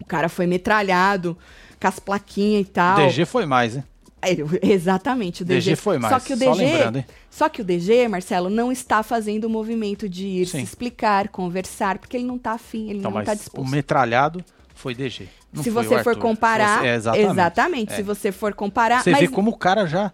o 0.00 0.04
cara 0.04 0.28
foi 0.28 0.46
metralhado 0.46 1.36
com 1.80 1.86
as 1.88 1.98
plaquinhas 1.98 2.62
e 2.66 2.70
tal. 2.70 2.96
DG 2.96 3.24
foi 3.24 3.46
mais, 3.46 3.76
hein? 3.76 3.84
Ele- 4.20 4.44
Exatamente, 4.62 5.42
o 5.42 5.44
DG, 5.44 5.70
DG 5.70 5.76
foi 5.76 5.96
mais, 5.98 6.12
Só 6.12 6.18
que 6.20 6.32
o 6.32 6.36
só 6.36 6.50
DG, 6.52 6.64
lembrando, 6.64 6.96
hein? 6.98 7.06
só 7.30 7.48
que 7.48 7.62
o 7.62 7.64
DG, 7.64 8.08
Marcelo, 8.08 8.50
não 8.50 8.72
está 8.72 9.02
fazendo 9.04 9.44
o 9.44 9.48
movimento 9.50 10.08
de 10.08 10.26
ir 10.26 10.46
se 10.46 10.52
Sim. 10.58 10.62
explicar, 10.62 11.28
conversar, 11.28 11.98
porque 11.98 12.16
ele 12.16 12.24
não 12.24 12.34
está 12.36 12.52
afim, 12.52 12.90
ele 12.90 12.98
Então, 12.98 13.12
não 13.12 13.20
está 13.20 13.30
mas 13.32 13.38
o 13.40 13.42
disposto. 13.44 13.70
metralhado 13.70 14.44
foi 14.74 14.92
DG. 14.94 15.28
não 15.52 15.62
se 15.62 15.70
foi 15.70 15.84
você 15.84 15.94
o 15.94 16.02
for 16.04 16.16
comparar, 16.16 16.80
Se 16.80 16.86
é, 16.88 16.94
exatamente. 16.96 17.30
exatamente, 17.30 17.92
É. 17.92 17.96
se 17.96 18.02
você 18.02 18.32
for 18.32 18.52
comparar, 18.54 19.04
Você 19.04 19.14
vê 19.14 19.28
como 19.28 19.50
o 19.52 19.56
cara 19.56 19.86
já 19.86 20.12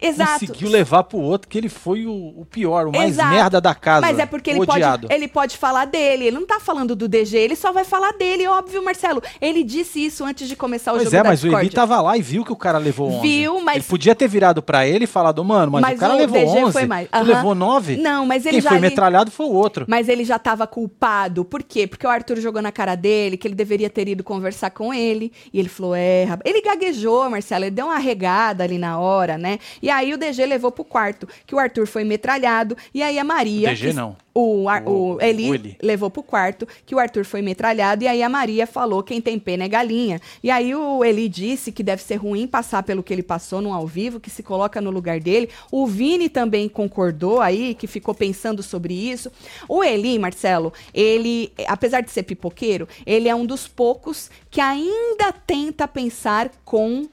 exato. 0.00 0.40
conseguiu 0.46 0.68
levar 0.70 1.04
pro 1.04 1.18
outro 1.18 1.48
que 1.48 1.56
ele 1.58 1.68
foi 1.68 2.06
o, 2.06 2.12
o 2.40 2.46
pior, 2.50 2.86
o 2.88 2.92
mais 2.92 3.10
Exato. 3.12 3.28
merda 3.34 3.60
da 3.60 3.74
casa. 3.74 4.00
Mas 4.06 4.18
é 4.18 4.26
porque 4.26 4.50
ele 4.50 4.60
odiado. 4.60 5.06
pode, 5.08 5.14
ele 5.14 5.28
pode 5.28 5.56
falar 5.56 5.84
dele. 5.84 6.26
Ele 6.26 6.36
não 6.38 6.46
tá 6.46 6.58
falando 6.60 6.94
do 6.96 7.08
DG, 7.08 7.36
ele 7.36 7.56
só 7.56 7.72
vai 7.72 7.84
falar 7.84 8.12
dele, 8.12 8.46
óbvio, 8.46 8.82
Marcelo. 8.84 9.22
Ele 9.40 9.62
disse 9.62 10.04
isso 10.04 10.24
antes 10.24 10.48
de 10.48 10.56
começar 10.56 10.92
o 10.92 10.96
Pois 10.96 11.04
jogo 11.04 11.16
é, 11.16 11.22
mas 11.22 11.40
o 11.40 11.42
Discord. 11.44 11.66
Eli 11.66 11.74
tava 11.74 12.00
lá 12.00 12.16
e 12.16 12.22
viu 12.22 12.44
que 12.44 12.52
o 12.52 12.56
cara 12.56 12.78
levou 12.78 13.08
11. 13.10 13.20
Viu, 13.22 13.60
mas- 13.60 13.76
Ele 13.76 13.84
podia 13.84 14.14
ter 14.14 14.28
virado 14.28 14.62
pra 14.62 14.86
ele 14.86 15.04
e 15.04 15.06
falado, 15.06 15.44
mano, 15.44 15.72
mas, 15.72 15.82
Mas 15.82 15.96
o 15.96 16.00
cara 16.00 16.14
o 16.14 16.16
levou 16.18 16.38
DG 16.38 16.64
11. 16.64 16.72
foi 16.72 16.86
mais. 16.86 17.08
Tu 17.08 17.14
Aham. 17.16 17.24
levou 17.24 17.54
9? 17.54 17.96
Não, 17.96 18.26
mas 18.26 18.44
ele 18.46 18.52
Quem 18.56 18.60
já 18.62 18.68
foi 18.70 18.78
ali- 18.78 18.88
metralhado 18.88 19.30
foi 19.30 19.46
o 19.46 19.52
outro. 19.52 19.84
Mas 19.88 20.08
ele 20.08 20.24
já 20.24 20.38
tava 20.38 20.66
culpado. 20.66 21.44
Por 21.44 21.62
quê? 21.62 21.86
Porque 21.86 22.06
o 22.06 22.10
Arthur 22.10 22.38
jogou 22.40 22.60
na 22.62 22.72
cara 22.72 22.94
dele 22.94 23.36
que 23.36 23.46
ele 23.48 23.54
deveria 23.54 23.88
ter 23.90 24.08
ido 24.08 24.22
conversar 24.24 24.70
com 24.70 24.92
ele. 24.92 25.32
E 25.52 25.58
ele 25.58 25.68
falou: 25.68 25.94
é, 25.94 26.24
rapaz. 26.24 26.42
Ele 26.52 26.60
gaguejou, 26.62 27.28
Marcelo. 27.30 27.64
Ele 27.64 27.70
deu 27.70 27.86
uma 27.86 27.98
regada 27.98 28.64
ali 28.64 28.78
na 28.78 28.98
hora, 28.98 29.36
né? 29.38 29.58
E 29.82 29.85
aí 29.90 30.12
o 30.14 30.18
DG 30.18 30.44
levou 30.46 30.70
pro 30.72 30.84
quarto, 30.84 31.28
que 31.46 31.54
o 31.54 31.58
Arthur 31.58 31.86
foi 31.86 32.04
metralhado. 32.04 32.76
E 32.94 33.02
aí 33.02 33.18
a 33.18 33.24
Maria. 33.24 33.68
DG 33.70 33.88
que- 33.88 33.92
não. 33.92 34.16
O, 34.38 34.68
Ar- 34.68 34.86
o, 34.86 35.14
O- 35.14 35.20
Eli, 35.22 35.48
o 35.50 35.54
Eli. 35.54 35.76
levou 35.82 36.10
pro 36.10 36.22
quarto, 36.22 36.68
que 36.84 36.94
o 36.94 36.98
Arthur 36.98 37.24
foi 37.24 37.40
metralhado. 37.40 38.04
E 38.04 38.06
aí 38.08 38.22
a 38.22 38.28
Maria 38.28 38.66
falou: 38.66 39.02
quem 39.02 39.18
tem 39.18 39.38
pena 39.38 39.64
é 39.64 39.68
galinha. 39.68 40.20
E 40.42 40.50
aí 40.50 40.74
o 40.74 41.02
Eli 41.02 41.26
disse 41.26 41.72
que 41.72 41.82
deve 41.82 42.02
ser 42.02 42.16
ruim 42.16 42.46
passar 42.46 42.82
pelo 42.82 43.02
que 43.02 43.14
ele 43.14 43.22
passou 43.22 43.62
no 43.62 43.72
ao 43.72 43.86
vivo, 43.86 44.20
que 44.20 44.28
se 44.28 44.42
coloca 44.42 44.78
no 44.78 44.90
lugar 44.90 45.20
dele. 45.20 45.48
O 45.72 45.86
Vini 45.86 46.28
também 46.28 46.68
concordou 46.68 47.40
aí, 47.40 47.74
que 47.74 47.86
ficou 47.86 48.14
pensando 48.14 48.62
sobre 48.62 48.92
isso. 48.92 49.32
O 49.66 49.82
Eli, 49.82 50.18
Marcelo, 50.18 50.70
ele, 50.92 51.50
apesar 51.66 52.02
de 52.02 52.10
ser 52.10 52.24
pipoqueiro, 52.24 52.86
ele 53.06 53.30
é 53.30 53.34
um 53.34 53.46
dos 53.46 53.66
poucos 53.66 54.30
que 54.50 54.60
ainda 54.60 55.32
tenta 55.32 55.88
pensar 55.88 56.50
com 56.62 57.08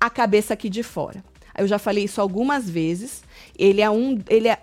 a 0.00 0.10
cabeça 0.10 0.54
aqui 0.54 0.68
de 0.68 0.82
fora. 0.82 1.22
Eu 1.58 1.66
já 1.66 1.78
falei 1.78 2.04
isso 2.04 2.20
algumas 2.20 2.68
vezes. 2.70 3.22
Ele 3.58 3.80
é 3.80 3.90
um, 3.90 4.18
ele 4.28 4.48
é 4.48 4.58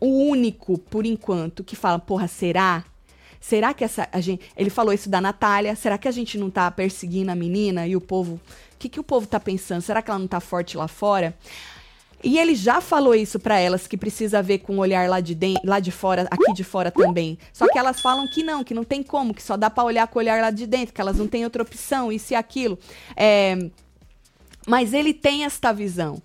o 0.00 0.06
único, 0.30 0.78
por 0.78 1.04
enquanto, 1.06 1.62
que 1.62 1.76
fala, 1.76 1.98
porra, 1.98 2.26
será? 2.28 2.84
Será 3.40 3.72
que 3.72 3.84
essa 3.84 4.08
a 4.12 4.20
gente, 4.20 4.42
ele 4.56 4.70
falou 4.70 4.92
isso 4.92 5.08
da 5.08 5.20
Natália, 5.20 5.76
será 5.76 5.96
que 5.96 6.08
a 6.08 6.10
gente 6.10 6.36
não 6.36 6.50
tá 6.50 6.70
perseguindo 6.70 7.30
a 7.30 7.34
menina 7.36 7.86
e 7.86 7.94
o 7.94 8.00
povo, 8.00 8.34
o 8.34 8.40
que 8.78 8.88
que 8.88 8.98
o 8.98 9.04
povo 9.04 9.26
tá 9.28 9.38
pensando? 9.38 9.80
Será 9.80 10.02
que 10.02 10.10
ela 10.10 10.18
não 10.18 10.26
tá 10.26 10.40
forte 10.40 10.76
lá 10.76 10.88
fora? 10.88 11.36
E 12.22 12.36
ele 12.36 12.56
já 12.56 12.80
falou 12.80 13.14
isso 13.14 13.38
pra 13.38 13.60
elas, 13.60 13.86
que 13.86 13.96
precisa 13.96 14.42
ver 14.42 14.58
com 14.58 14.74
o 14.76 14.78
olhar 14.80 15.08
lá 15.08 15.20
de, 15.20 15.36
den- 15.36 15.56
lá 15.64 15.78
de 15.78 15.92
fora, 15.92 16.26
aqui 16.32 16.52
de 16.52 16.64
fora 16.64 16.90
também. 16.90 17.38
Só 17.52 17.68
que 17.68 17.78
elas 17.78 18.00
falam 18.00 18.26
que 18.26 18.42
não, 18.42 18.64
que 18.64 18.74
não 18.74 18.82
tem 18.82 19.04
como, 19.04 19.32
que 19.32 19.42
só 19.42 19.56
dá 19.56 19.70
pra 19.70 19.84
olhar 19.84 20.08
com 20.08 20.18
o 20.18 20.22
olhar 20.22 20.42
lá 20.42 20.50
de 20.50 20.66
dentro, 20.66 20.92
que 20.92 21.00
elas 21.00 21.16
não 21.16 21.28
têm 21.28 21.44
outra 21.44 21.62
opção, 21.62 22.10
isso 22.10 22.32
e 22.32 22.36
aquilo. 22.36 22.76
É, 23.16 23.56
Mas 24.66 24.92
ele 24.92 25.14
tem 25.14 25.44
esta 25.44 25.72
visão. 25.72 26.20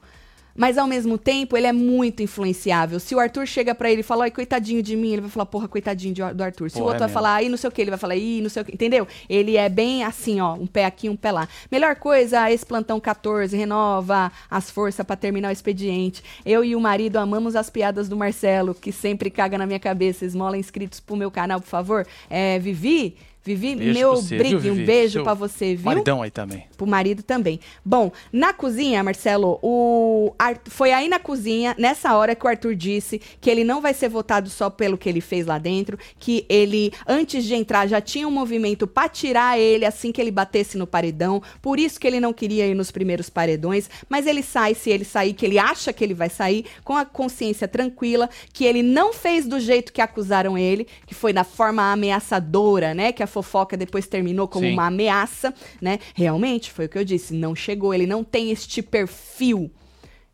Mas 0.55 0.77
ao 0.77 0.87
mesmo 0.87 1.17
tempo, 1.17 1.57
ele 1.57 1.65
é 1.67 1.73
muito 1.73 2.21
influenciável. 2.21 2.99
Se 2.99 3.15
o 3.15 3.19
Arthur 3.19 3.47
chega 3.47 3.73
pra 3.73 3.91
ele 3.91 4.01
e 4.01 4.03
fala, 4.03 4.25
ai, 4.25 4.31
coitadinho 4.31 4.83
de 4.83 4.95
mim, 4.95 5.13
ele 5.13 5.21
vai 5.21 5.29
falar, 5.29 5.45
porra, 5.47 5.67
coitadinho 5.67 6.13
de- 6.13 6.33
do 6.33 6.43
Arthur. 6.43 6.69
Se 6.69 6.75
o 6.75 6.79
Porra, 6.79 6.91
outro 6.91 6.97
é 6.97 6.99
vai 6.99 7.07
mesmo. 7.07 7.13
falar, 7.13 7.35
aí 7.35 7.49
não 7.49 7.57
sei 7.57 7.67
o 7.67 7.71
que, 7.71 7.81
ele 7.81 7.89
vai 7.89 7.99
falar, 7.99 8.15
ih, 8.15 8.41
não 8.41 8.49
sei 8.49 8.61
o 8.61 8.65
que, 8.65 8.71
entendeu? 8.73 9.07
Ele 9.27 9.57
é 9.57 9.67
bem 9.67 10.03
assim, 10.03 10.39
ó, 10.39 10.53
um 10.53 10.67
pé 10.67 10.85
aqui, 10.85 11.09
um 11.09 11.15
pé 11.15 11.31
lá. 11.31 11.47
Melhor 11.71 11.95
coisa, 11.95 12.51
esse 12.51 12.65
plantão 12.65 12.99
14, 12.99 13.57
renova 13.57 14.31
as 14.49 14.69
forças 14.69 15.05
pra 15.05 15.15
terminar 15.15 15.49
o 15.49 15.51
expediente. 15.51 16.23
Eu 16.45 16.63
e 16.63 16.75
o 16.75 16.79
marido 16.79 17.17
amamos 17.17 17.55
as 17.55 17.69
piadas 17.69 18.07
do 18.07 18.15
Marcelo, 18.15 18.75
que 18.75 18.91
sempre 18.91 19.29
caga 19.29 19.57
na 19.57 19.65
minha 19.65 19.79
cabeça. 19.79 20.23
Esmola 20.25 20.57
inscritos 20.57 20.99
pro 20.99 21.15
meu 21.15 21.31
canal, 21.31 21.59
por 21.59 21.67
favor. 21.67 22.05
É, 22.29 22.59
Vivi, 22.59 23.15
Vivi, 23.45 23.75
Beijo 23.75 23.93
meu 23.99 24.15
você, 24.15 24.37
brigue, 24.37 24.55
viu, 24.57 24.73
um 24.73 24.85
beijo 24.85 25.13
Seu 25.13 25.23
pra 25.23 25.33
você, 25.33 25.75
viu? 25.75 25.83
Maridão 25.85 26.21
aí 26.21 26.31
também. 26.31 26.63
Pro 26.77 26.87
marido 26.87 27.21
também. 27.21 27.59
Bom, 27.83 28.09
na 28.31 28.53
cozinha, 28.53 29.03
Marcelo, 29.03 29.59
o 29.61 30.33
Ar- 30.39 30.61
foi 30.65 30.93
aí 30.93 31.09
na 31.09 31.19
cozinha, 31.19 31.75
nessa 31.77 32.15
hora 32.15 32.35
que 32.35 32.45
o 32.45 32.47
Arthur 32.47 32.73
disse 32.73 33.19
que 33.41 33.49
ele 33.49 33.65
não 33.65 33.81
vai 33.81 33.93
ser 33.93 34.07
votado 34.07 34.49
só 34.49 34.69
pelo 34.69 34.97
que 34.97 35.09
ele 35.09 35.19
fez 35.19 35.45
lá 35.45 35.57
dentro, 35.57 35.97
que 36.17 36.45
ele, 36.47 36.93
antes 37.05 37.43
de 37.43 37.53
entrar, 37.53 37.85
já 37.87 37.99
tinha 37.99 38.25
um 38.27 38.31
movimento 38.31 38.87
pra 38.87 39.09
tirar 39.09 39.59
ele 39.59 39.85
assim 39.85 40.11
que 40.13 40.21
ele 40.21 40.31
batesse 40.31 40.77
no 40.77 40.87
paredão. 40.87 41.41
Por 41.61 41.79
isso 41.79 41.99
que 41.99 42.07
ele 42.07 42.21
não 42.21 42.31
queria 42.31 42.65
ir 42.65 42.73
nos 42.75 42.91
primeiros 42.91 43.29
paredões. 43.29 43.89
Mas 44.07 44.25
ele 44.25 44.41
sai, 44.41 44.73
se 44.73 44.89
ele 44.89 45.03
sair, 45.03 45.33
que 45.33 45.45
ele 45.45 45.59
acha 45.59 45.91
que 45.91 46.01
ele 46.03 46.13
vai 46.13 46.29
sair, 46.29 46.65
com 46.83 46.95
a 46.95 47.03
consciência 47.03 47.67
tranquila, 47.67 48.29
que 48.53 48.63
ele 48.63 48.81
não 48.81 49.11
fez 49.11 49.45
do 49.45 49.59
jeito 49.59 49.91
que 49.91 49.99
acusaram 50.01 50.57
ele, 50.57 50.87
que 51.05 51.13
foi 51.13 51.33
da 51.33 51.43
forma 51.43 51.91
ameaçadora, 51.91 52.93
né? 52.93 53.11
Que 53.11 53.21
a 53.23 53.27
fofoca 53.33 53.75
depois 53.75 54.07
terminou 54.07 54.47
como 54.47 54.65
Sim. 54.65 54.73
uma 54.73 54.87
ameaça, 54.87 55.53
né? 55.81 55.99
Realmente, 56.13 56.71
foi 56.71 56.85
o 56.85 56.89
que 56.89 56.97
eu 56.97 57.03
disse, 57.03 57.33
não 57.33 57.55
chegou, 57.55 57.93
ele 57.93 58.05
não 58.05 58.23
tem 58.23 58.51
este 58.51 58.81
perfil 58.81 59.71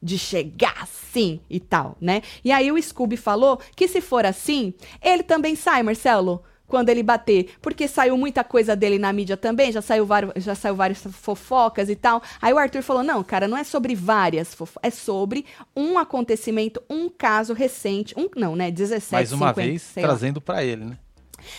de 0.01 0.17
chegar 0.17 0.83
assim 0.83 1.39
e 1.49 1.59
tal, 1.59 1.97
né? 1.99 2.21
E 2.43 2.51
aí 2.51 2.71
o 2.71 2.81
Scooby 2.81 3.17
falou 3.17 3.59
que 3.75 3.87
se 3.87 4.01
for 4.01 4.25
assim, 4.25 4.73
ele 5.01 5.23
também 5.23 5.55
sai, 5.55 5.81
Marcelo, 5.81 6.43
quando 6.69 6.89
ele 6.89 7.01
bater, 7.01 7.49
porque 7.61 7.87
saiu 7.87 8.15
muita 8.15 8.43
coisa 8.43 8.75
dele 8.75 8.99
na 8.99 9.11
mídia 9.11 9.35
também, 9.35 9.71
já 9.71 9.81
saiu 9.81 10.05
vários, 10.05 10.31
já 10.43 10.53
saiu 10.53 10.75
várias 10.75 11.01
fofocas 11.11 11.89
e 11.89 11.95
tal. 11.95 12.21
Aí 12.39 12.53
o 12.53 12.57
Arthur 12.57 12.83
falou: 12.83 13.03
"Não, 13.03 13.23
cara, 13.23 13.47
não 13.47 13.57
é 13.57 13.63
sobre 13.63 13.95
várias 13.95 14.53
fofocas, 14.53 14.87
é 14.87 14.91
sobre 14.91 15.45
um 15.75 15.97
acontecimento, 15.97 16.81
um 16.87 17.09
caso 17.09 17.53
recente, 17.53 18.13
um 18.15 18.29
não, 18.35 18.55
né, 18.55 18.69
17, 18.69 19.11
Mais 19.11 19.31
uma 19.31 19.49
50, 19.49 19.67
vez, 19.67 19.91
trazendo 19.95 20.39
pra 20.39 20.63
ele, 20.63 20.85
né? 20.85 20.97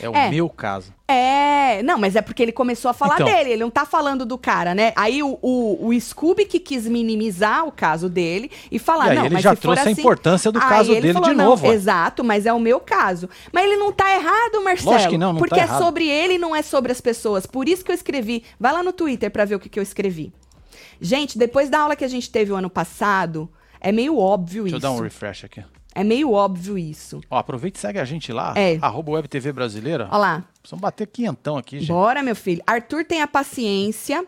É 0.00 0.08
o 0.08 0.14
É. 0.14 0.30
meu 0.30 0.48
caso. 0.48 0.92
É, 1.08 1.82
não, 1.82 1.98
mas 1.98 2.14
é 2.14 2.22
porque 2.22 2.40
ele 2.42 2.52
começou 2.52 2.88
a 2.88 2.94
falar 2.94 3.14
Então. 3.14 3.26
dele, 3.26 3.50
ele 3.50 3.62
não 3.62 3.70
tá 3.70 3.84
falando 3.84 4.24
do 4.24 4.38
cara, 4.38 4.74
né? 4.74 4.92
Aí 4.94 5.22
o, 5.22 5.38
o, 5.42 5.88
o 5.88 6.00
Scooby 6.00 6.44
que 6.44 6.60
quis 6.60 6.86
minimizar 6.86 7.66
o 7.66 7.72
caso 7.72 8.08
dele 8.08 8.50
e 8.70 8.78
falar, 8.78 9.06
E 9.06 9.10
aí 9.10 9.16
não, 9.16 9.24
ele 9.26 9.34
mas 9.34 9.42
já 9.42 9.56
trouxe 9.56 9.80
a 9.80 9.82
assim... 9.90 10.00
importância 10.00 10.52
do 10.52 10.60
caso 10.60 10.92
ele 10.92 11.00
dele 11.00 11.14
falou, 11.14 11.28
de 11.30 11.34
novo. 11.34 11.66
Exato, 11.66 12.22
mas 12.22 12.46
é 12.46 12.52
o 12.52 12.60
meu 12.60 12.78
caso. 12.78 13.28
Mas 13.52 13.64
ele 13.64 13.76
não 13.76 13.92
tá 13.92 14.14
errado, 14.14 14.62
Marcelo. 14.62 14.92
Lógico 14.92 15.10
que 15.10 15.18
não, 15.18 15.32
não 15.32 15.40
tá 15.40 15.46
Porque 15.46 15.60
é 15.60 15.64
errado. 15.64 15.82
sobre 15.82 16.06
ele, 16.08 16.38
não 16.38 16.54
é 16.54 16.62
sobre 16.62 16.92
as 16.92 17.00
pessoas. 17.00 17.44
Por 17.44 17.68
isso 17.68 17.84
que 17.84 17.90
eu 17.90 17.94
escrevi. 17.94 18.44
Vai 18.58 18.72
lá 18.72 18.82
no 18.82 18.92
Twitter 18.92 19.30
pra 19.30 19.44
ver 19.44 19.56
o 19.56 19.60
que, 19.60 19.68
que 19.68 19.78
eu 19.78 19.82
escrevi. 19.82 20.32
Gente, 21.00 21.36
depois 21.38 21.68
da 21.68 21.80
aula 21.80 21.96
que 21.96 22.04
a 22.04 22.08
gente 22.08 22.30
teve 22.30 22.52
o 22.52 22.56
ano 22.56 22.70
passado, 22.70 23.48
é 23.80 23.90
meio 23.90 24.16
óbvio 24.18 24.64
Deixa 24.64 24.76
eu 24.76 24.78
isso. 24.78 24.82
dar 24.86 24.92
um 24.92 25.00
refresh 25.02 25.44
aqui. 25.44 25.62
É 25.94 26.04
meio 26.04 26.32
óbvio 26.32 26.78
isso. 26.78 27.20
Ó, 27.28 27.36
aproveita 27.36 27.78
e 27.78 27.80
segue 27.80 27.98
a 27.98 28.04
gente 28.04 28.32
lá. 28.32 28.54
É. 28.56 28.78
Arroba 28.80 29.12
Web 29.12 29.28
TV 29.28 29.52
Brasileira. 29.52 30.08
Olha 30.10 30.18
lá. 30.18 30.44
Precisamos 30.60 30.82
bater 30.82 31.06
quinhentão 31.06 31.56
aqui, 31.56 31.80
gente. 31.80 31.88
Bora, 31.88 32.22
meu 32.22 32.36
filho. 32.36 32.62
Arthur 32.66 33.04
tem 33.04 33.22
a 33.22 33.26
paciência 33.26 34.24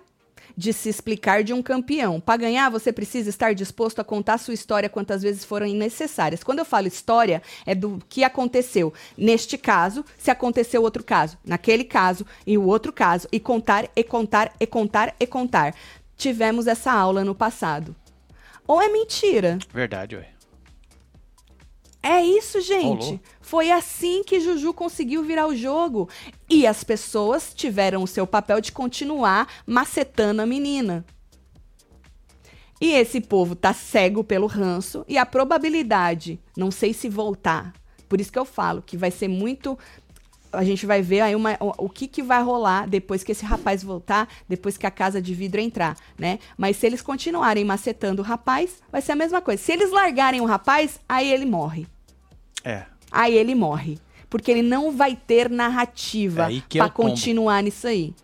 de 0.56 0.72
se 0.72 0.88
explicar 0.88 1.42
de 1.42 1.52
um 1.52 1.62
campeão. 1.62 2.20
Para 2.20 2.38
ganhar, 2.38 2.68
você 2.68 2.92
precisa 2.92 3.30
estar 3.30 3.54
disposto 3.54 4.00
a 4.00 4.04
contar 4.04 4.38
sua 4.38 4.54
história 4.54 4.88
quantas 4.88 5.22
vezes 5.22 5.44
forem 5.44 5.74
necessárias. 5.74 6.42
Quando 6.42 6.58
eu 6.58 6.64
falo 6.64 6.86
história, 6.86 7.42
é 7.64 7.74
do 7.74 7.98
que 8.08 8.24
aconteceu. 8.24 8.92
Neste 9.16 9.56
caso, 9.56 10.04
se 10.18 10.30
aconteceu 10.30 10.82
outro 10.82 11.04
caso. 11.04 11.38
Naquele 11.44 11.84
caso, 11.84 12.26
e 12.46 12.58
o 12.58 12.66
outro 12.66 12.92
caso. 12.92 13.28
E 13.32 13.40
contar, 13.40 13.88
e 13.94 14.04
contar, 14.04 14.52
e 14.60 14.66
contar, 14.66 15.14
e 15.18 15.26
contar. 15.26 15.74
Tivemos 16.16 16.66
essa 16.66 16.92
aula 16.92 17.24
no 17.24 17.34
passado. 17.34 17.94
Ou 18.66 18.80
é 18.80 18.88
mentira? 18.88 19.58
Verdade, 19.72 20.16
ué. 20.16 20.31
É 22.02 22.20
isso, 22.20 22.60
gente. 22.60 23.04
Rolou. 23.04 23.20
Foi 23.40 23.70
assim 23.70 24.24
que 24.24 24.40
Juju 24.40 24.74
conseguiu 24.74 25.22
virar 25.22 25.46
o 25.46 25.54
jogo. 25.54 26.08
E 26.50 26.66
as 26.66 26.82
pessoas 26.82 27.54
tiveram 27.54 28.02
o 28.02 28.08
seu 28.08 28.26
papel 28.26 28.60
de 28.60 28.72
continuar 28.72 29.46
macetando 29.64 30.42
a 30.42 30.46
menina. 30.46 31.04
E 32.80 32.90
esse 32.94 33.20
povo 33.20 33.54
tá 33.54 33.72
cego 33.72 34.24
pelo 34.24 34.48
ranço 34.48 35.04
e 35.06 35.16
a 35.16 35.24
probabilidade, 35.24 36.40
não 36.56 36.72
sei 36.72 36.92
se 36.92 37.08
voltar. 37.08 37.72
Por 38.08 38.20
isso 38.20 38.32
que 38.32 38.38
eu 38.38 38.44
falo 38.44 38.82
que 38.82 38.96
vai 38.96 39.10
ser 39.12 39.28
muito 39.28 39.78
a 40.52 40.62
gente 40.64 40.84
vai 40.86 41.00
ver 41.02 41.20
aí 41.20 41.34
uma- 41.34 41.56
o, 41.60 41.86
o 41.86 41.88
que, 41.88 42.06
que 42.06 42.22
vai 42.22 42.42
rolar 42.42 42.86
depois 42.86 43.24
que 43.24 43.32
esse 43.32 43.44
rapaz 43.44 43.82
voltar, 43.82 44.28
depois 44.48 44.76
que 44.76 44.86
a 44.86 44.90
casa 44.90 45.20
de 45.20 45.34
vidro 45.34 45.60
entrar, 45.60 45.96
né? 46.18 46.38
Mas 46.56 46.76
se 46.76 46.86
eles 46.86 47.00
continuarem 47.02 47.64
macetando 47.64 48.22
o 48.22 48.24
rapaz, 48.24 48.82
vai 48.90 49.00
ser 49.00 49.12
a 49.12 49.16
mesma 49.16 49.40
coisa. 49.40 49.62
Se 49.62 49.72
eles 49.72 49.90
largarem 49.90 50.40
o 50.40 50.44
rapaz, 50.44 51.00
aí 51.08 51.32
ele 51.32 51.46
morre. 51.46 51.86
É. 52.64 52.84
Aí 53.10 53.36
ele 53.36 53.54
morre. 53.54 53.98
Porque 54.30 54.50
ele 54.50 54.62
não 54.62 54.90
vai 54.92 55.14
ter 55.14 55.50
narrativa 55.50 56.50
É 56.50 56.62
que 56.68 56.80
é 56.80 56.88
continuar 56.88 57.62
nisso 57.62 57.86
aí. 57.86 58.14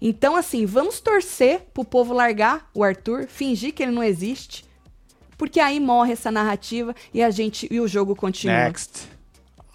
Então, 0.00 0.36
assim, 0.36 0.64
vamos 0.64 1.00
torcer 1.00 1.62
pro 1.74 1.84
povo 1.84 2.14
largar 2.14 2.70
o 2.72 2.84
Arthur, 2.84 3.26
fingir 3.26 3.74
que 3.74 3.82
ele 3.82 3.90
não 3.90 4.02
existe. 4.04 4.64
Porque 5.36 5.58
aí 5.58 5.80
morre 5.80 6.12
essa 6.12 6.30
narrativa 6.30 6.94
e 7.12 7.22
a 7.22 7.30
gente 7.30 7.66
e 7.70 7.80
o 7.80 7.88
jogo 7.88 8.14
continua. 8.14 8.54
Next. 8.64 9.08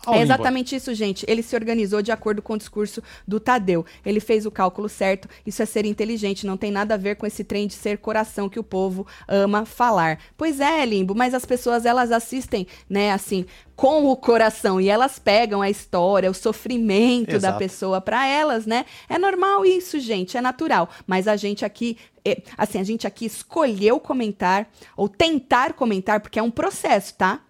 Ao 0.06 0.16
É 0.16 0.22
exatamente 0.22 0.76
isso, 0.76 0.94
gente. 0.94 1.26
Ele 1.30 1.42
se 1.42 1.56
organizou 1.56 2.02
de 2.02 2.12
acordo 2.12 2.42
com 2.42 2.54
o 2.54 2.58
discurso 2.58 3.02
do 3.28 3.40
Tadeu. 3.40 3.86
Ele 4.06 4.20
fez 4.20 4.46
o 4.46 4.52
cálculo 4.52 4.90
certo. 4.90 5.30
Isso 5.46 5.62
é 5.62 5.66
ser 5.66 5.86
inteligente. 5.86 6.46
Não 6.46 6.58
tem 6.58 6.72
nada 6.72 6.96
a 6.96 6.98
ver 6.98 7.16
com 7.16 7.26
esse 7.26 7.44
trem 7.44 7.68
de 7.68 7.74
ser 7.74 7.98
coração 8.00 8.50
que 8.50 8.60
o 8.60 8.64
povo 8.64 9.08
ama 9.28 9.66
falar. 9.66 10.20
Pois 10.38 10.60
é, 10.60 10.86
Limbo, 10.86 11.16
mas 11.16 11.34
as 11.34 11.46
pessoas 11.46 11.86
elas 11.86 12.12
assistem, 12.12 12.68
né, 12.90 13.12
assim, 13.12 13.46
com 13.76 14.06
o 14.06 14.16
coração 14.16 14.80
e 14.80 14.90
elas 14.90 15.18
pegam 15.18 15.62
a 15.62 15.70
história, 15.70 16.30
o 16.30 16.34
sofrimento 16.34 17.32
da 17.32 17.36
Exato. 17.38 17.60
pessoa 17.60 18.02
pra 18.02 18.28
elas, 18.28 18.66
né? 18.66 18.86
É 19.08 19.18
normal 19.18 19.66
isso, 19.66 20.00
gente, 20.00 20.38
é 20.38 20.42
natural. 20.42 20.90
Mas 21.08 21.28
a 21.28 21.36
gente 21.36 21.64
aqui, 21.64 21.98
é, 22.26 22.42
assim, 22.58 22.78
a 22.80 22.84
gente 22.84 23.08
aqui 23.08 23.26
escolheu 23.26 24.00
comentar 24.00 24.70
ou 24.98 25.08
tentar 25.08 25.74
comentar 25.74 26.20
porque 26.20 26.40
é 26.40 26.44
um 26.44 26.52
processo, 26.52 27.16
tá? 27.16 27.42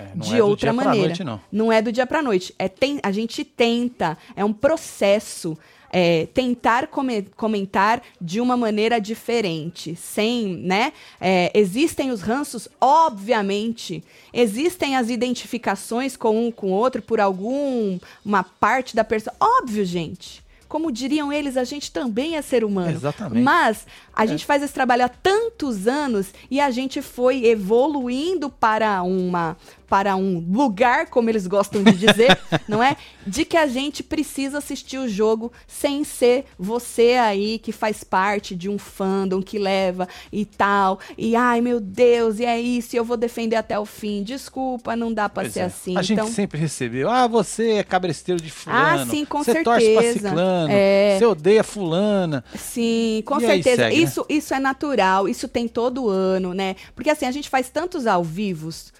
É, 0.00 0.10
não 0.14 0.26
de 0.26 0.36
é 0.38 0.42
outra 0.42 0.72
maneira. 0.72 1.08
noite, 1.08 1.24
não. 1.24 1.72
é 1.72 1.80
do 1.82 1.92
dia 1.92 2.06
pra 2.06 2.22
noite. 2.22 2.54
É 2.58 2.68
tem, 2.68 2.98
a 3.02 3.12
gente 3.12 3.44
tenta, 3.44 4.16
é 4.34 4.44
um 4.44 4.52
processo. 4.52 5.56
é, 5.92 6.26
tentar 6.32 6.86
come- 6.86 7.26
comentar 7.36 8.00
de 8.20 8.40
uma 8.40 8.56
maneira 8.56 9.00
diferente, 9.00 9.96
sem, 9.96 10.56
né? 10.58 10.92
é, 11.20 11.50
existem 11.52 12.12
os 12.12 12.20
ranços, 12.20 12.68
obviamente. 12.80 14.02
Existem 14.32 14.96
as 14.96 15.10
identificações 15.10 16.16
com 16.16 16.46
um 16.46 16.52
com 16.52 16.68
o 16.68 16.74
outro 16.74 17.02
por 17.02 17.20
alguma 17.20 18.44
parte 18.60 18.94
da 18.94 19.02
pessoa. 19.04 19.34
Óbvio, 19.40 19.84
gente. 19.84 20.42
Como 20.68 20.92
diriam 20.92 21.32
eles, 21.32 21.56
a 21.56 21.64
gente 21.64 21.90
também 21.90 22.36
é 22.36 22.42
ser 22.42 22.62
humano. 22.62 22.92
Exatamente. 22.92 23.42
Mas 23.42 23.84
a 24.14 24.24
gente 24.24 24.46
faz 24.46 24.62
esse 24.62 24.72
trabalho 24.72 25.04
há 25.04 25.08
tantos 25.08 25.88
anos 25.88 26.28
e 26.48 26.60
a 26.60 26.70
gente 26.70 27.02
foi 27.02 27.44
evoluindo 27.46 28.48
para 28.48 29.02
uma 29.02 29.56
para 29.90 30.14
um 30.14 30.38
lugar, 30.38 31.06
como 31.06 31.28
eles 31.28 31.48
gostam 31.48 31.82
de 31.82 31.90
dizer, 31.90 32.38
não 32.68 32.80
é? 32.80 32.96
De 33.26 33.44
que 33.44 33.56
a 33.56 33.66
gente 33.66 34.04
precisa 34.04 34.58
assistir 34.58 34.98
o 34.98 35.08
jogo 35.08 35.52
sem 35.66 36.04
ser 36.04 36.44
você 36.56 37.14
aí 37.14 37.58
que 37.58 37.72
faz 37.72 38.04
parte 38.04 38.54
de 38.54 38.68
um 38.68 38.78
fandom 38.78 39.42
que 39.42 39.58
leva 39.58 40.08
e 40.32 40.44
tal. 40.44 41.00
E 41.18 41.34
ai, 41.34 41.60
meu 41.60 41.80
Deus, 41.80 42.38
e 42.38 42.44
é 42.44 42.58
isso, 42.60 42.94
e 42.94 42.98
eu 42.98 43.04
vou 43.04 43.16
defender 43.16 43.56
até 43.56 43.76
o 43.76 43.84
fim. 43.84 44.22
Desculpa, 44.22 44.94
não 44.94 45.12
dá 45.12 45.28
para 45.28 45.50
ser 45.50 45.60
é. 45.60 45.64
assim. 45.64 45.96
A 45.96 46.02
gente 46.02 46.12
então, 46.12 46.28
sempre 46.28 46.60
recebeu. 46.60 47.10
Ah, 47.10 47.26
você 47.26 47.72
é 47.72 47.82
cabresteiro 47.82 48.40
de 48.40 48.50
fulano. 48.50 49.02
Ah, 49.02 49.06
sim, 49.06 49.24
com 49.24 49.42
você 49.42 49.64
torce 49.64 49.92
pra 49.92 50.02
certeza. 50.02 50.28
ciclano. 50.28 50.72
É. 50.72 51.16
Você 51.18 51.26
odeia 51.26 51.64
fulana. 51.64 52.44
Sim, 52.54 53.24
com 53.26 53.38
E 53.38 53.40
certeza. 53.40 53.82
segue, 53.82 53.96
né? 53.96 54.02
isso, 54.02 54.24
isso 54.28 54.54
é 54.54 54.60
natural, 54.60 55.28
isso 55.28 55.48
tem 55.48 55.66
todo 55.66 56.08
ano, 56.08 56.54
né? 56.54 56.76
Porque 56.94 57.10
assim, 57.10 57.26
a 57.26 57.32
gente 57.32 57.48
faz 57.48 57.68
tantos 57.70 58.06
ao 58.06 58.22
vivos 58.22 58.92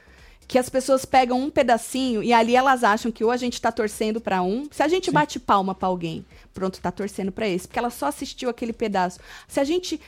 que 0.50 0.58
as 0.58 0.68
pessoas 0.68 1.04
pegam 1.04 1.40
um 1.40 1.48
pedacinho 1.48 2.24
e 2.24 2.32
ali 2.32 2.56
elas 2.56 2.82
acham 2.82 3.12
que 3.12 3.22
ou 3.22 3.30
a 3.30 3.36
gente 3.36 3.60
tá 3.60 3.70
torcendo 3.70 4.20
pra 4.20 4.42
um, 4.42 4.66
se 4.68 4.82
a 4.82 4.88
gente 4.88 5.08
bate 5.08 5.38
palma 5.38 5.76
pra 5.76 5.86
alguém, 5.86 6.26
pronto, 6.52 6.80
tá 6.80 6.90
torcendo 6.90 7.30
pra 7.30 7.46
esse, 7.46 7.68
porque 7.68 7.78
ela 7.78 7.88
só 7.88 8.06
assistiu 8.06 8.50
aquele 8.50 8.72
pedaço. 8.72 9.20
Se 9.46 9.60
a 9.60 9.64
gente 9.64 10.00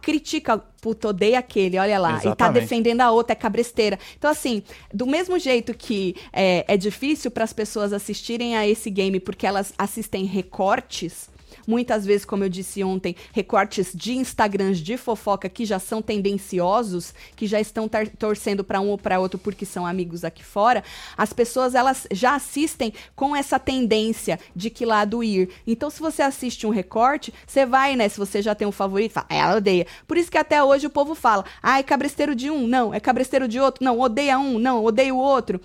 critica, 0.00 0.56
puta, 0.80 1.08
odeia 1.08 1.40
aquele, 1.40 1.78
olha 1.78 1.98
lá, 1.98 2.10
e 2.10 2.12
tá 2.12 2.20
Exatamente. 2.20 2.62
defendendo 2.62 3.00
a 3.00 3.10
outra, 3.10 3.32
é 3.32 3.34
cabresteira. 3.34 3.98
Então 4.16 4.30
assim, 4.30 4.62
do 4.94 5.04
mesmo 5.04 5.36
jeito 5.36 5.74
que 5.74 6.14
é, 6.32 6.64
é 6.68 6.76
difícil 6.76 7.28
para 7.28 7.42
as 7.42 7.52
pessoas 7.52 7.92
assistirem 7.92 8.56
a 8.56 8.68
esse 8.68 8.88
game 8.90 9.18
porque 9.18 9.48
elas 9.48 9.74
assistem 9.76 10.24
recortes, 10.26 11.28
Muitas 11.68 12.06
vezes, 12.06 12.24
como 12.24 12.42
eu 12.42 12.48
disse 12.48 12.82
ontem, 12.82 13.14
recortes 13.30 13.92
de 13.94 14.16
Instagrams 14.16 14.78
de 14.78 14.96
fofoca 14.96 15.50
que 15.50 15.66
já 15.66 15.78
são 15.78 16.00
tendenciosos, 16.00 17.12
que 17.36 17.46
já 17.46 17.60
estão 17.60 17.86
torcendo 18.18 18.64
para 18.64 18.80
um 18.80 18.88
ou 18.88 18.96
para 18.96 19.20
outro 19.20 19.38
porque 19.38 19.66
são 19.66 19.84
amigos 19.84 20.24
aqui 20.24 20.42
fora. 20.42 20.82
As 21.14 21.30
pessoas 21.34 21.74
elas 21.74 22.06
já 22.10 22.34
assistem 22.34 22.94
com 23.14 23.36
essa 23.36 23.58
tendência 23.58 24.40
de 24.56 24.70
que 24.70 24.86
lado 24.86 25.22
ir. 25.22 25.50
Então, 25.66 25.90
se 25.90 26.00
você 26.00 26.22
assiste 26.22 26.66
um 26.66 26.70
recorte, 26.70 27.34
você 27.46 27.66
vai, 27.66 27.96
né? 27.96 28.08
Se 28.08 28.18
você 28.18 28.40
já 28.40 28.54
tem 28.54 28.66
um 28.66 28.72
favorito, 28.72 29.12
fala, 29.12 29.26
ela 29.28 29.56
odeia. 29.56 29.86
Por 30.06 30.16
isso 30.16 30.30
que 30.30 30.38
até 30.38 30.64
hoje 30.64 30.86
o 30.86 30.90
povo 30.90 31.14
fala, 31.14 31.44
ah, 31.62 31.78
é 31.78 31.82
cabresteiro 31.82 32.34
de 32.34 32.48
um, 32.50 32.66
não, 32.66 32.94
é 32.94 32.98
cabresteiro 32.98 33.46
de 33.46 33.60
outro, 33.60 33.84
não, 33.84 34.00
odeia 34.00 34.38
um, 34.38 34.58
não, 34.58 34.82
odeia 34.82 35.14
o 35.14 35.18
outro. 35.18 35.60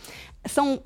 São 0.46 0.82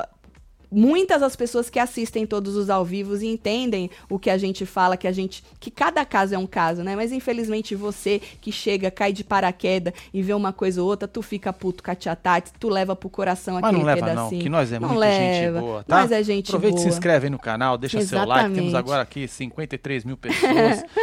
muitas 0.72 1.24
as 1.24 1.36
pessoas 1.36 1.70
que 1.70 1.80
assistem 1.80 2.26
todos 2.26 2.56
os 2.56 2.70
ao 2.70 2.84
vivos 2.84 3.22
e 3.22 3.28
entendem 3.28 3.90
o 4.10 4.20
que 4.20 4.30
a 4.30 4.38
gente 4.38 4.66
fala, 4.66 4.98
que 4.98 5.08
a 5.08 5.12
gente 5.12 5.44
que 5.60 5.72
cada 5.72 6.04
caso 6.06 6.36
é 6.36 6.38
um 6.38 6.48
caso, 6.48 6.84
né? 6.84 6.96
Mas 6.96 7.12
infelizmente 7.12 7.76
você 7.76 8.22
que 8.42 8.52
chega, 8.52 8.92
cai 8.92 9.12
de 9.14 9.24
paraquedas 9.24 9.94
e 10.14 10.22
vê 10.22 10.34
uma 10.34 10.52
coisa 10.54 10.82
ou 10.82 10.88
outra, 10.88 11.08
tu 11.08 11.22
fica 11.22 11.52
puto 11.54 11.84
com 11.84 11.92
a 11.92 11.96
tia 11.96 12.16
Tati, 12.16 12.52
tu 12.60 12.70
leva 12.70 12.96
pro 12.96 13.10
coração 13.10 13.56
Mas 13.56 13.64
aquele 13.66 13.80
não 13.80 13.86
leva 13.86 14.06
pedacinho. 14.06 14.32
não, 14.32 14.40
que 14.40 14.50
nós 14.50 14.72
é 14.72 14.80
Não 14.80 14.90
muita 14.90 15.00
leva, 15.00 15.24
gente 15.24 15.62
boa, 15.62 15.84
tá? 15.84 16.02
Nós 16.02 16.12
é 16.12 16.24
gente 16.24 16.48
Aproveita 16.50 16.76
e 16.76 16.80
se 16.80 16.86
boa. 16.86 16.96
inscreve 16.96 17.26
aí 17.28 17.30
no 17.30 17.40
canal, 17.40 17.78
deixa 17.78 18.02
seu 18.02 18.26
like, 18.26 18.54
temos 18.54 18.70
Exatamente. 18.70 18.76
agora 18.76 19.02
aqui 19.02 19.28
53 19.28 20.06
mil 20.06 20.18
pessoas. 20.18 20.84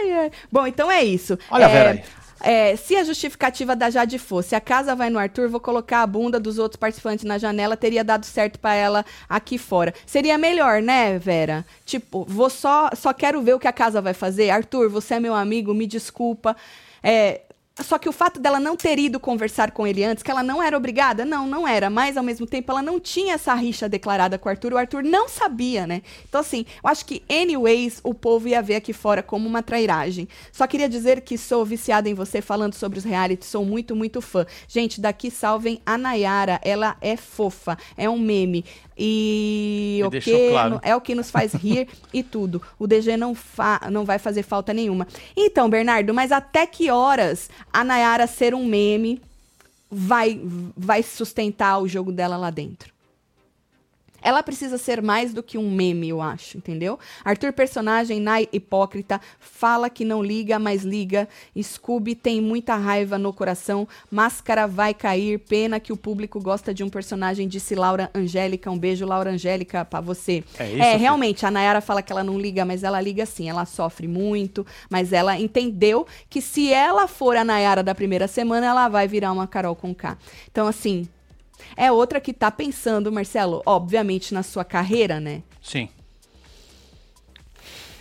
Ai, 0.00 0.12
ai. 0.12 0.30
Bom, 0.50 0.66
então 0.66 0.90
é 0.90 1.02
isso. 1.02 1.36
Olha 1.50 1.66
a 1.66 1.70
é, 1.70 1.72
Vera 1.72 1.90
aí. 1.90 2.02
É, 2.40 2.76
se 2.76 2.96
a 2.96 3.04
justificativa 3.04 3.74
da 3.74 3.90
Jade 3.90 4.18
fosse 4.18 4.54
a 4.54 4.60
casa 4.60 4.94
vai 4.94 5.10
no 5.10 5.18
Arthur, 5.18 5.48
vou 5.48 5.60
colocar 5.60 6.02
a 6.02 6.06
bunda 6.06 6.38
dos 6.38 6.58
outros 6.58 6.78
participantes 6.78 7.24
na 7.24 7.38
janela, 7.38 7.76
teria 7.76 8.04
dado 8.04 8.24
certo 8.24 8.58
pra 8.58 8.74
ela 8.74 9.04
aqui 9.28 9.58
fora. 9.58 9.92
Seria 10.06 10.38
melhor, 10.38 10.80
né, 10.80 11.18
Vera? 11.18 11.64
Tipo, 11.84 12.24
vou 12.28 12.50
só, 12.50 12.90
só 12.94 13.12
quero 13.12 13.42
ver 13.42 13.54
o 13.54 13.58
que 13.58 13.68
a 13.68 13.72
casa 13.72 14.00
vai 14.00 14.14
fazer. 14.14 14.50
Arthur, 14.50 14.88
você 14.88 15.14
é 15.14 15.20
meu 15.20 15.34
amigo, 15.34 15.74
me 15.74 15.86
desculpa. 15.86 16.56
É, 17.02 17.42
só 17.82 17.98
que 17.98 18.08
o 18.08 18.12
fato 18.12 18.40
dela 18.40 18.58
não 18.58 18.76
ter 18.76 18.98
ido 18.98 19.20
conversar 19.20 19.70
com 19.70 19.86
ele 19.86 20.04
antes, 20.04 20.22
que 20.22 20.30
ela 20.30 20.42
não 20.42 20.62
era 20.62 20.76
obrigada, 20.76 21.24
não, 21.24 21.46
não 21.46 21.66
era. 21.66 21.88
Mas 21.88 22.16
ao 22.16 22.22
mesmo 22.22 22.46
tempo 22.46 22.70
ela 22.72 22.82
não 22.82 22.98
tinha 22.98 23.34
essa 23.34 23.54
rixa 23.54 23.88
declarada 23.88 24.38
com 24.38 24.48
o 24.48 24.50
Arthur. 24.50 24.72
O 24.72 24.78
Arthur 24.78 25.02
não 25.02 25.28
sabia, 25.28 25.86
né? 25.86 26.02
Então, 26.28 26.40
assim, 26.40 26.64
eu 26.82 26.90
acho 26.90 27.04
que, 27.04 27.22
anyways, 27.30 28.00
o 28.02 28.14
povo 28.14 28.48
ia 28.48 28.62
ver 28.62 28.76
aqui 28.76 28.92
fora 28.92 29.22
como 29.22 29.48
uma 29.48 29.62
trairagem. 29.62 30.28
Só 30.52 30.66
queria 30.66 30.88
dizer 30.88 31.20
que 31.20 31.38
sou 31.38 31.64
viciada 31.64 32.08
em 32.08 32.14
você 32.14 32.40
falando 32.40 32.74
sobre 32.74 32.98
os 32.98 33.04
reality, 33.04 33.46
sou 33.46 33.64
muito, 33.64 33.94
muito 33.94 34.20
fã. 34.20 34.46
Gente, 34.66 35.00
daqui 35.00 35.30
salvem 35.30 35.80
a 35.84 35.96
Nayara, 35.96 36.60
ela 36.62 36.96
é 37.00 37.16
fofa, 37.16 37.76
é 37.96 38.08
um 38.08 38.18
meme. 38.18 38.64
E 38.98 40.00
Me 40.02 40.08
o 40.08 40.10
que 40.20 40.50
claro. 40.50 40.80
é 40.82 40.96
o 40.96 41.00
que 41.00 41.14
nos 41.14 41.30
faz 41.30 41.52
rir 41.52 41.86
e 42.12 42.22
tudo. 42.22 42.60
O 42.78 42.86
DG 42.86 43.16
não, 43.16 43.34
fa 43.34 43.82
não 43.90 44.04
vai 44.04 44.18
fazer 44.18 44.42
falta 44.42 44.74
nenhuma. 44.74 45.06
Então, 45.36 45.70
Bernardo, 45.70 46.12
mas 46.12 46.32
até 46.32 46.66
que 46.66 46.90
horas 46.90 47.48
a 47.72 47.84
Nayara 47.84 48.26
ser 48.26 48.54
um 48.54 48.66
meme 48.66 49.22
vai, 49.90 50.40
vai 50.76 51.02
sustentar 51.02 51.78
o 51.78 51.86
jogo 51.86 52.10
dela 52.10 52.36
lá 52.36 52.50
dentro? 52.50 52.97
Ela 54.22 54.42
precisa 54.42 54.78
ser 54.78 55.02
mais 55.02 55.32
do 55.32 55.42
que 55.42 55.56
um 55.56 55.70
meme, 55.70 56.08
eu 56.08 56.20
acho, 56.20 56.58
entendeu? 56.58 56.98
Arthur, 57.24 57.52
personagem, 57.52 58.20
Nai, 58.20 58.48
hipócrita, 58.52 59.20
fala 59.38 59.88
que 59.88 60.04
não 60.04 60.22
liga, 60.22 60.58
mas 60.58 60.82
liga. 60.82 61.28
Scooby 61.60 62.14
tem 62.14 62.40
muita 62.40 62.76
raiva 62.76 63.18
no 63.18 63.32
coração. 63.32 63.86
Máscara 64.10 64.66
vai 64.66 64.92
cair. 64.94 65.38
Pena 65.38 65.78
que 65.80 65.92
o 65.92 65.96
público 65.96 66.40
gosta 66.40 66.74
de 66.74 66.82
um 66.82 66.88
personagem, 66.88 67.48
disse 67.48 67.74
Laura 67.74 68.10
Angélica. 68.14 68.70
Um 68.70 68.78
beijo, 68.78 69.06
Laura 69.06 69.30
Angélica, 69.30 69.84
pra 69.84 70.00
você. 70.00 70.42
É 70.58 70.70
isso, 70.70 70.82
É, 70.82 70.96
realmente, 70.96 71.46
a 71.46 71.50
Nayara 71.50 71.80
fala 71.80 72.02
que 72.02 72.12
ela 72.12 72.24
não 72.24 72.38
liga, 72.38 72.64
mas 72.64 72.82
ela 72.82 73.00
liga 73.00 73.24
sim. 73.26 73.48
Ela 73.48 73.64
sofre 73.64 74.08
muito, 74.08 74.66
mas 74.90 75.12
ela 75.12 75.38
entendeu 75.38 76.06
que 76.28 76.40
se 76.40 76.72
ela 76.72 77.06
for 77.06 77.36
a 77.36 77.44
Nayara 77.44 77.82
da 77.82 77.94
primeira 77.94 78.26
semana, 78.28 78.66
ela 78.66 78.88
vai 78.88 79.06
virar 79.06 79.32
uma 79.32 79.46
Carol 79.46 79.76
com 79.76 79.94
K. 79.94 80.16
Então, 80.50 80.66
assim, 80.66 81.08
é 81.76 81.90
outra 81.92 82.20
que 82.20 82.32
tá 82.32 82.50
pensando, 82.50 83.10
Marcelo, 83.12 83.62
obviamente 83.66 84.32
na 84.34 84.42
sua 84.42 84.64
carreira, 84.64 85.18
né? 85.20 85.42
Sim. 85.62 85.88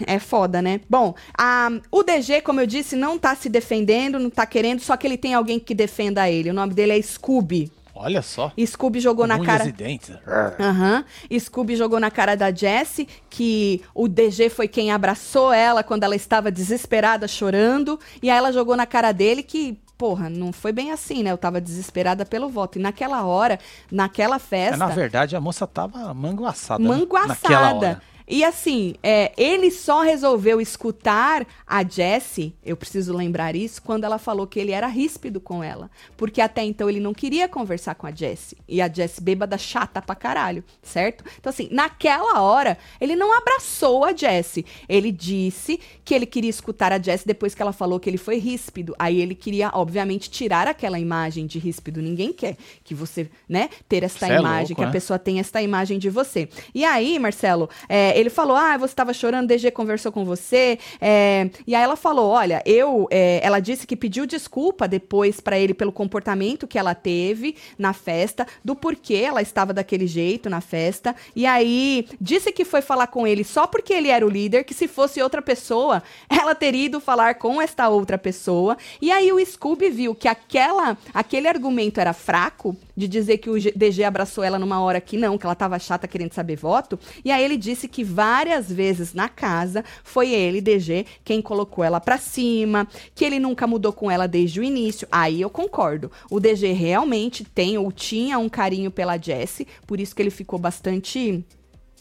É 0.06 0.20
foda, 0.20 0.62
né? 0.62 0.80
Bom, 0.88 1.16
a- 1.36 1.70
o 1.92 2.04
DG, 2.04 2.42
como 2.42 2.62
eu 2.62 2.68
disse, 2.68 2.96
não 2.96 3.18
tá 3.18 3.36
se 3.36 3.50
defendendo, 3.50 4.20
não 4.20 4.30
tá 4.30 4.46
querendo, 4.46 4.80
só 4.80 4.96
que 4.96 5.08
ele 5.08 5.18
tem 5.18 5.34
alguém 5.34 5.60
que 5.60 5.74
defenda 5.74 6.30
ele. 6.30 6.52
O 6.52 6.54
nome 6.54 6.74
dele 6.76 6.98
é 6.98 7.02
Scooby. 7.02 7.72
Olha 8.00 8.22
só. 8.22 8.52
Scooby 8.64 9.00
jogou 9.00 9.26
na 9.26 9.38
Unhas 9.38 9.48
cara. 9.48 10.56
Aham. 10.60 11.04
Scooby 11.40 11.76
jogou 11.76 12.00
na 12.00 12.12
cara 12.12 12.36
da 12.36 12.52
Jessie 12.54 13.08
que 13.28 13.82
o 13.96 14.08
DG 14.08 14.50
foi 14.52 14.68
quem 14.68 14.92
abraçou 14.92 15.52
ela 15.52 15.82
quando 15.84 16.04
ela 16.04 16.16
estava 16.16 16.52
desesperada, 16.52 17.28
chorando. 17.28 18.00
E 18.22 18.30
aí 18.30 18.38
ela 18.38 18.52
jogou 18.54 18.76
na 18.76 18.86
cara 18.86 19.12
dele 19.12 19.42
que, 19.42 19.80
porra, 19.98 20.30
não 20.30 20.54
foi 20.54 20.72
bem 20.72 20.92
assim, 20.92 21.24
né? 21.24 21.32
Eu 21.32 21.38
tava 21.38 21.60
desesperada 21.60 22.26
pelo 22.26 22.50
voto. 22.50 22.78
E 22.78 22.82
naquela 22.82 23.24
hora, 23.26 23.60
naquela 23.92 24.36
É, 24.36 24.40
festa. 24.40 24.78
na 24.78 24.88
verdade, 24.88 25.36
a 25.36 25.42
moça 25.42 25.66
tava 25.66 26.14
manguaçada. 26.14 26.84
né? 26.84 26.90
Naquela 26.90 27.28
manguaçada. 27.28 27.76
hora. 27.76 28.02
E 28.28 28.44
assim, 28.44 28.96
é, 29.02 29.32
ele 29.38 29.72
só 29.72 30.02
resolveu 30.02 30.60
escutar 30.60 31.48
a 31.66 31.84
Jessie, 31.84 32.54
eu 32.64 32.76
preciso 32.76 33.16
lembrar 33.16 33.56
isso, 33.56 33.82
quando 33.82 34.04
ela 34.04 34.18
falou 34.18 34.46
que 34.46 34.60
ele 34.60 34.72
era 34.72 34.88
ríspido 34.88 35.40
com 35.40 35.64
ela. 35.64 35.90
Porque 36.18 36.42
até 36.42 36.64
então 36.64 36.90
ele 36.90 37.00
não 37.00 37.14
queria 37.14 37.48
conversar 37.48 37.96
com 37.96 38.06
a 38.06 38.12
Jessie. 38.12 38.58
E 38.68 38.82
a 38.82 38.92
Jessie 38.92 39.24
bêbada 39.24 39.58
chata 39.58 40.02
pra 40.02 40.14
caralho, 40.14 40.64
certo? 40.84 41.24
Então 41.40 41.50
assim, 41.50 41.70
naquela 41.72 42.42
hora, 42.42 42.78
ele 43.00 43.16
não 43.16 43.32
abraçou 43.38 44.04
a 44.04 44.14
Jessie. 44.14 44.66
Ele 44.90 45.12
disse 45.12 45.80
que 46.04 46.14
ele 46.14 46.26
queria 46.26 46.50
escutar 46.50 46.92
a 46.92 47.02
Jessie 47.02 47.26
depois 47.26 47.56
que 47.56 47.62
ela 47.62 47.72
falou 47.72 47.98
que 47.98 48.10
ele 48.10 48.18
foi 48.18 48.40
ríspido. 48.40 48.94
Aí 49.00 49.22
ele 49.22 49.36
queria, 49.36 49.72
obviamente, 49.74 50.30
tirar 50.30 50.68
aquela 50.68 51.00
imagem 51.00 51.46
de 51.46 51.60
ríspido. 51.60 52.02
Ninguém 52.02 52.34
quer 52.34 52.58
que 52.84 52.94
você, 52.94 53.30
né, 53.48 53.70
ter 53.88 54.04
esta 54.04 54.28
Cê 54.28 54.34
é 54.34 54.40
imagem, 54.40 54.70
louco, 54.70 54.76
que 54.76 54.84
a 54.84 54.88
né? 54.88 54.92
pessoa 54.92 55.18
tem 55.18 55.40
esta 55.40 55.62
imagem 55.62 55.98
de 55.98 56.10
você. 56.10 56.50
E 56.76 56.84
aí, 56.84 57.18
Marcelo, 57.20 57.70
é, 57.88 58.17
ele 58.20 58.30
falou: 58.30 58.56
Ah, 58.56 58.78
você 58.78 58.92
estava 58.92 59.14
chorando, 59.14 59.48
DG 59.48 59.72
conversou 59.72 60.12
com 60.12 60.26
você. 60.26 60.80
é, 61.00 61.50
e 61.66 61.76
aí 61.76 61.84
ela 61.84 61.96
falou: 61.96 62.30
Olha, 62.30 62.62
eu. 62.66 63.08
é, 63.12 63.40
ela 63.44 63.60
disse 63.60 63.86
que 63.86 63.96
pediu 63.96 64.26
desculpa 64.26 64.88
depois 64.88 65.40
pra 65.40 65.58
ele 65.58 65.74
pelo 65.74 65.92
comportamento 65.92 66.68
que 66.68 66.78
ela 66.78 66.96
teve 66.96 67.56
na 67.78 67.94
festa, 67.94 68.48
do 68.64 68.76
porquê 68.76 69.16
ela 69.16 69.42
estava 69.42 69.74
daquele 69.74 70.08
jeito 70.08 70.50
na 70.50 70.62
festa. 70.62 71.16
E 71.36 71.46
aí 71.46 72.08
disse 72.20 72.52
que 72.52 72.66
foi 72.66 72.82
falar 72.82 73.08
com 73.08 73.28
ele 73.28 73.44
só 73.44 73.68
porque 73.68 73.94
ele 73.94 74.10
era 74.10 74.26
o 74.26 74.30
líder, 74.30 74.64
que 74.64 74.74
se 74.74 74.88
fosse 74.88 75.22
outra 75.22 75.42
pessoa, 75.42 76.02
ela 76.30 76.56
teria 76.56 76.86
ido 76.86 77.00
falar 77.00 77.36
com 77.36 77.62
esta 77.62 77.88
outra 77.90 78.18
pessoa. 78.18 78.78
E 79.02 79.12
aí 79.12 79.32
o 79.32 79.46
Scooby 79.46 79.90
viu 79.90 80.16
que 80.16 80.28
aquela, 80.28 80.98
aquele 81.14 81.48
argumento 81.48 82.00
era 82.00 82.14
fraco, 82.14 82.76
de 82.96 83.08
dizer 83.08 83.38
que 83.38 83.50
o 83.50 83.56
DG 83.60 84.04
abraçou 84.04 84.44
ela 84.44 84.58
numa 84.58 84.82
hora 84.82 85.00
que 85.00 85.18
não, 85.18 85.38
que 85.38 85.46
ela 85.46 85.54
tava 85.54 85.78
chata 85.78 86.08
querendo 86.08 86.34
saber 86.34 86.56
voto. 86.56 87.00
E 87.24 87.32
aí 87.32 87.44
ele 87.44 87.56
disse 87.56 87.88
que 87.88 88.04
várias 88.08 88.72
vezes 88.72 89.14
na 89.14 89.30
casa 89.30 89.84
foi 90.04 90.32
ele, 90.32 90.62
DG, 90.62 91.06
quem 91.24 91.42
colocou 91.42 91.84
ela 91.84 92.00
pra 92.00 92.18
cima, 92.18 92.88
que 93.14 93.26
ele 93.26 93.40
nunca 93.40 93.68
mudou 93.68 93.94
com 93.94 94.10
ela 94.10 94.28
desde 94.28 94.60
o 94.60 94.64
início. 94.64 95.08
Aí 95.12 95.42
eu 95.42 95.50
concordo. 95.50 96.12
O 96.30 96.40
DG 96.40 96.72
realmente 96.72 97.44
tem 97.44 97.78
ou 97.78 97.92
tinha 97.92 98.40
um 98.40 98.50
carinho 98.50 98.90
pela 98.90 99.18
Jessie, 99.18 99.68
por 99.86 100.00
isso 100.00 100.16
que 100.16 100.22
ele 100.22 100.32
ficou 100.32 100.58
bastante. 100.58 101.44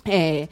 É, 0.04 0.48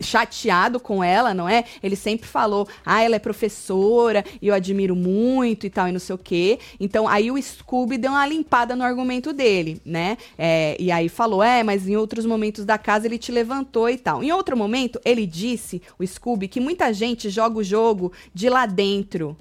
chateado 0.00 0.80
com 0.80 1.04
ela, 1.04 1.34
não 1.34 1.48
é? 1.48 1.64
Ele 1.82 1.96
sempre 1.96 2.26
falou, 2.26 2.66
ah, 2.84 3.02
ela 3.02 3.16
é 3.16 3.18
professora 3.18 4.24
e 4.40 4.48
eu 4.48 4.54
admiro 4.54 4.96
muito 4.96 5.66
e 5.66 5.70
tal, 5.70 5.88
e 5.88 5.92
não 5.92 6.00
sei 6.00 6.14
o 6.14 6.18
quê. 6.18 6.58
Então, 6.78 7.06
aí 7.06 7.30
o 7.30 7.40
Scooby 7.40 7.98
deu 7.98 8.12
uma 8.12 8.26
limpada 8.26 8.74
no 8.74 8.82
argumento 8.82 9.32
dele, 9.32 9.80
né? 9.84 10.16
É, 10.38 10.76
e 10.78 10.90
aí 10.90 11.08
falou, 11.08 11.42
é, 11.42 11.62
mas 11.62 11.86
em 11.86 11.96
outros 11.96 12.24
momentos 12.24 12.64
da 12.64 12.78
casa 12.78 13.06
ele 13.06 13.18
te 13.18 13.30
levantou 13.30 13.88
e 13.88 13.98
tal. 13.98 14.22
Em 14.22 14.32
outro 14.32 14.56
momento, 14.56 15.00
ele 15.04 15.26
disse, 15.26 15.82
o 15.98 16.06
Scooby, 16.06 16.48
que 16.48 16.60
muita 16.60 16.92
gente 16.92 17.28
joga 17.28 17.58
o 17.58 17.64
jogo 17.64 18.12
de 18.34 18.48
lá 18.48 18.66
dentro. 18.66 19.36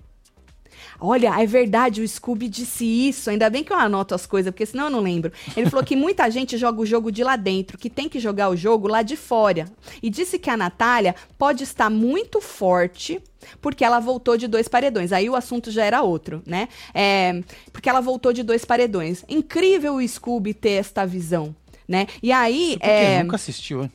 Olha, 0.99 1.39
é 1.41 1.45
verdade, 1.45 2.01
o 2.01 2.07
Scooby 2.07 2.49
disse 2.49 2.85
isso. 2.85 3.29
Ainda 3.29 3.49
bem 3.49 3.63
que 3.63 3.71
eu 3.71 3.77
anoto 3.77 4.13
as 4.13 4.25
coisas, 4.25 4.51
porque 4.51 4.65
senão 4.65 4.85
eu 4.85 4.89
não 4.89 4.99
lembro. 4.99 5.31
Ele 5.55 5.69
falou 5.69 5.85
que 5.85 5.95
muita 5.95 6.29
gente 6.29 6.57
joga 6.57 6.81
o 6.81 6.85
jogo 6.85 7.11
de 7.11 7.23
lá 7.23 7.35
dentro, 7.35 7.77
que 7.77 7.89
tem 7.89 8.09
que 8.09 8.19
jogar 8.19 8.49
o 8.49 8.55
jogo 8.55 8.87
lá 8.87 9.01
de 9.01 9.15
fora. 9.15 9.65
E 10.01 10.09
disse 10.09 10.37
que 10.37 10.49
a 10.49 10.57
Natália 10.57 11.15
pode 11.37 11.63
estar 11.63 11.89
muito 11.89 12.41
forte. 12.41 13.21
Porque 13.61 13.85
ela 13.85 14.01
voltou 14.01 14.35
de 14.35 14.47
dois 14.47 14.67
paredões. 14.67 15.13
Aí 15.13 15.29
o 15.29 15.35
assunto 15.35 15.71
já 15.71 15.85
era 15.85 16.01
outro, 16.01 16.43
né? 16.45 16.67
É, 16.93 17.41
porque 17.71 17.87
ela 17.89 18.01
voltou 18.01 18.33
de 18.33 18.43
dois 18.43 18.65
paredões. 18.65 19.23
Incrível 19.29 19.95
o 19.95 20.07
Scooby 20.07 20.53
ter 20.53 20.71
esta 20.71 21.05
visão, 21.05 21.55
né? 21.87 22.05
E 22.21 22.33
aí. 22.33 22.71
Porque 22.73 22.89
é... 22.89 23.23
nunca 23.23 23.37
assistiu, 23.37 23.83
hein? 23.83 23.91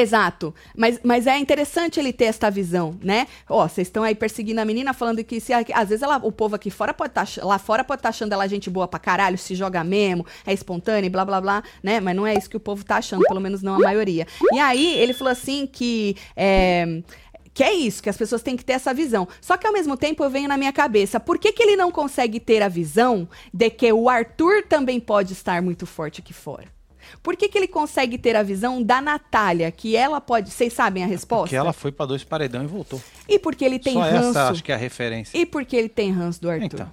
Exato. 0.00 0.54
Mas, 0.76 1.00
mas 1.02 1.26
é 1.26 1.36
interessante 1.36 1.98
ele 1.98 2.12
ter 2.12 2.26
esta 2.26 2.48
visão, 2.50 2.96
né? 3.02 3.26
Ó, 3.48 3.66
vocês 3.66 3.88
estão 3.88 4.04
aí 4.04 4.14
perseguindo 4.14 4.60
a 4.60 4.64
menina, 4.64 4.94
falando 4.94 5.24
que 5.24 5.40
se, 5.40 5.52
às 5.52 5.88
vezes 5.88 6.02
ela, 6.02 6.18
o 6.18 6.30
povo 6.30 6.54
aqui 6.54 6.70
fora 6.70 6.94
pode 6.94 7.12
tá, 7.12 7.26
lá 7.42 7.58
fora 7.58 7.82
pode 7.82 7.98
estar 7.98 8.10
achando 8.10 8.32
ela 8.32 8.46
gente 8.46 8.70
boa 8.70 8.86
pra 8.86 9.00
caralho, 9.00 9.36
se 9.36 9.56
joga 9.56 9.82
mesmo, 9.82 10.24
é 10.46 10.52
espontânea 10.52 11.10
blá 11.10 11.24
blá 11.24 11.40
blá, 11.40 11.62
né? 11.82 11.98
Mas 11.98 12.14
não 12.14 12.24
é 12.24 12.34
isso 12.34 12.48
que 12.48 12.56
o 12.56 12.60
povo 12.60 12.84
tá 12.84 12.98
achando, 12.98 13.24
pelo 13.24 13.40
menos 13.40 13.60
não 13.60 13.74
a 13.74 13.78
maioria. 13.80 14.24
E 14.52 14.60
aí 14.60 14.94
ele 14.98 15.12
falou 15.12 15.32
assim 15.32 15.66
que. 15.66 16.14
é, 16.36 17.02
Que 17.52 17.64
é 17.64 17.72
isso, 17.74 18.00
que 18.00 18.08
as 18.08 18.16
pessoas 18.16 18.40
têm 18.40 18.56
que 18.56 18.64
ter 18.64 18.74
essa 18.74 18.94
visão. 18.94 19.26
Só 19.40 19.56
que 19.56 19.66
ao 19.66 19.72
mesmo 19.72 19.96
tempo 19.96 20.22
eu 20.22 20.30
venho 20.30 20.48
na 20.48 20.56
minha 20.56 20.72
cabeça, 20.72 21.18
por 21.18 21.38
que, 21.40 21.52
que 21.52 21.60
ele 21.60 21.74
não 21.74 21.90
consegue 21.90 22.38
ter 22.38 22.62
a 22.62 22.68
visão 22.68 23.28
de 23.52 23.68
que 23.68 23.92
o 23.92 24.08
Arthur 24.08 24.62
também 24.68 25.00
pode 25.00 25.32
estar 25.32 25.60
muito 25.60 25.84
forte 25.84 26.20
aqui 26.20 26.32
fora? 26.32 26.77
Por 27.22 27.36
que, 27.36 27.48
que 27.48 27.58
ele 27.58 27.68
consegue 27.68 28.18
ter 28.18 28.36
a 28.36 28.42
visão 28.42 28.82
da 28.82 29.00
Natália, 29.00 29.70
que 29.70 29.96
ela 29.96 30.20
pode. 30.20 30.50
Vocês 30.50 30.72
sabem 30.72 31.02
a 31.02 31.06
resposta? 31.06 31.44
Porque 31.44 31.56
ela 31.56 31.72
foi 31.72 31.92
para 31.92 32.06
dois 32.06 32.24
paredão 32.24 32.62
e 32.62 32.66
voltou. 32.66 33.00
E 33.28 33.38
porque 33.38 33.64
ele 33.64 33.78
tem 33.78 33.94
Só 33.94 34.00
ranço. 34.00 34.30
essa 34.30 34.50
acho 34.50 34.64
que 34.64 34.72
é 34.72 34.74
a 34.74 34.78
referência. 34.78 35.36
E 35.38 35.44
porque 35.44 35.76
ele 35.76 35.88
tem 35.88 36.10
ranço 36.10 36.40
do 36.40 36.50
Arthur. 36.50 36.64
Então, 36.64 36.92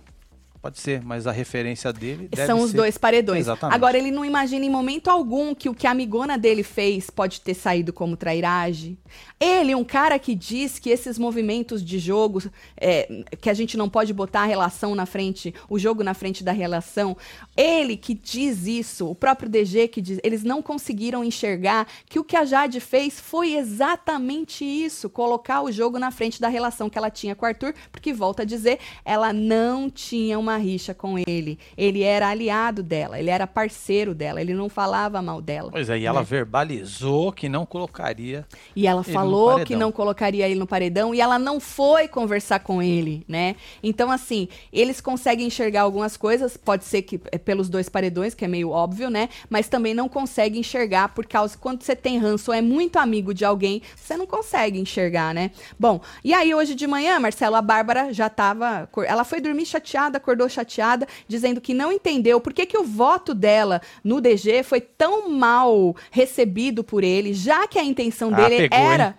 pode 0.66 0.80
ser, 0.80 1.04
mas 1.04 1.28
a 1.28 1.32
referência 1.32 1.94
dele 1.94 2.28
deve 2.28 2.48
São 2.48 2.60
os 2.60 2.72
ser- 2.72 2.78
dois 2.78 2.98
paredões. 2.98 3.42
Exatamente. 3.42 3.76
Agora, 3.76 3.96
ele 4.00 4.10
não 4.10 4.26
imagina 4.26 4.66
em 4.66 4.70
momento 4.70 5.10
algum 5.10 5.54
que 5.54 5.70
o 5.70 5.76
que 5.76 5.86
a 5.86 5.92
amigona 5.92 6.40
dele 6.40 6.64
fez 6.64 7.08
pode 7.12 7.40
ter 7.42 7.54
saído 7.54 7.94
como 7.94 8.18
trairagem. 8.18 8.98
Ele, 9.40 9.76
um 9.76 9.84
cara 9.84 10.18
que 10.18 10.34
diz 10.34 10.80
que 10.80 10.90
esses 10.90 11.20
movimentos 11.20 11.84
de 11.86 12.00
jogo, 12.00 12.42
é, 12.78 13.24
que 13.40 13.48
a 13.48 13.54
gente 13.54 13.78
não 13.78 13.88
pode 13.88 14.12
botar 14.12 14.42
a 14.42 14.46
relação 14.46 14.96
na 14.96 15.06
frente, 15.06 15.54
o 15.70 15.78
jogo 15.78 16.04
na 16.04 16.16
frente 16.16 16.44
da 16.44 16.52
relação. 16.52 17.16
Ele 17.56 17.96
que 17.96 18.16
diz 18.16 18.66
isso, 18.66 19.08
o 19.08 19.14
próprio 19.14 19.48
DG 19.48 19.88
que 19.88 20.02
diz, 20.02 20.20
eles 20.24 20.44
não 20.44 20.64
conseguiram 20.64 21.24
enxergar 21.24 21.86
que 22.10 22.18
o 22.18 22.24
que 22.24 22.36
a 22.36 22.44
Jade 22.44 22.80
fez 22.80 23.20
foi 23.20 23.54
exatamente 23.56 24.66
isso, 24.66 25.12
colocar 25.12 25.62
o 25.62 25.72
jogo 25.72 26.00
na 26.00 26.10
frente 26.10 26.42
da 26.42 26.48
relação 26.48 26.90
que 26.90 26.98
ela 26.98 27.12
tinha 27.12 27.36
com 27.36 27.46
o 27.46 27.48
Arthur, 27.48 27.76
porque 27.92 28.12
volta 28.12 28.42
a 28.42 28.46
dizer, 28.46 28.80
ela 29.04 29.32
não 29.32 29.92
tinha 29.92 30.40
uma 30.40 30.55
rixa 30.58 30.94
com 30.94 31.18
ele. 31.18 31.60
Ele 31.78 32.04
era 32.04 32.30
aliado 32.30 32.82
dela, 32.82 33.20
ele 33.20 33.30
era 33.30 33.48
parceiro 33.48 34.14
dela, 34.14 34.42
ele 34.42 34.54
não 34.54 34.70
falava 34.70 35.22
mal 35.22 35.42
dela. 35.42 35.72
Pois 35.72 35.90
é, 35.90 36.00
e 36.00 36.06
ela 36.06 36.20
né? 36.20 36.26
verbalizou 36.28 37.32
que 37.32 37.48
não 37.50 37.66
colocaria. 37.66 38.46
E 38.76 38.88
ela 38.88 39.04
falou 39.04 39.64
que 39.64 39.76
não 39.76 39.92
colocaria 39.92 40.48
ele 40.48 40.60
no 40.60 40.68
paredão 40.68 41.14
e 41.14 41.22
ela 41.22 41.38
não 41.40 41.60
foi 41.60 42.08
conversar 42.08 42.60
com 42.60 42.82
ele, 42.82 43.24
né? 43.28 43.56
Então, 43.82 44.12
assim, 44.12 44.48
eles 44.72 45.02
conseguem 45.02 45.48
enxergar 45.48 45.82
algumas 45.82 46.18
coisas, 46.18 46.58
pode 46.58 46.86
ser 46.86 47.02
que 47.02 47.20
é 47.32 47.38
pelos 47.38 47.70
dois 47.70 47.90
paredões, 47.90 48.34
que 48.34 48.46
é 48.46 48.48
meio 48.48 48.70
óbvio, 48.70 49.10
né? 49.10 49.30
Mas 49.50 49.68
também 49.68 49.94
não 49.94 50.10
consegue 50.10 50.60
enxergar 50.60 51.10
por 51.10 51.26
causa 51.26 51.58
quando 51.58 51.84
você 51.84 51.96
tem 51.96 52.18
ranço 52.18 52.52
ou 52.52 52.58
é 52.58 52.62
muito 52.62 52.98
amigo 52.98 53.34
de 53.34 53.46
alguém, 53.46 53.82
você 53.96 54.18
não 54.18 54.26
consegue 54.26 54.80
enxergar, 54.80 55.34
né? 55.34 55.52
Bom, 55.80 56.02
e 56.24 56.34
aí 56.34 56.54
hoje 56.54 56.76
de 56.76 56.88
manhã, 56.88 57.20
Marcelo, 57.20 57.56
a 57.56 57.62
Bárbara 57.62 58.14
já 58.14 58.30
tava, 58.30 58.90
ela 59.06 59.24
foi 59.24 59.40
dormir 59.42 59.66
chateada, 59.66 60.18
acordou 60.18 60.45
chateada, 60.50 61.08
dizendo 61.28 61.62
que 61.62 61.74
não 61.74 61.92
entendeu 61.92 62.40
por 62.40 62.54
que, 62.54 62.66
que 62.66 62.78
o 62.78 62.84
voto 62.84 63.34
dela 63.34 63.82
no 64.04 64.22
DG 64.22 64.64
foi 64.64 64.82
tão 64.82 65.30
mal 65.30 65.96
recebido 66.12 66.84
por 66.84 67.04
ele, 67.04 67.34
já 67.34 67.68
que 67.68 67.80
a 67.80 67.84
intenção 67.84 68.34
Ah, 68.34 68.36
dele 68.36 68.70
pegou, 68.70 68.78
era 68.78 69.08
hein? 69.08 69.14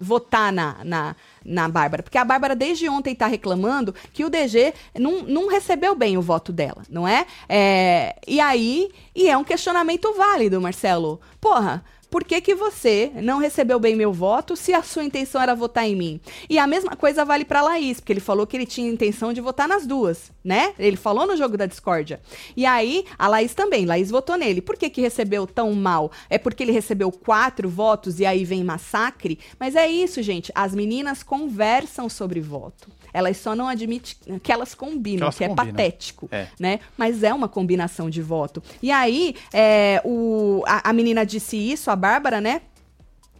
votar 0.00 0.52
na, 0.52 0.76
na, 0.84 1.16
na 1.44 1.68
Bárbara. 1.68 2.02
Porque 2.02 2.18
a 2.18 2.24
Bárbara, 2.24 2.54
desde 2.54 2.88
ontem, 2.88 3.14
tá 3.14 3.26
reclamando 3.26 3.94
que 4.12 4.24
o 4.24 4.28
DG 4.30 4.74
não, 4.98 5.22
não 5.22 5.48
recebeu 5.48 5.94
bem 5.94 6.16
o 6.18 6.22
voto 6.22 6.52
dela, 6.52 6.82
não 6.90 7.08
é? 7.08 7.26
é? 7.48 8.16
E 8.26 8.38
aí, 8.38 8.90
e 9.14 9.28
é 9.28 9.36
um 9.36 9.44
questionamento 9.44 10.12
válido, 10.14 10.60
Marcelo. 10.60 11.20
Porra. 11.40 11.84
Por 12.10 12.24
que, 12.24 12.40
que 12.40 12.54
você 12.54 13.10
não 13.16 13.38
recebeu 13.38 13.80
bem 13.80 13.96
meu 13.96 14.12
voto 14.12 14.56
se 14.56 14.72
a 14.72 14.82
sua 14.82 15.04
intenção 15.04 15.40
era 15.40 15.54
votar 15.54 15.86
em 15.86 15.96
mim? 15.96 16.20
E 16.48 16.58
a 16.58 16.66
mesma 16.66 16.96
coisa 16.96 17.24
vale 17.24 17.44
pra 17.44 17.62
Laís, 17.62 18.00
porque 18.00 18.12
ele 18.12 18.20
falou 18.20 18.46
que 18.46 18.56
ele 18.56 18.66
tinha 18.66 18.90
intenção 18.90 19.32
de 19.32 19.40
votar 19.40 19.68
nas 19.68 19.86
duas, 19.86 20.30
né? 20.44 20.72
Ele 20.78 20.96
falou 20.96 21.26
no 21.26 21.36
jogo 21.36 21.56
da 21.56 21.66
discórdia. 21.66 22.20
E 22.56 22.64
aí, 22.64 23.04
a 23.18 23.28
Laís 23.28 23.54
também, 23.54 23.84
Laís 23.86 24.10
votou 24.10 24.36
nele. 24.36 24.60
Por 24.60 24.76
que, 24.76 24.88
que 24.88 25.00
recebeu 25.00 25.46
tão 25.46 25.72
mal? 25.72 26.10
É 26.30 26.38
porque 26.38 26.62
ele 26.62 26.72
recebeu 26.72 27.10
quatro 27.10 27.68
votos 27.68 28.20
e 28.20 28.26
aí 28.26 28.44
vem 28.44 28.62
massacre? 28.62 29.38
Mas 29.58 29.74
é 29.74 29.88
isso, 29.88 30.22
gente. 30.22 30.52
As 30.54 30.74
meninas 30.74 31.22
conversam 31.22 32.08
sobre 32.08 32.40
voto. 32.40 32.88
Elas 33.16 33.38
só 33.38 33.54
não 33.54 33.66
admitem 33.66 34.38
que 34.38 34.52
elas 34.52 34.74
combinam, 34.74 35.18
Que 35.18 35.22
elas 35.24 35.38
que 35.38 35.44
é 35.44 35.48
combinam. 35.48 35.72
patético 35.74 36.28
É. 36.30 36.48
né? 36.60 36.80
Mas 36.98 37.22
é 37.22 37.32
uma 37.32 37.48
combinação 37.48 38.10
de 38.10 38.20
voto. 38.20 38.62
E 38.82 38.90
aí, 38.90 39.34
é, 39.52 40.02
o, 40.04 40.62
a, 40.66 40.90
a 40.90 40.92
menina 40.92 41.24
disse 41.24 41.56
isso, 41.56 41.90
a 41.90 41.96
Bárbara, 41.96 42.40
né? 42.40 42.60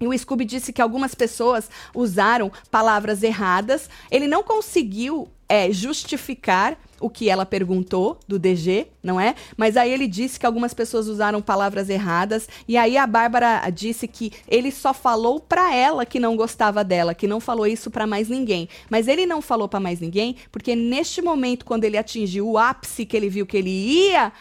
E 0.01 0.07
o 0.07 0.19
Scooby 0.19 0.45
disse 0.45 0.73
que 0.73 0.81
algumas 0.81 1.15
pessoas 1.15 1.71
usaram 1.95 2.51
palavras 2.71 3.23
erradas. 3.23 3.89
Ele 4.11 4.27
não 4.27 4.43
conseguiu 4.43 5.29
é, 5.49 5.71
justificar 5.73 6.79
o 7.01 7.11
que 7.11 7.29
ela 7.29 7.45
perguntou 7.45 8.19
do 8.27 8.39
DG, 8.39 8.87
não 9.03 9.21
é? 9.21 9.35
Mas 9.57 9.77
aí 9.77 9.91
ele 9.93 10.07
disse 10.07 10.39
que 10.39 10.47
algumas 10.47 10.73
pessoas 10.73 11.09
usaram 11.09 11.43
palavras 11.43 11.89
erradas. 11.89 12.49
E 12.67 12.77
aí 12.77 12.97
a 12.97 13.07
Bárbara 13.07 13.69
disse 13.71 14.09
que 14.09 14.33
ele 14.49 14.71
só 14.71 14.95
falou 14.95 15.41
pra 15.41 15.75
ela 15.75 16.07
que 16.07 16.19
não 16.19 16.37
gostava 16.37 16.83
dela, 16.83 17.15
que 17.15 17.27
não 17.27 17.41
falou 17.41 17.67
isso 17.67 17.91
pra 17.91 18.07
mais 18.07 18.29
ninguém. 18.29 18.69
Mas 18.89 19.09
ele 19.09 19.27
não 19.27 19.43
falou 19.43 19.69
pra 19.69 19.81
mais 19.81 20.01
ninguém 20.01 20.37
porque 20.51 20.75
neste 20.75 21.21
momento, 21.21 21.65
quando 21.65 21.85
ele 21.85 21.99
atingiu 21.99 22.49
o 22.49 22.59
ápice 22.59 23.07
que 23.07 23.17
ele 23.17 23.29
viu 23.29 23.47
que 23.47 23.57
ele 23.57 23.71
ia, 23.71 24.33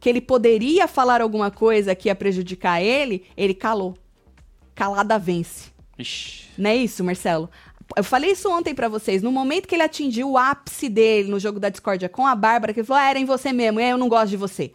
que 0.00 0.08
ele 0.08 0.20
poderia 0.20 0.86
falar 0.86 1.20
alguma 1.20 1.50
coisa 1.50 1.94
que 1.94 2.08
ia 2.08 2.14
prejudicar 2.14 2.82
ele, 2.82 3.24
ele 3.36 3.54
calou 3.54 3.96
calada 4.74 5.18
vence. 5.18 5.70
Ixi. 5.98 6.46
Não 6.56 6.70
é 6.70 6.76
isso, 6.76 7.02
Marcelo? 7.02 7.50
Eu 7.96 8.04
falei 8.04 8.32
isso 8.32 8.50
ontem 8.50 8.74
pra 8.74 8.88
vocês. 8.88 9.22
No 9.22 9.32
momento 9.32 9.66
que 9.66 9.74
ele 9.74 9.82
atingiu 9.82 10.30
o 10.30 10.38
ápice 10.38 10.88
dele 10.88 11.30
no 11.30 11.40
jogo 11.40 11.58
da 11.58 11.68
discórdia 11.68 12.08
com 12.08 12.26
a 12.26 12.34
Bárbara, 12.34 12.72
que 12.72 12.80
ele 12.80 12.86
falou: 12.86 13.02
ah, 13.02 13.08
era 13.08 13.18
em 13.18 13.24
você 13.24 13.52
mesmo, 13.52 13.80
é, 13.80 13.92
eu 13.92 13.98
não 13.98 14.08
gosto 14.08 14.30
de 14.30 14.36
você. 14.36 14.72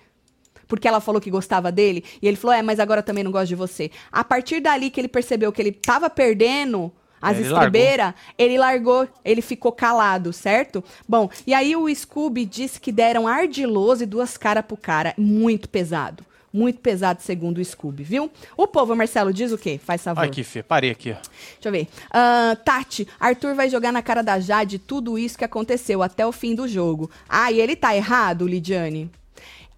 Porque 0.68 0.88
ela 0.88 1.00
falou 1.00 1.22
que 1.22 1.30
gostava 1.30 1.72
dele, 1.72 2.04
e 2.22 2.28
ele 2.28 2.38
falou: 2.38 2.56
é, 2.56 2.62
mas 2.62 2.80
agora 2.80 3.04
também 3.04 3.24
não 3.24 3.32
gosto 3.32 3.50
de 3.50 3.56
você. 3.56 3.92
A 4.12 4.24
partir 4.24 4.60
dali 4.60 4.90
que 4.90 5.00
ele 5.00 5.08
percebeu 5.08 5.52
que 5.52 5.62
ele 5.62 5.72
tava 5.72 6.10
perdendo 6.10 6.92
as 7.22 7.38
Ele 7.38 7.48
estribeiras, 7.48 8.14
ele 8.38 8.58
largou, 8.58 9.08
ele 9.24 9.42
ficou 9.42 9.72
calado, 9.72 10.34
certo? 10.34 10.84
Bom, 11.08 11.30
e 11.48 11.54
aí 11.54 11.74
o 11.74 11.94
Scooby 11.94 12.44
disse 12.44 12.82
que 12.82 12.92
deram 12.92 13.26
ardiloso 13.26 14.04
e 14.04 14.06
duas 14.06 14.38
caras 14.38 14.66
pro 14.66 14.76
cara. 14.76 15.14
Muito 15.18 15.70
pesado. 15.70 16.26
Muito 16.54 16.80
pesado, 16.82 17.20
segundo 17.24 17.58
o 17.58 17.66
Scooby, 17.66 18.04
viu? 18.04 18.30
O 18.56 18.68
povo, 18.68 18.96
Marcelo, 18.96 19.34
diz 19.34 19.52
o 19.52 19.58
quê? 19.58 19.80
Faz 19.84 20.04
favor. 20.04 20.30
Que 20.30 20.44
feio. 20.44 20.64
Parei 20.64 20.92
aqui, 20.92 21.10
ó. 21.10 21.16
Deixa 21.16 21.30
eu 21.66 21.72
ver. 21.72 21.88
Ah, 22.12 22.56
Tati, 22.64 23.08
Arthur 23.20 23.56
vai 23.56 23.72
jogar 23.72 23.92
na 23.92 24.04
cara 24.04 24.22
da 24.22 24.40
Jade 24.40 24.78
tudo 24.78 25.18
isso 25.18 25.36
que 25.36 25.44
aconteceu 25.44 26.04
até 26.04 26.24
o 26.28 26.32
fim 26.32 26.54
do 26.54 26.68
jogo. 26.68 27.10
Ah, 27.28 27.52
e 27.52 27.60
ele 27.60 27.76
tá 27.76 27.96
errado, 27.96 28.48
Lidiane? 28.48 29.10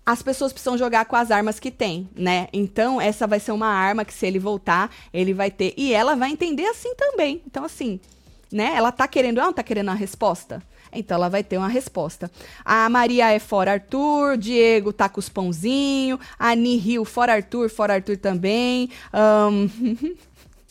As 0.05 0.21
pessoas 0.21 0.51
precisam 0.51 0.77
jogar 0.77 1.05
com 1.05 1.15
as 1.15 1.31
armas 1.31 1.61
que 1.61 1.71
tem, 1.71 2.09
né? 2.13 2.49
Então, 2.51 2.99
essa 2.99 3.25
vai 3.25 3.39
ser 3.39 3.53
uma 3.53 3.67
arma 3.69 4.03
que, 4.03 4.13
se 4.13 4.25
ele 4.25 4.37
voltar, 4.37 4.91
ele 5.13 5.33
vai 5.33 5.49
ter. 5.49 5.73
E 5.77 5.93
ela 5.93 6.13
vai 6.15 6.29
entender 6.29 6.65
assim 6.65 6.93
também. 6.95 7.41
Então, 7.47 7.63
assim, 7.63 8.01
né? 8.55 8.73
Ela 8.73 8.91
tá 8.91 9.07
querendo. 9.07 9.37
Ela 9.37 9.47
não 9.47 9.53
tá 9.53 9.61
querendo 9.61 9.89
a 9.89 9.93
resposta? 9.93 10.63
Então 10.93 11.15
ela 11.15 11.29
vai 11.29 11.43
ter 11.43 11.57
uma 11.57 11.67
resposta. 11.67 12.31
A 12.63 12.89
Maria 12.89 13.31
é 13.31 13.37
fora 13.37 13.73
Arthur, 13.73 14.37
Diego 14.37 14.93
tá 14.93 15.09
com 15.09 15.19
os 15.19 15.27
pãozinhos, 15.27 16.19
a 16.39 16.55
Nihil 16.55 17.03
fora 17.03 17.33
Arthur, 17.33 17.69
fora 17.69 17.95
Arthur 17.95 18.15
também. 18.17 18.89
Ahn, 19.11 19.67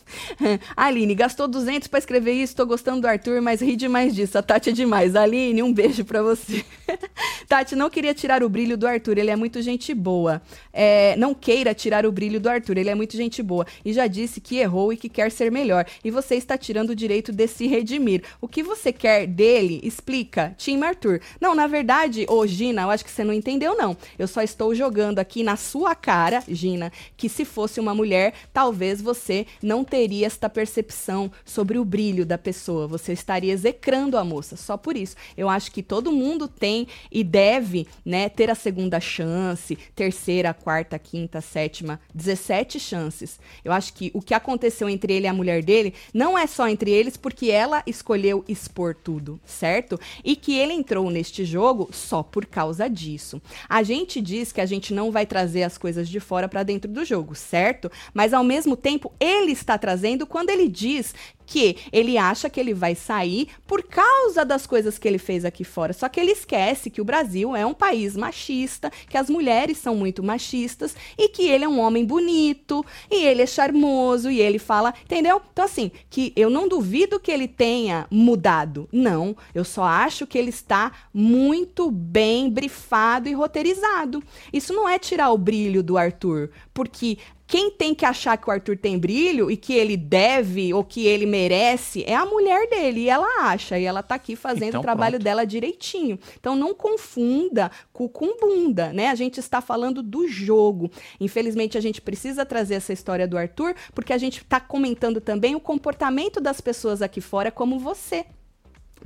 Aline, 0.77 1.15
gastou 1.15 1.49
200 1.49 1.89
pra 1.89 1.99
escrever 1.99 2.33
isso, 2.33 2.57
tô 2.57 2.67
gostando 2.67 3.01
do 3.01 3.07
Arthur, 3.07 3.41
mas 3.41 3.61
ri 3.61 3.77
demais 3.77 4.15
disso. 4.15 4.39
A 4.39 4.43
Tati 4.43 4.71
é 4.71 4.73
demais. 4.73 5.17
Aline, 5.17 5.63
um 5.63 5.73
beijo 5.73 6.05
pra 6.05 6.23
você. 6.23 6.65
Tati, 7.49 7.75
não 7.75 7.91
queria 7.91 8.15
tirar 8.15 8.43
o 8.43 8.49
brilho 8.49 8.77
do 8.77 8.87
Arthur, 8.87 9.19
ele 9.19 9.31
é 9.31 9.37
muito 9.37 9.61
gente 9.63 9.95
boa. 9.95 10.43
É, 10.73 11.17
não 11.17 11.35
queira 11.35 11.75
tirar 11.75 12.07
o 12.07 12.13
brilho 12.13 12.41
do 12.41 12.49
Arthur, 12.49 12.79
ele 12.79 12.91
é 12.91 12.95
muito 12.95 13.17
gente 13.17 13.43
boa. 13.43 13.67
E 13.85 13.93
já 13.93 14.07
disse 14.07 14.41
que 14.41 14.57
errou 14.59 14.93
e 14.93 14.97
que 14.97 15.09
quer 15.09 15.31
ser 15.31 15.51
melhor. 15.51 15.87
E 16.05 16.11
você 16.11 16.35
está 16.35 16.57
tirando 16.57 16.91
o 16.91 16.97
direito 16.97 17.33
de 17.33 17.47
se 17.47 17.67
redimir. 17.67 18.23
O 18.41 18.49
que 18.49 18.63
você 18.63 18.93
quer 18.93 19.27
dele? 19.27 19.81
Explica. 19.83 20.55
Tim 20.59 20.83
Arthur. 20.83 21.21
Não, 21.41 21.55
na 21.55 21.67
verdade, 21.67 22.27
ô 22.29 22.47
Gina, 22.47 22.83
eu 22.83 22.91
acho 22.91 23.05
que 23.05 23.11
você 23.11 23.25
não 23.25 23.33
entendeu, 23.33 23.77
não. 23.77 23.97
Eu 24.19 24.27
só 24.27 24.43
estou 24.43 24.75
jogando 24.75 25.19
aqui 25.19 25.43
na 25.43 25.57
sua 25.57 25.95
cara, 25.95 26.43
Gina, 26.49 26.93
que 27.17 27.29
se 27.29 27.45
fosse 27.45 27.81
uma 27.81 27.95
mulher, 27.95 28.35
talvez 28.53 29.01
você 29.01 29.47
não 29.63 29.85
teria 29.95 30.27
esta 30.27 30.51
percepção 30.51 31.31
sobre 31.45 31.79
o 31.79 31.85
brilho 31.85 32.27
da 32.27 32.37
pessoa. 32.37 32.89
Você 32.89 33.13
estaria 33.13 33.53
execrando 33.53 34.19
a 34.19 34.25
moça, 34.25 34.57
só 34.57 34.77
por 34.77 34.97
isso. 34.97 35.15
Eu 35.37 35.49
acho 35.49 35.71
que 35.71 35.85
todo 35.85 36.11
mundo 36.11 36.49
tem 36.49 36.89
e 37.13 37.23
deve, 37.23 37.87
né, 38.05 38.29
ter 38.29 38.51
a 38.51 38.57
segunda 38.57 38.99
chance, 38.99 39.79
terceira, 39.95 40.53
quarta, 40.53 40.99
quinta, 40.99 41.41
sétima, 41.41 42.01
17 42.13 42.81
chances. 42.81 43.39
Eu 43.65 43.73
acho 43.73 43.93
que 43.93 44.11
o 44.13 44.21
que 44.21 44.35
aconteceu 44.35 44.89
entre 44.89 45.13
ele 45.13 45.27
e 45.27 45.29
a 45.29 45.33
mulher 45.33 45.63
dele 45.63 45.95
não 46.13 46.37
é 46.37 46.49
só 46.49 46.67
entre 46.67 46.91
eles 46.91 47.17
porque 47.17 47.53
ela 47.53 47.81
escolheu 47.87 48.45
expor 48.49 48.97
tudo, 48.97 49.41
certo? 49.47 50.01
E 50.25 50.35
que 50.35 50.59
ele 50.59 50.73
entrou 50.73 51.09
neste 51.09 51.45
jogo 51.45 51.89
só 51.93 52.21
por 52.21 52.47
causa 52.47 52.91
disso. 52.91 53.41
A 53.69 53.85
gente 53.85 54.21
diz 54.21 54.51
que 54.51 54.61
a 54.61 54.67
gente 54.67 54.93
não 54.93 55.13
vai 55.13 55.25
trazer 55.25 55.63
as 55.63 55.79
coisas 55.79 56.09
de 56.09 56.19
fora 56.19 56.49
para 56.49 56.65
dentro 56.65 56.91
do 56.91 57.05
jogo, 57.05 57.37
certo? 57.37 57.89
Mas 58.13 58.35
ao 58.35 58.43
mesmo 58.43 58.77
tempo, 58.77 59.13
ele 59.21 59.53
está 59.53 59.79
trazendo 59.85 60.27
quando 60.27 60.49
ele 60.49 60.67
diz 60.67 61.15
que 61.47 61.77
ele 61.93 62.17
acha 62.17 62.49
que 62.49 62.59
ele 62.59 62.73
vai 62.73 62.95
sair 62.95 63.49
por 63.67 63.83
causa 63.83 64.47
das 64.47 64.67
coisas 64.67 64.97
que 64.97 65.07
ele 65.07 65.19
fez 65.19 65.45
aqui 65.45 65.63
fora. 65.63 65.93
Só 65.93 66.09
que 66.09 66.19
ele 66.19 66.33
esquece 66.33 66.89
que 66.89 67.03
o 67.03 67.05
Brasil 67.05 67.55
é 67.55 67.67
um 67.67 67.75
país 67.75 68.17
machista, 68.17 68.91
que 69.11 69.19
as 69.19 69.29
mulheres 69.29 69.77
são 69.77 69.95
muito 69.95 70.23
machistas 70.23 70.97
e 71.19 71.29
que 71.29 71.47
ele 71.47 71.65
é 71.65 71.69
um 71.69 71.79
homem 71.79 72.03
bonito 72.03 72.83
e 73.11 73.27
ele 73.27 73.43
é 73.43 73.47
charmoso 73.47 74.31
e 74.31 74.41
ele 74.41 74.59
fala, 74.59 74.95
entendeu? 75.03 75.43
Então 75.53 75.67
assim, 75.67 75.91
que 76.09 76.33
eu 76.35 76.49
não 76.49 76.67
duvido 76.67 77.21
que 77.21 77.31
ele 77.31 77.47
tenha 77.47 78.07
mudado. 78.11 78.89
Não, 78.91 79.37
eu 79.55 79.65
só 79.65 79.83
acho 79.83 80.27
que 80.27 80.39
ele 80.39 80.51
está 80.51 80.93
muito 81.13 81.91
bem 81.91 82.49
brifado 82.49 83.29
e 83.29 83.35
roteirizado. 83.35 84.23
Isso 84.51 84.73
não 84.73 84.89
é 84.89 84.99
tirar 84.99 85.31
o 85.31 85.37
brilho 85.37 85.83
do 85.83 85.99
Arthur, 85.99 86.51
porque 86.73 87.19
quem 87.47 87.71
tem 87.71 87.95
que 87.95 88.07
achar 88.07 88.37
que 88.37 88.49
o 88.49 88.51
Arthur 88.51 88.77
tem 88.77 88.99
brilho 88.99 89.51
e 89.51 89.57
que 89.57 89.75
ele 89.75 89.97
deve 89.97 90.73
ou 90.73 90.83
que 90.83 91.07
ele 91.07 91.27
merece 91.27 92.03
é 92.07 92.15
a 92.15 92.25
mulher 92.25 92.69
dele. 92.69 93.03
E 93.03 93.09
ela 93.09 93.27
acha. 93.43 93.79
E 93.79 93.85
ela 93.85 94.03
tá 94.03 94.15
aqui 94.15 94.35
fazendo 94.35 94.69
então, 94.69 94.81
o 94.81 94.83
trabalho 94.83 95.13
pronto. 95.13 95.25
dela 95.25 95.45
direitinho. 95.45 96.19
Então 96.41 96.57
não 96.57 96.75
confunda 96.75 97.71
cu 97.93 98.09
com 98.09 98.39
bunda, 98.39 98.93
né? 98.93 99.09
A 99.09 99.15
gente 99.15 99.39
está 99.39 99.61
falando 99.61 100.03
do 100.03 100.27
jogo. 100.27 100.91
Infelizmente 101.21 101.77
a 101.77 101.81
gente 101.81 102.01
precisa 102.01 102.47
trazer 102.47 102.75
essa 102.75 102.93
história 102.93 103.29
do 103.29 103.37
Arthur, 103.37 103.75
porque 103.95 104.13
a 104.13 104.19
gente 104.19 104.39
está 104.39 104.59
comentando 104.59 105.21
também 105.21 105.55
o 105.55 105.61
comportamento 105.61 106.41
das 106.41 106.61
pessoas 106.61 107.03
aqui 107.03 107.21
fora 107.21 107.51
como 107.51 107.79
você 107.79 108.25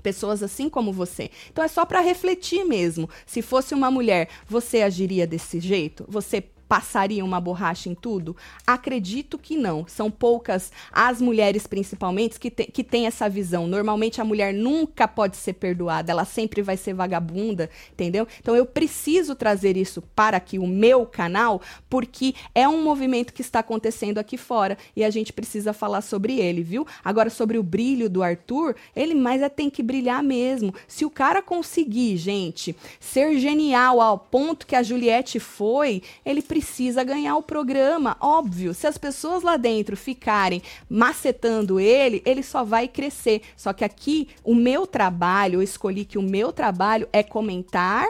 pessoas 0.01 0.45
assim 0.45 0.69
como 0.69 0.93
você. 0.93 1.29
Então 1.51 1.65
é 1.65 1.67
só 1.67 1.85
para 1.85 2.01
refletir 2.01 2.65
mesmo. 2.65 3.11
Se 3.27 3.43
fosse 3.43 3.75
uma 3.75 3.91
mulher, 3.91 4.29
você 4.47 4.83
agiria 4.83 5.27
desse 5.27 5.59
jeito? 5.59 6.05
Você 6.09 6.45
passaria 6.69 7.25
uma 7.25 7.41
borracha 7.41 7.89
em 7.89 7.95
tudo? 7.95 8.37
Acredito 8.67 9.39
que 9.39 9.57
não. 9.57 9.87
São 9.89 10.11
poucas 10.11 10.71
as 10.93 11.21
mulheres, 11.21 11.67
principalmente, 11.67 12.39
que, 12.39 12.51
te, 12.51 12.67
que 12.67 12.85
têm 12.85 13.07
essa 13.07 13.29
visão. 13.29 13.67
Normalmente 13.67 14.21
a 14.21 14.25
mulher 14.25 14.53
nunca 14.53 15.09
pode 15.09 15.37
ser 15.37 15.55
perdoada, 15.55 16.13
ela 16.13 16.25
sempre 16.25 16.61
vai 16.63 16.77
ser 16.77 16.93
vagabunda, 16.93 17.71
entendeu? 17.91 18.29
Então 18.41 18.55
eu 18.55 18.67
preciso 18.67 19.35
trazer 19.35 19.77
isso 19.77 20.03
para 20.15 20.37
aqui 20.37 20.59
o 20.59 20.67
meu 20.67 21.07
canal, 21.07 21.61
porque 21.89 22.35
é 22.55 22.69
um 22.69 22.83
movimento 22.83 23.33
que 23.33 23.41
está 23.41 23.61
acontecendo 23.61 24.19
aqui 24.19 24.37
fora 24.37 24.77
e 24.95 25.03
a 25.03 25.11
gente 25.11 25.33
precisa 25.33 25.73
falar 25.73 26.03
sobre 26.03 26.39
ele, 26.39 26.63
viu? 26.63 26.87
Agora, 27.03 27.31
sobre 27.31 27.57
o 27.59 27.63
brilho 27.63 28.11
do 28.11 28.23
Arthur, 28.23 28.77
ele 28.95 29.15
mais 29.15 29.43
é 29.43 29.49
tem 29.49 29.71
que 29.71 29.83
brilhar 29.83 30.23
mesmo. 30.23 30.75
Se 30.87 31.05
o 31.05 31.11
cara 31.11 31.41
conseguir, 31.41 32.17
gente, 32.17 32.77
ser 33.01 33.39
genial 33.39 34.01
ao 34.01 34.19
ponto 34.19 34.67
que 34.67 34.77
a 34.77 34.83
Juliette 34.83 35.41
foi, 35.41 36.03
ele 36.25 36.43
precisa 36.43 36.58
precisa 36.59 37.05
ganhar 37.05 37.37
o 37.37 37.43
programa, 37.43 38.17
óbvio. 38.21 38.75
Se 38.75 38.85
as 38.85 38.99
pessoas 38.99 39.45
lá 39.45 39.57
dentro 39.57 39.97
ficarem 39.97 40.61
macetando 40.91 41.79
ele, 41.79 42.21
ele 42.27 42.43
só 42.43 42.65
vai 42.65 42.89
crescer. 42.89 43.43
Só 43.57 43.73
que 43.73 43.85
aqui, 43.85 44.29
o 44.43 44.57
meu 44.57 44.85
trabalho, 44.85 45.59
eu 45.59 45.63
escolhi 45.63 46.05
que 46.05 46.19
o 46.19 46.23
meu 46.23 46.53
trabalho 46.53 47.09
é 47.13 47.23
comentar 47.23 48.09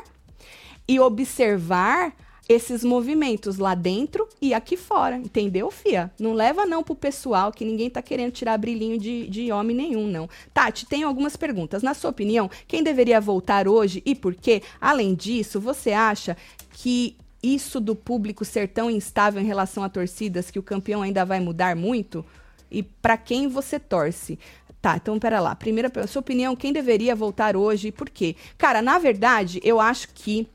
e 0.88 0.98
observar 0.98 2.14
esses 2.48 2.82
movimentos 2.82 3.58
lá 3.58 3.74
dentro 3.74 4.26
e 4.40 4.54
aqui 4.54 4.78
fora, 4.78 5.16
entendeu, 5.18 5.70
Fia? 5.70 6.10
Não 6.18 6.32
leva 6.32 6.64
não 6.64 6.82
pro 6.82 6.94
pessoal 6.94 7.52
que 7.52 7.66
ninguém 7.66 7.90
tá 7.90 8.00
querendo 8.00 8.32
tirar 8.32 8.56
brilhinho 8.56 8.98
de, 8.98 9.28
de 9.28 9.52
homem 9.52 9.76
nenhum, 9.76 10.06
não. 10.06 10.26
Tati, 10.54 10.86
tem 10.86 11.02
algumas 11.02 11.36
perguntas. 11.36 11.82
Na 11.82 11.92
sua 11.92 12.08
opinião, 12.08 12.50
quem 12.66 12.82
deveria 12.82 13.20
voltar 13.20 13.68
hoje 13.68 14.02
e 14.06 14.14
por 14.14 14.34
quê? 14.34 14.62
Além 14.80 15.14
disso, 15.14 15.60
você 15.60 15.92
acha 15.92 16.34
que 16.72 17.18
isso 17.42 17.80
do 17.80 17.94
público 17.94 18.44
ser 18.44 18.68
tão 18.68 18.90
instável 18.90 19.40
em 19.40 19.46
relação 19.46 19.84
a 19.84 19.88
torcidas 19.88 20.50
que 20.50 20.58
o 20.58 20.62
campeão 20.62 21.02
ainda 21.02 21.24
vai 21.24 21.40
mudar 21.40 21.76
muito? 21.76 22.24
E 22.70 22.82
para 22.82 23.16
quem 23.16 23.48
você 23.48 23.78
torce? 23.78 24.38
Tá, 24.80 24.96
então 24.96 25.18
pera 25.18 25.40
lá. 25.40 25.54
Primeira, 25.54 25.90
sua 26.06 26.20
opinião, 26.20 26.54
quem 26.54 26.72
deveria 26.72 27.14
voltar 27.14 27.56
hoje 27.56 27.88
e 27.88 27.92
por 27.92 28.08
quê? 28.08 28.36
Cara, 28.56 28.80
na 28.80 28.98
verdade, 28.98 29.60
eu 29.64 29.80
acho 29.80 30.08
que 30.14 30.46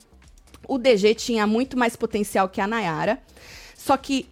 o 0.68 0.78
DG 0.78 1.16
tinha 1.16 1.46
muito 1.46 1.78
mais 1.78 1.96
potencial 1.96 2.48
que 2.48 2.62
a 2.62 2.68
Nayara. 2.68 3.20
Só 3.76 3.98
que 3.98 4.28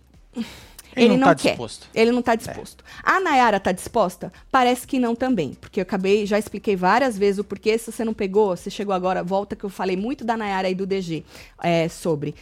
ele, 0.95 1.05
ele 1.05 1.17
não, 1.17 1.27
não 1.27 1.27
tá 1.27 1.35
quer. 1.35 1.49
Disposto. 1.49 1.87
Ele 1.93 2.11
não 2.11 2.19
está 2.19 2.35
disposto. 2.35 2.83
É. 2.83 3.11
A 3.11 3.19
Nayara 3.19 3.57
está 3.57 3.71
disposta? 3.71 4.31
Parece 4.51 4.85
que 4.85 4.99
não 4.99 5.15
também. 5.15 5.53
Porque 5.53 5.79
eu 5.79 5.83
acabei, 5.83 6.25
já 6.25 6.37
expliquei 6.37 6.75
várias 6.75 7.17
vezes 7.17 7.39
o 7.39 7.43
porquê. 7.43 7.77
Se 7.77 7.91
você 7.91 8.03
não 8.03 8.13
pegou, 8.13 8.55
você 8.55 8.69
chegou 8.69 8.93
agora, 8.93 9.23
volta 9.23 9.55
que 9.55 9.63
eu 9.63 9.69
falei 9.69 9.95
muito 9.95 10.23
da 10.23 10.35
Nayara 10.37 10.69
e 10.69 10.75
do 10.75 10.85
DG 10.85 11.23
é, 11.61 11.87
sobre 11.87 12.35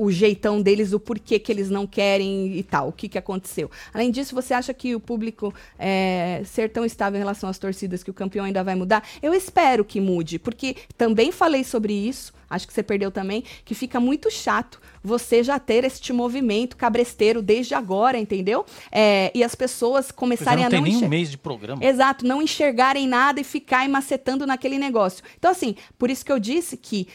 o 0.00 0.10
jeitão 0.10 0.62
deles, 0.62 0.94
o 0.94 0.98
porquê 0.98 1.38
que 1.38 1.52
eles 1.52 1.68
não 1.68 1.86
querem 1.86 2.56
e 2.56 2.62
tal, 2.62 2.88
o 2.88 2.92
que, 2.92 3.06
que 3.06 3.18
aconteceu. 3.18 3.70
Além 3.92 4.10
disso, 4.10 4.34
você 4.34 4.54
acha 4.54 4.72
que 4.72 4.94
o 4.94 5.00
público 5.00 5.52
é, 5.78 6.40
ser 6.46 6.70
tão 6.70 6.86
estável 6.86 7.18
em 7.18 7.20
relação 7.20 7.50
às 7.50 7.58
torcidas 7.58 8.02
que 8.02 8.10
o 8.10 8.14
campeão 8.14 8.46
ainda 8.46 8.64
vai 8.64 8.74
mudar? 8.74 9.06
Eu 9.20 9.34
espero 9.34 9.84
que 9.84 10.00
mude, 10.00 10.38
porque 10.38 10.74
também 10.96 11.30
falei 11.30 11.62
sobre 11.62 11.92
isso, 11.92 12.32
acho 12.50 12.66
que 12.66 12.74
você 12.74 12.82
perdeu 12.82 13.10
também, 13.10 13.44
que 13.64 13.74
fica 13.74 13.98
muito 13.98 14.30
chato 14.30 14.80
você 15.02 15.42
já 15.42 15.58
ter 15.58 15.84
este 15.84 16.12
movimento 16.12 16.76
cabresteiro 16.76 17.40
desde 17.40 17.74
agora, 17.74 18.18
entendeu? 18.18 18.66
É, 18.92 19.30
e 19.34 19.42
as 19.42 19.54
pessoas 19.54 20.10
começarem 20.10 20.58
não 20.58 20.66
a 20.66 20.70
não 20.70 20.82
tem 20.82 20.92
nem 20.94 21.04
um 21.04 21.08
mês 21.08 21.30
de 21.30 21.38
programa. 21.38 21.82
Exato, 21.82 22.26
não 22.26 22.42
enxergarem 22.42 23.06
nada 23.06 23.40
e 23.40 23.44
ficar 23.44 23.88
macetando 23.88 24.46
naquele 24.46 24.78
negócio. 24.78 25.24
Então, 25.38 25.50
assim, 25.50 25.74
por 25.98 26.10
isso 26.10 26.24
que 26.24 26.32
eu 26.32 26.38
disse 26.38 26.76
que 26.76 27.08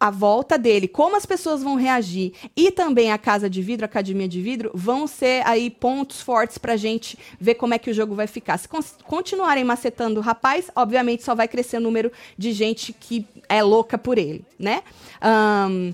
a 0.00 0.10
volta 0.10 0.56
dele, 0.56 0.88
como 0.88 1.14
as 1.14 1.26
pessoas 1.26 1.62
vão 1.62 1.74
reagir 1.74 2.32
e 2.56 2.70
também 2.70 3.12
a 3.12 3.18
Casa 3.18 3.50
de 3.50 3.60
Vidro, 3.60 3.84
a 3.84 3.86
Academia 3.86 4.26
de 4.26 4.40
Vidro, 4.40 4.70
vão 4.72 5.06
ser 5.06 5.46
aí 5.46 5.68
pontos 5.68 6.22
fortes 6.22 6.56
pra 6.56 6.74
gente 6.74 7.18
ver 7.38 7.56
como 7.56 7.74
é 7.74 7.78
que 7.78 7.90
o 7.90 7.94
jogo 7.94 8.14
vai 8.14 8.26
ficar. 8.26 8.56
Se 8.56 8.66
continuarem 9.04 9.62
macetando 9.62 10.18
o 10.18 10.22
rapaz, 10.22 10.70
obviamente 10.74 11.22
só 11.22 11.34
vai 11.34 11.46
crescer 11.46 11.76
o 11.76 11.80
número 11.80 12.10
de 12.38 12.50
gente 12.52 12.94
que 12.94 13.26
é 13.46 13.62
louca 13.62 13.98
por 13.98 14.16
ele, 14.16 14.42
né? 14.58 14.82
Um, 15.22 15.92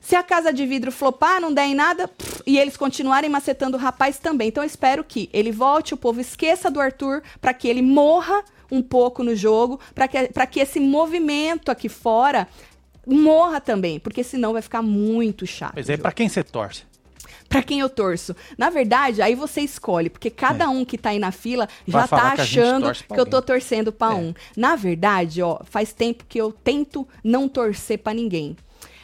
se 0.00 0.14
a 0.14 0.22
Casa 0.22 0.52
de 0.52 0.64
Vidro 0.64 0.92
flopar, 0.92 1.40
não 1.40 1.52
der 1.52 1.66
em 1.66 1.74
nada, 1.74 2.06
pff, 2.06 2.42
e 2.46 2.58
eles 2.58 2.76
continuarem 2.76 3.28
macetando 3.28 3.76
o 3.76 3.80
rapaz 3.80 4.18
também. 4.18 4.48
Então 4.48 4.62
eu 4.62 4.66
espero 4.66 5.02
que 5.02 5.28
ele 5.32 5.50
volte, 5.50 5.92
o 5.92 5.96
povo 5.96 6.20
esqueça 6.20 6.70
do 6.70 6.80
Arthur, 6.80 7.22
para 7.40 7.52
que 7.52 7.66
ele 7.66 7.82
morra 7.82 8.42
um 8.70 8.82
pouco 8.82 9.22
no 9.22 9.34
jogo, 9.34 9.80
para 9.94 10.06
que, 10.06 10.28
que 10.50 10.60
esse 10.60 10.78
movimento 10.78 11.70
aqui 11.70 11.88
fora 11.88 12.48
morra 13.08 13.60
também, 13.60 13.98
porque 13.98 14.22
senão 14.22 14.52
vai 14.52 14.62
ficar 14.62 14.82
muito 14.82 15.46
chato. 15.46 15.74
Mas 15.76 15.88
aí, 15.88 15.96
para 15.96 16.12
quem 16.12 16.28
você 16.28 16.42
torce? 16.44 16.86
para 17.48 17.62
quem 17.62 17.80
eu 17.80 17.88
torço. 17.88 18.36
Na 18.56 18.68
verdade, 18.70 19.22
aí 19.22 19.34
você 19.34 19.62
escolhe, 19.62 20.10
porque 20.10 20.30
cada 20.30 20.64
é. 20.64 20.68
um 20.68 20.84
que 20.84 20.98
tá 20.98 21.10
aí 21.10 21.18
na 21.18 21.32
fila 21.32 21.68
já 21.86 22.06
tá 22.06 22.32
achando 22.32 22.92
que, 22.92 23.04
que 23.04 23.18
eu 23.18 23.24
tô 23.24 23.40
torcendo 23.40 23.90
para 23.90 24.12
é. 24.12 24.16
um. 24.16 24.34
Na 24.56 24.76
verdade, 24.76 25.40
ó, 25.42 25.60
faz 25.64 25.92
tempo 25.92 26.24
que 26.28 26.38
eu 26.38 26.52
tento 26.52 27.08
não 27.24 27.48
torcer 27.48 27.98
para 27.98 28.12
ninguém. 28.12 28.56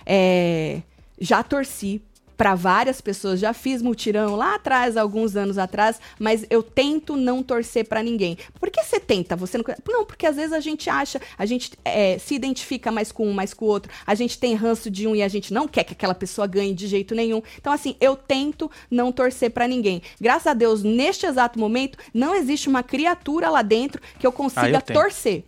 É, 0.05 0.83
já 1.19 1.43
torci 1.43 2.03
para 2.37 2.55
várias 2.55 3.01
pessoas. 3.01 3.41
Já 3.41 3.53
fiz 3.53 3.83
mutirão 3.83 4.37
lá 4.37 4.55
atrás, 4.57 4.97
alguns 4.97 5.37
anos 5.37 5.59
atrás, 5.59 6.01
mas 6.19 6.45
eu 6.51 6.63
tento 6.63 7.17
não 7.17 7.43
torcer 7.43 7.87
para 7.87 8.03
ninguém. 8.03 8.37
Por 8.59 8.71
que 8.71 8.83
você 8.83 9.01
tenta? 9.01 9.37
Você 9.37 9.59
não... 9.59 9.65
não, 9.89 10.05
porque 10.05 10.27
às 10.27 10.37
vezes 10.37 10.53
a 10.53 10.61
gente 10.61 10.89
acha, 10.89 11.21
a 11.37 11.47
gente 11.47 11.73
é, 11.85 12.19
se 12.19 12.35
identifica 12.35 12.91
mais 12.91 13.13
com 13.13 13.29
um, 13.29 13.33
mais 13.33 13.55
com 13.55 13.65
o 13.65 13.69
outro, 13.69 13.93
a 14.07 14.15
gente 14.15 14.39
tem 14.39 14.55
ranço 14.55 14.91
de 14.91 15.07
um 15.07 15.15
e 15.15 15.23
a 15.23 15.29
gente 15.29 15.53
não 15.53 15.67
quer 15.69 15.85
que 15.85 15.93
aquela 15.93 16.15
pessoa 16.15 16.47
ganhe 16.47 16.75
de 16.75 16.87
jeito 16.87 17.15
nenhum. 17.15 17.43
Então, 17.59 17.73
assim, 17.73 17.97
eu 18.01 18.17
tento 18.17 18.71
não 18.91 19.13
torcer 19.13 19.51
para 19.51 19.69
ninguém. 19.69 20.03
Graças 20.21 20.47
a 20.47 20.55
Deus, 20.55 20.83
neste 20.83 21.27
exato 21.27 21.59
momento, 21.59 21.99
não 22.13 22.35
existe 22.35 22.69
uma 22.69 22.83
criatura 22.83 23.49
lá 23.49 23.63
dentro 23.63 24.01
que 24.19 24.27
eu 24.27 24.33
consiga 24.33 24.79
ah, 24.79 24.83
eu 24.89 24.95
torcer. 24.95 25.45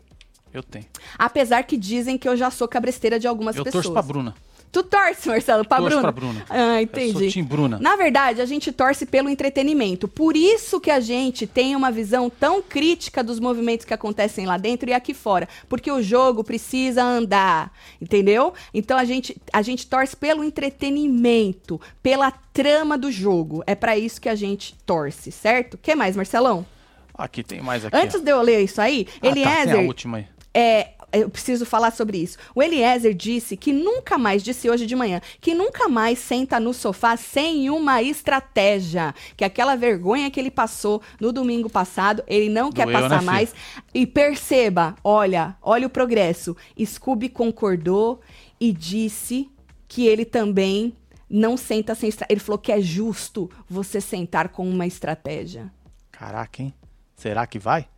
Eu 0.53 0.63
tenho. 0.63 0.87
Apesar 1.19 1.65
que 1.65 1.77
dizem 1.77 2.17
que 2.17 2.27
eu 2.27 2.37
já 2.37 2.51
sou 2.51 2.67
cabresteira 2.67 3.19
de 3.19 3.27
algumas 3.27 3.57
eu 3.57 3.65
pessoas. 3.65 3.85
Eu 3.85 3.93
torço 3.93 3.93
pra 3.93 4.03
Bruna. 4.03 4.35
Tu 4.73 4.83
torce, 4.83 5.29
Marcelo, 5.29 5.65
pra 5.65 5.79
Torço 5.79 5.97
Bruna? 5.97 6.03
pra 6.03 6.13
Bruna. 6.13 6.45
Ah, 6.51 6.83
entendi. 6.83 7.25
Eu 7.25 7.31
sou 7.31 7.43
Bruna. 7.45 7.79
Na 7.79 7.97
verdade, 7.97 8.41
a 8.41 8.45
gente 8.45 8.71
torce 8.73 9.07
pelo 9.07 9.29
entretenimento. 9.29 10.07
Por 10.07 10.37
isso 10.37 10.81
que 10.81 10.91
a 10.91 11.01
gente 11.01 11.47
tem 11.47 11.75
uma 11.75 11.91
visão 11.91 12.29
tão 12.29 12.61
crítica 12.61 13.25
dos 13.25 13.41
movimentos 13.41 13.87
que 13.87 13.95
acontecem 13.95 14.45
lá 14.45 14.59
dentro 14.59 14.91
e 14.91 14.93
aqui 14.93 15.15
fora. 15.15 15.49
Porque 15.69 15.91
o 15.91 16.03
jogo 16.03 16.45
precisa 16.45 17.03
andar, 17.03 17.73
entendeu? 18.01 18.53
Então 18.75 18.99
a 18.99 19.05
gente, 19.05 19.37
a 19.53 19.63
gente 19.63 19.87
torce 19.87 20.17
pelo 20.17 20.45
entretenimento, 20.45 21.81
pela 22.03 22.31
trama 22.31 22.99
do 22.99 23.11
jogo. 23.11 23.63
É 23.67 23.75
para 23.75 23.97
isso 23.97 24.21
que 24.21 24.29
a 24.29 24.35
gente 24.35 24.75
torce, 24.85 25.33
certo? 25.33 25.75
O 25.75 25.79
que 25.79 25.95
mais, 25.95 26.17
Marcelão? 26.17 26.67
Aqui 27.15 27.43
tem 27.43 27.63
mais 27.63 27.85
aqui. 27.85 27.97
Antes 27.97 28.17
ó. 28.17 28.19
de 28.19 28.31
eu 28.31 28.43
ler 28.43 28.63
isso 28.63 28.81
aí, 28.81 29.07
ah, 29.23 29.27
Eliezer. 29.27 29.55
Tá, 29.55 29.73
tem 29.73 29.85
a 29.85 29.87
última 29.87 30.19
aí. 30.19 30.27
É, 30.53 30.89
eu 31.13 31.31
preciso 31.31 31.65
falar 31.65 31.93
sobre 31.93 32.19
isso. 32.19 32.39
O 32.55 32.63
Eliezer 32.63 33.15
disse 33.15 33.57
que 33.57 33.73
nunca 33.73 34.19
mais, 34.19 34.43
disse 34.43 34.69
hoje 34.69 34.87
de 34.87 34.97
manhã, 34.97 35.21
que 35.41 35.55
nunca 35.55 35.89
mais 35.89 36.19
senta 36.19 36.59
no 36.61 36.75
sofá 36.75 37.17
sem 37.17 37.71
uma 37.71 38.03
estratégia. 38.03 39.15
Que 39.37 39.45
aquela 39.45 39.77
vergonha 39.77 40.31
que 40.31 40.39
ele 40.39 40.51
passou 40.51 41.01
no 41.21 41.33
domingo 41.33 41.71
passado, 41.71 42.23
ele 42.27 42.49
não 42.49 42.71
Doeu, 42.71 42.87
quer 42.87 42.93
passar 42.93 43.21
né, 43.21 43.27
mais. 43.27 43.55
E 43.95 44.07
perceba, 44.07 44.95
olha, 45.03 45.57
olha 45.63 45.87
o 45.87 45.91
progresso. 45.91 46.57
Scooby 46.85 47.29
concordou 47.29 48.21
e 48.61 48.73
disse 48.73 49.51
que 49.89 50.07
ele 50.07 50.25
também 50.25 50.95
não 51.29 51.57
senta 51.57 51.95
sem 51.95 52.09
estratégia. 52.09 52.35
Ele 52.35 52.45
falou 52.45 52.59
que 52.59 52.73
é 52.73 52.81
justo 52.81 53.51
você 53.69 54.01
sentar 54.01 54.49
com 54.49 54.69
uma 54.69 54.87
estratégia. 54.87 55.73
Caraca, 56.11 56.63
hein? 56.63 56.75
Será 57.15 57.47
que 57.47 57.59
vai? 57.59 57.89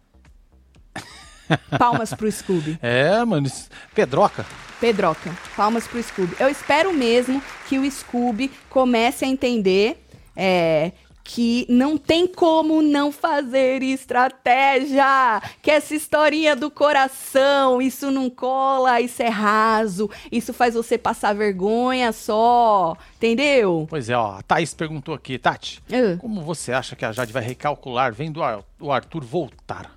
Palmas 1.79 2.13
pro 2.15 2.31
Scooby. 2.31 2.79
É, 2.83 3.25
mano. 3.25 3.49
Pedroca. 3.95 4.45
Pedroca, 4.81 5.31
palmas 5.57 5.87
pro 5.89 6.03
Scooby. 6.03 6.37
Eu 6.39 6.49
espero 6.49 6.93
mesmo 6.93 7.43
que 7.69 7.79
o 7.79 7.91
Scooby 7.91 8.51
comece 8.71 9.25
a 9.25 9.29
entender 9.29 10.05
é, 10.37 10.93
que 11.25 11.67
não 11.69 11.99
tem 11.99 12.27
como 12.29 12.81
não 12.81 13.11
fazer 13.11 13.83
estratégia. 13.83 15.43
Que 15.61 15.71
essa 15.73 15.95
historinha 15.95 16.55
do 16.55 16.71
coração, 16.71 17.83
isso 17.83 18.11
não 18.11 18.31
cola, 18.31 19.01
isso 19.01 19.23
é 19.23 19.29
raso, 19.29 20.09
isso 20.31 20.53
faz 20.53 20.75
você 20.75 20.97
passar 20.97 21.35
vergonha 21.35 22.13
só. 22.13 22.97
Entendeu? 23.17 23.87
Pois 23.91 24.09
é, 24.09 24.17
ó, 24.17 24.39
a 24.39 24.43
Thaís 24.43 24.73
perguntou 24.75 25.15
aqui, 25.15 25.39
Tati, 25.39 25.83
Ah. 25.93 26.17
como 26.21 26.41
você 26.43 26.73
acha 26.73 26.95
que 26.95 27.05
a 27.05 27.13
Jade 27.13 27.33
vai 27.33 27.43
recalcular 27.43 28.13
vendo 28.13 28.41
o 28.81 28.93
Arthur 28.93 29.25
voltar? 29.25 29.93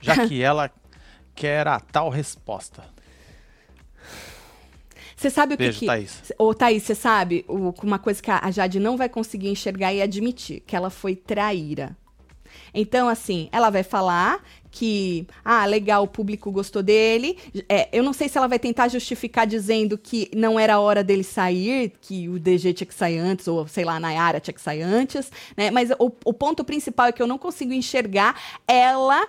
Já 0.00 0.26
que 0.26 0.42
ela 0.42 0.70
quer 1.34 1.66
a 1.68 1.80
tal 1.80 2.08
resposta. 2.08 2.84
Você 5.16 5.30
sabe 5.30 5.54
o 5.54 5.56
que 5.56 5.64
Beijo, 5.64 5.80
que... 5.80 5.86
Thaís. 5.86 6.32
Ô, 6.38 6.52
Thaís, 6.54 6.82
você 6.82 6.94
sabe 6.94 7.44
uma 7.48 7.98
coisa 7.98 8.22
que 8.22 8.30
a 8.30 8.40
a 8.42 8.50
Jade 8.50 8.78
não 8.78 8.96
vai 8.96 9.08
conseguir 9.08 9.48
enxergar 9.48 9.92
e 9.92 10.02
admitir, 10.02 10.60
que 10.60 10.76
ela 10.76 10.90
foi 10.90 11.16
traíra. 11.16 11.96
Então, 12.74 13.08
assim, 13.08 13.48
ela 13.52 13.70
vai 13.70 13.82
falar 13.82 14.42
que, 14.74 15.24
ah, 15.44 15.64
legal, 15.66 16.02
o 16.02 16.08
público 16.08 16.50
gostou 16.50 16.82
dele. 16.82 17.38
É, 17.68 17.88
eu 17.92 18.02
não 18.02 18.12
sei 18.12 18.28
se 18.28 18.36
ela 18.36 18.48
vai 18.48 18.58
tentar 18.58 18.88
justificar 18.88 19.46
dizendo 19.46 19.96
que 19.96 20.28
não 20.34 20.58
era 20.58 20.80
hora 20.80 21.04
dele 21.04 21.22
sair, 21.22 21.92
que 22.00 22.28
o 22.28 22.40
DG 22.40 22.74
tinha 22.74 22.86
que 22.86 22.92
sair 22.92 23.18
antes, 23.18 23.46
ou 23.46 23.68
sei 23.68 23.84
lá, 23.84 23.94
a 23.94 24.00
Nayara 24.00 24.40
tinha 24.40 24.52
que 24.52 24.60
sair 24.60 24.82
antes, 24.82 25.30
né? 25.56 25.70
Mas 25.70 25.90
o, 25.92 26.10
o 26.24 26.32
ponto 26.32 26.64
principal 26.64 27.06
é 27.06 27.12
que 27.12 27.22
eu 27.22 27.26
não 27.28 27.38
consigo 27.38 27.72
enxergar 27.72 28.34
ela 28.66 29.28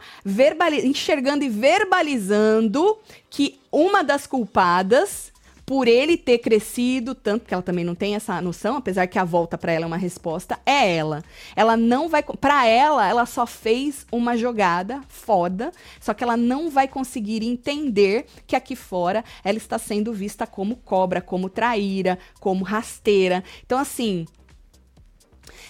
enxergando 0.84 1.44
e 1.44 1.50
verbalizando 1.50 2.98
que 3.30 3.60
uma 3.72 4.04
das 4.04 4.26
culpadas 4.26 5.32
por 5.66 5.88
ele 5.88 6.16
ter 6.16 6.38
crescido 6.38 7.16
tanto 7.16 7.46
que 7.46 7.54
ela 7.54 7.64
também 7.64 7.84
não 7.84 7.96
tem 7.96 8.16
essa 8.16 8.40
noção, 8.42 8.76
apesar 8.76 9.08
que 9.08 9.18
a 9.18 9.24
volta 9.24 9.58
pra 9.58 9.72
ela 9.72 9.86
é 9.86 9.88
uma 9.88 9.98
resposta, 9.98 10.60
é 10.66 10.96
ela. 10.96 11.24
Ela 11.56 11.76
não 11.76 12.08
vai, 12.08 12.24
Pra 12.24 12.68
ela, 12.68 13.08
ela 13.08 13.26
só 13.26 13.48
fez 13.48 14.06
uma 14.12 14.38
jogada 14.38 15.02
foda, 15.08 15.72
só 16.00 16.14
que 16.14 16.24
ela 16.24 16.38
não 16.38 16.70
vai 16.70 16.88
conseguir 16.88 17.44
entender 17.44 18.26
que 18.46 18.56
aqui 18.56 18.76
fora 18.76 19.24
ela 19.44 19.58
está 19.58 19.78
sendo 19.78 20.14
vista 20.14 20.46
como 20.46 20.76
cobra, 20.76 21.22
como 21.22 21.50
traíra, 21.50 22.20
como 22.40 22.64
rasteira. 22.64 23.44
Então 23.66 23.80
assim, 23.80 24.26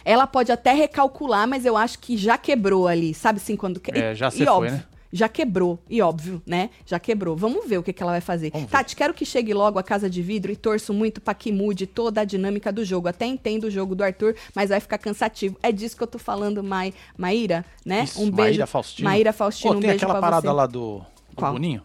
ela 0.03 0.27
pode 0.27 0.51
até 0.51 0.73
recalcular, 0.73 1.47
mas 1.47 1.65
eu 1.65 1.77
acho 1.77 1.99
que 1.99 2.17
já 2.17 2.37
quebrou 2.37 2.87
ali, 2.87 3.13
sabe 3.13 3.37
assim 3.37 3.55
quando 3.55 3.81
É, 3.93 4.13
já 4.13 4.27
e 4.27 4.31
se 4.31 4.37
foi, 4.39 4.47
óbvio, 4.47 4.71
né? 4.71 4.83
Já 5.11 5.29
quebrou, 5.29 5.79
e 5.89 6.01
óbvio, 6.01 6.41
né? 6.45 6.69
Já 6.85 6.99
quebrou. 6.99 7.35
Vamos 7.35 7.67
ver 7.67 7.77
o 7.77 7.83
que, 7.83 7.93
que 7.93 8.01
ela 8.03 8.11
vai 8.11 8.21
fazer. 8.21 8.51
Vamos 8.51 8.67
ver. 8.67 8.71
Tati, 8.71 8.95
quero 8.95 9.13
que 9.13 9.25
chegue 9.25 9.53
logo 9.53 9.79
a 9.79 9.83
Casa 9.83 10.09
de 10.09 10.21
Vidro 10.21 10.51
e 10.51 10.55
torço 10.55 10.93
muito 10.93 11.21
pra 11.21 11.33
que 11.33 11.51
mude 11.51 11.87
toda 11.87 12.21
a 12.21 12.23
dinâmica 12.23 12.71
do 12.71 12.83
jogo. 12.83 13.07
Até 13.07 13.25
entendo 13.25 13.65
o 13.65 13.71
jogo 13.71 13.95
do 13.95 14.03
Arthur, 14.03 14.35
mas 14.53 14.69
vai 14.69 14.79
ficar 14.79 14.97
cansativo. 14.97 15.57
É 15.63 15.71
disso 15.71 15.95
que 15.95 16.03
eu 16.03 16.07
tô 16.07 16.19
falando, 16.19 16.63
Mai, 16.63 16.93
Maíra, 17.17 17.65
né? 17.85 18.03
Isso, 18.03 18.21
um 18.21 18.29
beijo. 18.29 18.35
Maíra 18.51 18.67
Faustino. 18.67 19.09
Maíra 19.09 19.33
Faustino, 19.33 19.71
Pô, 19.73 19.77
um 19.77 19.81
tem 19.81 19.89
beijo 19.91 20.05
aquela 20.05 20.19
parada 20.19 20.47
você. 20.47 20.53
lá 20.53 20.65
do, 20.65 21.01
do? 21.33 21.41
Boninho? 21.41 21.81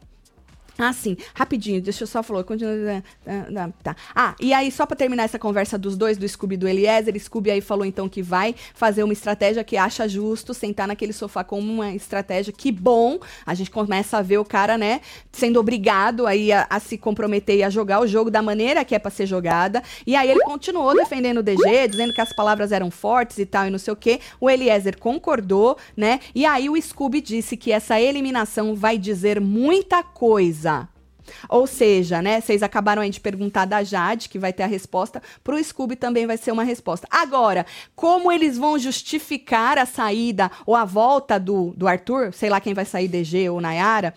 Ah, 0.80 0.94
sim. 0.94 1.16
Rapidinho, 1.34 1.80
deixa 1.82 2.04
eu 2.04 2.06
só 2.06 2.22
falar. 2.22 2.42
Continua. 2.42 3.02
ah, 3.26 3.70
Tá. 3.82 3.94
Ah, 4.14 4.34
e 4.40 4.54
aí, 4.54 4.72
só 4.72 4.86
pra 4.86 4.96
terminar 4.96 5.24
essa 5.24 5.38
conversa 5.38 5.76
dos 5.76 5.94
dois, 5.96 6.16
do 6.16 6.26
Scooby 6.26 6.54
e 6.54 6.58
do 6.58 6.66
Eliezer, 6.66 7.18
Scooby 7.20 7.50
aí 7.50 7.60
falou 7.60 7.84
então 7.84 8.08
que 8.08 8.22
vai 8.22 8.54
fazer 8.74 9.02
uma 9.04 9.12
estratégia 9.12 9.62
que 9.62 9.76
acha 9.76 10.08
justo 10.08 10.54
sentar 10.54 10.88
naquele 10.88 11.12
sofá 11.12 11.44
como 11.44 11.70
uma 11.70 11.92
estratégia. 11.94 12.50
Que 12.52 12.72
bom! 12.72 13.18
A 13.44 13.52
gente 13.52 13.70
começa 13.70 14.16
a 14.16 14.22
ver 14.22 14.38
o 14.38 14.44
cara, 14.44 14.78
né, 14.78 15.02
sendo 15.30 15.60
obrigado 15.60 16.26
aí 16.26 16.50
a, 16.50 16.66
a 16.70 16.80
se 16.80 16.96
comprometer 16.96 17.58
e 17.58 17.62
a 17.62 17.68
jogar 17.68 18.00
o 18.00 18.06
jogo 18.06 18.30
da 18.30 18.40
maneira 18.40 18.84
que 18.84 18.94
é 18.94 18.98
pra 18.98 19.10
ser 19.10 19.26
jogada. 19.26 19.82
E 20.06 20.16
aí 20.16 20.30
ele 20.30 20.40
continuou 20.40 20.94
defendendo 20.94 21.38
o 21.38 21.42
DG, 21.42 21.88
dizendo 21.88 22.14
que 22.14 22.20
as 22.20 22.32
palavras 22.32 22.72
eram 22.72 22.90
fortes 22.90 23.38
e 23.38 23.44
tal, 23.44 23.66
e 23.66 23.70
não 23.70 23.78
sei 23.78 23.92
o 23.92 23.96
quê. 23.96 24.18
O 24.40 24.48
Eliezer 24.48 24.98
concordou, 24.98 25.76
né? 25.94 26.20
E 26.34 26.46
aí 26.46 26.70
o 26.70 26.80
Scooby 26.80 27.20
disse 27.20 27.56
que 27.56 27.70
essa 27.70 28.00
eliminação 28.00 28.74
vai 28.74 28.96
dizer 28.96 29.40
muita 29.40 30.02
coisa. 30.02 30.69
Ou 31.48 31.66
seja, 31.66 32.20
né? 32.22 32.40
Vocês 32.40 32.62
acabaram 32.62 33.02
aí 33.02 33.10
de 33.10 33.20
perguntar 33.20 33.64
da 33.64 33.82
Jade, 33.82 34.28
que 34.28 34.38
vai 34.38 34.52
ter 34.52 34.62
a 34.62 34.66
resposta. 34.66 35.22
Pro 35.42 35.62
Scooby 35.62 35.96
também 35.96 36.26
vai 36.26 36.36
ser 36.36 36.52
uma 36.52 36.64
resposta. 36.64 37.06
Agora, 37.10 37.66
como 37.94 38.30
eles 38.30 38.58
vão 38.58 38.78
justificar 38.78 39.78
a 39.78 39.86
saída 39.86 40.50
ou 40.66 40.74
a 40.74 40.84
volta 40.84 41.38
do, 41.38 41.72
do 41.76 41.86
Arthur, 41.86 42.32
sei 42.32 42.50
lá 42.50 42.60
quem 42.60 42.74
vai 42.74 42.84
sair, 42.84 43.08
DG 43.08 43.48
ou 43.48 43.60
Nayara. 43.60 44.14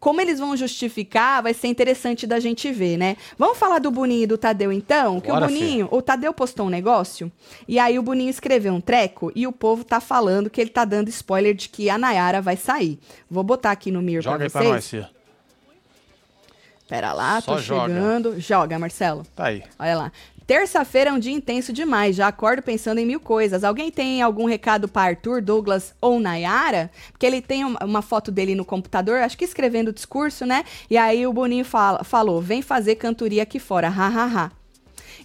Como 0.00 0.20
eles 0.20 0.38
vão 0.38 0.54
justificar, 0.54 1.42
vai 1.42 1.54
ser 1.54 1.68
interessante 1.68 2.26
da 2.26 2.38
gente 2.38 2.70
ver, 2.70 2.98
né? 2.98 3.16
Vamos 3.38 3.56
falar 3.56 3.78
do 3.78 3.90
Boninho 3.90 4.24
e 4.24 4.26
do 4.26 4.36
Tadeu, 4.36 4.70
então? 4.70 5.18
Que 5.18 5.28
Bora, 5.28 5.46
o 5.46 5.48
Boninho, 5.48 5.88
o 5.90 6.02
Tadeu 6.02 6.34
postou 6.34 6.66
um 6.66 6.68
negócio, 6.68 7.32
e 7.66 7.78
aí 7.78 7.98
o 7.98 8.02
Boninho 8.02 8.28
escreveu 8.28 8.74
um 8.74 8.82
treco, 8.82 9.32
e 9.34 9.46
o 9.46 9.52
povo 9.52 9.82
tá 9.82 10.00
falando 10.00 10.50
que 10.50 10.60
ele 10.60 10.68
tá 10.68 10.84
dando 10.84 11.08
spoiler 11.08 11.54
de 11.54 11.70
que 11.70 11.88
a 11.88 11.96
Nayara 11.96 12.42
vai 12.42 12.54
sair. 12.54 12.98
Vou 13.30 13.42
botar 13.42 13.70
aqui 13.70 13.90
no 13.90 14.02
Mir 14.02 14.20
Joga 14.20 14.36
pra 14.36 14.44
aí 14.44 14.50
pra 14.50 14.60
vocês. 14.60 14.74
nós, 14.74 14.84
Cia. 14.84 15.23
Pera 16.94 17.12
lá, 17.12 17.40
Só 17.40 17.56
tô 17.56 17.60
joga. 17.60 17.92
chegando. 17.92 18.40
Joga, 18.40 18.78
Marcelo. 18.78 19.26
Tá 19.34 19.46
aí. 19.46 19.64
Olha 19.80 19.96
lá. 19.96 20.12
Terça-feira 20.46 21.10
é 21.10 21.12
um 21.12 21.18
dia 21.18 21.32
intenso 21.32 21.72
demais, 21.72 22.14
já 22.14 22.28
acordo 22.28 22.62
pensando 22.62 22.98
em 22.98 23.06
mil 23.06 23.18
coisas. 23.18 23.64
Alguém 23.64 23.90
tem 23.90 24.22
algum 24.22 24.44
recado 24.44 24.86
para 24.86 25.08
Arthur, 25.08 25.42
Douglas 25.42 25.92
ou 26.00 26.20
Nayara? 26.20 26.90
Porque 27.10 27.26
ele 27.26 27.40
tem 27.42 27.64
uma, 27.64 27.82
uma 27.82 28.02
foto 28.02 28.30
dele 28.30 28.54
no 28.54 28.64
computador, 28.64 29.18
acho 29.22 29.36
que 29.36 29.44
escrevendo 29.44 29.88
o 29.88 29.92
discurso, 29.92 30.46
né? 30.46 30.64
E 30.88 30.96
aí 30.96 31.26
o 31.26 31.32
Boninho 31.32 31.64
fala, 31.64 32.04
falou: 32.04 32.40
vem 32.40 32.62
fazer 32.62 32.94
cantoria 32.94 33.42
aqui 33.42 33.58
fora, 33.58 33.88
ha, 33.88 34.06
ha, 34.06 34.24
ha. 34.26 34.52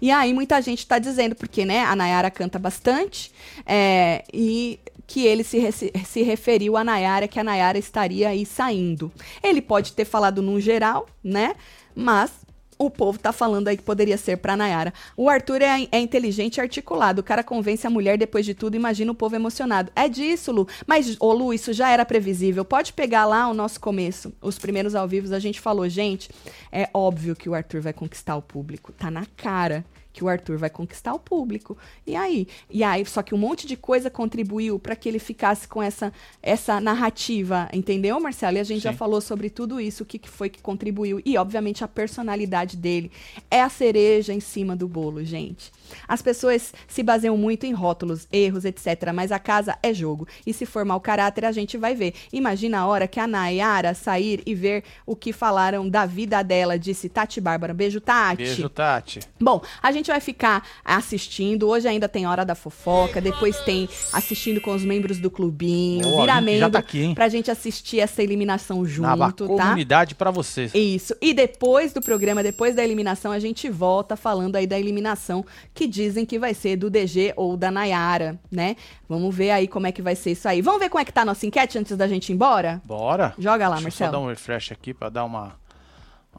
E 0.02 0.10
aí 0.10 0.34
muita 0.34 0.60
gente 0.62 0.88
tá 0.88 0.98
dizendo, 0.98 1.36
porque 1.36 1.66
né, 1.66 1.84
a 1.84 1.96
Nayara 1.96 2.32
canta 2.32 2.58
bastante, 2.58 3.32
é, 3.66 4.24
e 4.34 4.80
que 5.10 5.26
ele 5.26 5.44
se, 5.44 5.58
re- 5.58 5.72
se 5.72 6.22
referiu 6.22 6.78
a 6.78 6.84
Nayara, 6.84 7.28
que 7.28 7.40
a 7.40 7.44
Nayara 7.44 7.80
estaria 7.80 8.30
aí 8.30 8.46
saindo. 8.46 9.12
Ele 9.42 9.60
pode 9.60 9.94
ter 9.94 10.06
falado 10.06 10.40
num 10.40 10.60
geral, 10.60 11.08
né? 11.24 11.56
Mas 11.96 12.32
o 12.78 12.92
povo 12.92 13.18
tá 13.18 13.34
falando 13.34 13.68
aí 13.68 13.76
que 13.76 13.82
poderia 13.82 14.18
ser 14.18 14.38
pra 14.38 14.56
Nayara. 14.56 14.94
O 15.18 15.28
Arthur 15.28 15.64
é, 15.64 15.88
é 15.92 16.00
inteligente 16.00 16.58
e 16.58 16.62
articulado. 16.62 17.22
O 17.22 17.24
cara 17.24 17.44
convence 17.44 17.88
a 17.88 17.90
mulher 17.90 18.20
depois 18.20 18.46
de 18.46 18.54
tudo, 18.54 18.76
imagina 18.76 19.12
o 19.12 19.16
povo 19.16 19.36
emocionado. 19.36 19.92
É 19.96 20.08
disso, 20.08 20.52
Lu. 20.52 20.68
Mas, 20.86 21.18
ô 21.20 21.34
Lu, 21.34 21.52
isso 21.54 21.74
já 21.74 21.90
era 21.90 22.06
previsível. 22.06 22.64
Pode 22.64 22.94
pegar 22.94 23.26
lá 23.26 23.50
o 23.50 23.54
nosso 23.54 23.80
começo. 23.82 24.32
Os 24.40 24.60
primeiros 24.60 24.94
ao 24.94 25.08
vivo, 25.08 25.34
a 25.34 25.40
gente 25.40 25.60
falou, 25.60 25.90
gente, 25.90 26.30
é 26.72 26.88
óbvio 26.94 27.36
que 27.36 27.50
o 27.50 27.56
Arthur 27.56 27.82
vai 27.82 27.94
conquistar 27.94 28.36
o 28.36 28.42
público. 28.44 28.94
Tá 28.94 29.10
na 29.10 29.26
cara 29.36 29.84
que 30.12 30.24
o 30.24 30.28
Arthur 30.28 30.58
vai 30.58 30.70
conquistar 30.70 31.14
o 31.14 31.20
público. 31.20 31.78
E 32.06 32.16
aí? 32.16 32.48
E 32.70 32.84
aí, 32.84 33.06
só 33.06 33.22
que 33.22 33.36
um 33.36 33.38
monte 33.38 33.68
de 33.68 33.76
coisa 33.76 34.10
contribuiu 34.10 34.80
para 34.80 34.96
que 34.96 35.08
ele 35.08 35.20
ficasse 35.20 35.68
com 35.68 35.82
essa, 35.82 36.12
essa 36.42 36.80
narrativa, 36.80 37.70
entendeu, 37.72 38.20
Marcelo? 38.20 38.58
E 38.58 38.60
a 38.60 38.64
gente 38.64 38.82
já 38.82 38.92
Sim. 38.92 38.98
falou 38.98 39.22
sobre 39.22 39.50
tudo 39.50 39.80
isso, 39.80 40.04
o 40.04 40.06
que, 40.06 40.18
que 40.18 40.30
foi 40.30 40.50
que 40.50 40.62
contribuiu. 40.62 41.22
E, 41.26 41.38
obviamente, 41.38 41.84
a 41.84 41.88
personalidade 41.88 42.76
dele 42.76 43.12
é 43.50 43.62
a 43.62 43.70
cereja 43.70 44.34
em 44.34 44.40
cima 44.40 44.76
do 44.76 44.88
bolo, 44.88 45.24
gente. 45.24 45.72
As 46.08 46.22
pessoas 46.22 46.74
se 46.88 47.04
baseiam 47.04 47.38
muito 47.38 47.66
em 47.66 47.74
rótulos, 47.74 48.28
erros, 48.32 48.66
etc. 48.66 49.12
Mas 49.14 49.32
a 49.32 49.40
casa 49.40 49.78
é 49.82 49.94
jogo. 49.94 50.28
E 50.46 50.54
se 50.54 50.66
for 50.66 50.86
mau 50.86 51.00
caráter, 51.00 51.46
a 51.46 51.52
gente 51.52 51.78
vai 51.78 51.96
ver. 51.96 52.14
Imagina 52.32 52.80
a 52.80 52.88
hora 52.88 53.08
que 53.08 53.20
a 53.20 53.28
Nayara 53.28 53.94
sair 53.94 54.42
e 54.46 54.54
ver 54.54 54.84
o 55.06 55.16
que 55.16 55.34
falaram 55.34 55.88
da 55.88 56.06
vida 56.06 56.42
dela, 56.44 56.78
disse 56.78 57.10
Tati 57.10 57.42
Bárbara. 57.42 57.74
Beijo, 57.74 58.00
Tati. 58.02 58.44
Beijo, 58.44 58.70
Tati. 58.70 59.20
Bom, 59.40 59.62
a 59.82 59.92
gente 59.92 59.99
vai 60.08 60.20
ficar 60.20 60.66
assistindo. 60.84 61.68
Hoje 61.68 61.88
ainda 61.88 62.08
tem 62.10 62.26
Hora 62.28 62.46
da 62.46 62.56
Fofoca, 62.56 63.20
depois 63.22 63.58
tem 63.62 63.88
assistindo 64.14 64.62
com 64.62 64.72
os 64.74 64.84
membros 64.84 65.20
do 65.20 65.30
clubinho, 65.30 66.04
Boa, 66.04 66.22
vira 66.22 66.34
já 66.36 66.42
membro 66.42 66.72
tá 66.72 66.80
aqui, 66.80 67.02
hein? 67.04 67.14
pra 67.16 67.28
gente 67.30 67.52
assistir 67.52 68.00
essa 68.00 68.24
eliminação 68.24 68.82
Na 68.84 68.88
junto, 68.88 69.48
tá? 69.56 69.64
comunidade 69.64 70.16
pra 70.16 70.32
vocês. 70.32 70.74
Isso. 70.74 71.16
E 71.22 71.34
depois 71.34 71.94
do 71.94 72.02
programa, 72.02 72.42
depois 72.44 72.76
da 72.76 72.84
eliminação, 72.84 73.32
a 73.32 73.40
gente 73.40 73.70
volta 73.70 74.16
falando 74.16 74.56
aí 74.56 74.66
da 74.68 74.80
eliminação 74.80 75.46
que 75.74 75.88
dizem 75.88 76.26
que 76.26 76.40
vai 76.40 76.54
ser 76.54 76.76
do 76.78 76.90
DG 76.90 77.34
ou 77.36 77.58
da 77.58 77.70
Nayara, 77.72 78.40
né? 78.52 78.76
Vamos 79.08 79.34
ver 79.36 79.52
aí 79.52 79.68
como 79.68 79.88
é 79.88 79.92
que 79.92 80.02
vai 80.02 80.16
ser 80.16 80.32
isso 80.32 80.48
aí. 80.48 80.62
Vamos 80.62 80.80
ver 80.80 80.90
como 80.90 81.02
é 81.02 81.06
que 81.06 81.12
tá 81.12 81.22
a 81.22 81.26
nossa 81.26 81.46
enquete 81.46 81.78
antes 81.78 81.96
da 81.98 82.08
gente 82.08 82.30
ir 82.30 82.34
embora? 82.34 82.82
Bora. 82.86 83.34
Joga 83.38 83.68
lá, 83.68 83.76
Deixa 83.76 83.88
eu 83.88 83.92
só 83.92 84.04
Marcelo. 84.06 84.12
dar 84.12 84.20
um 84.20 84.30
refresh 84.30 84.72
aqui 84.72 84.94
pra 84.94 85.10
dar 85.10 85.26
uma 85.26 85.56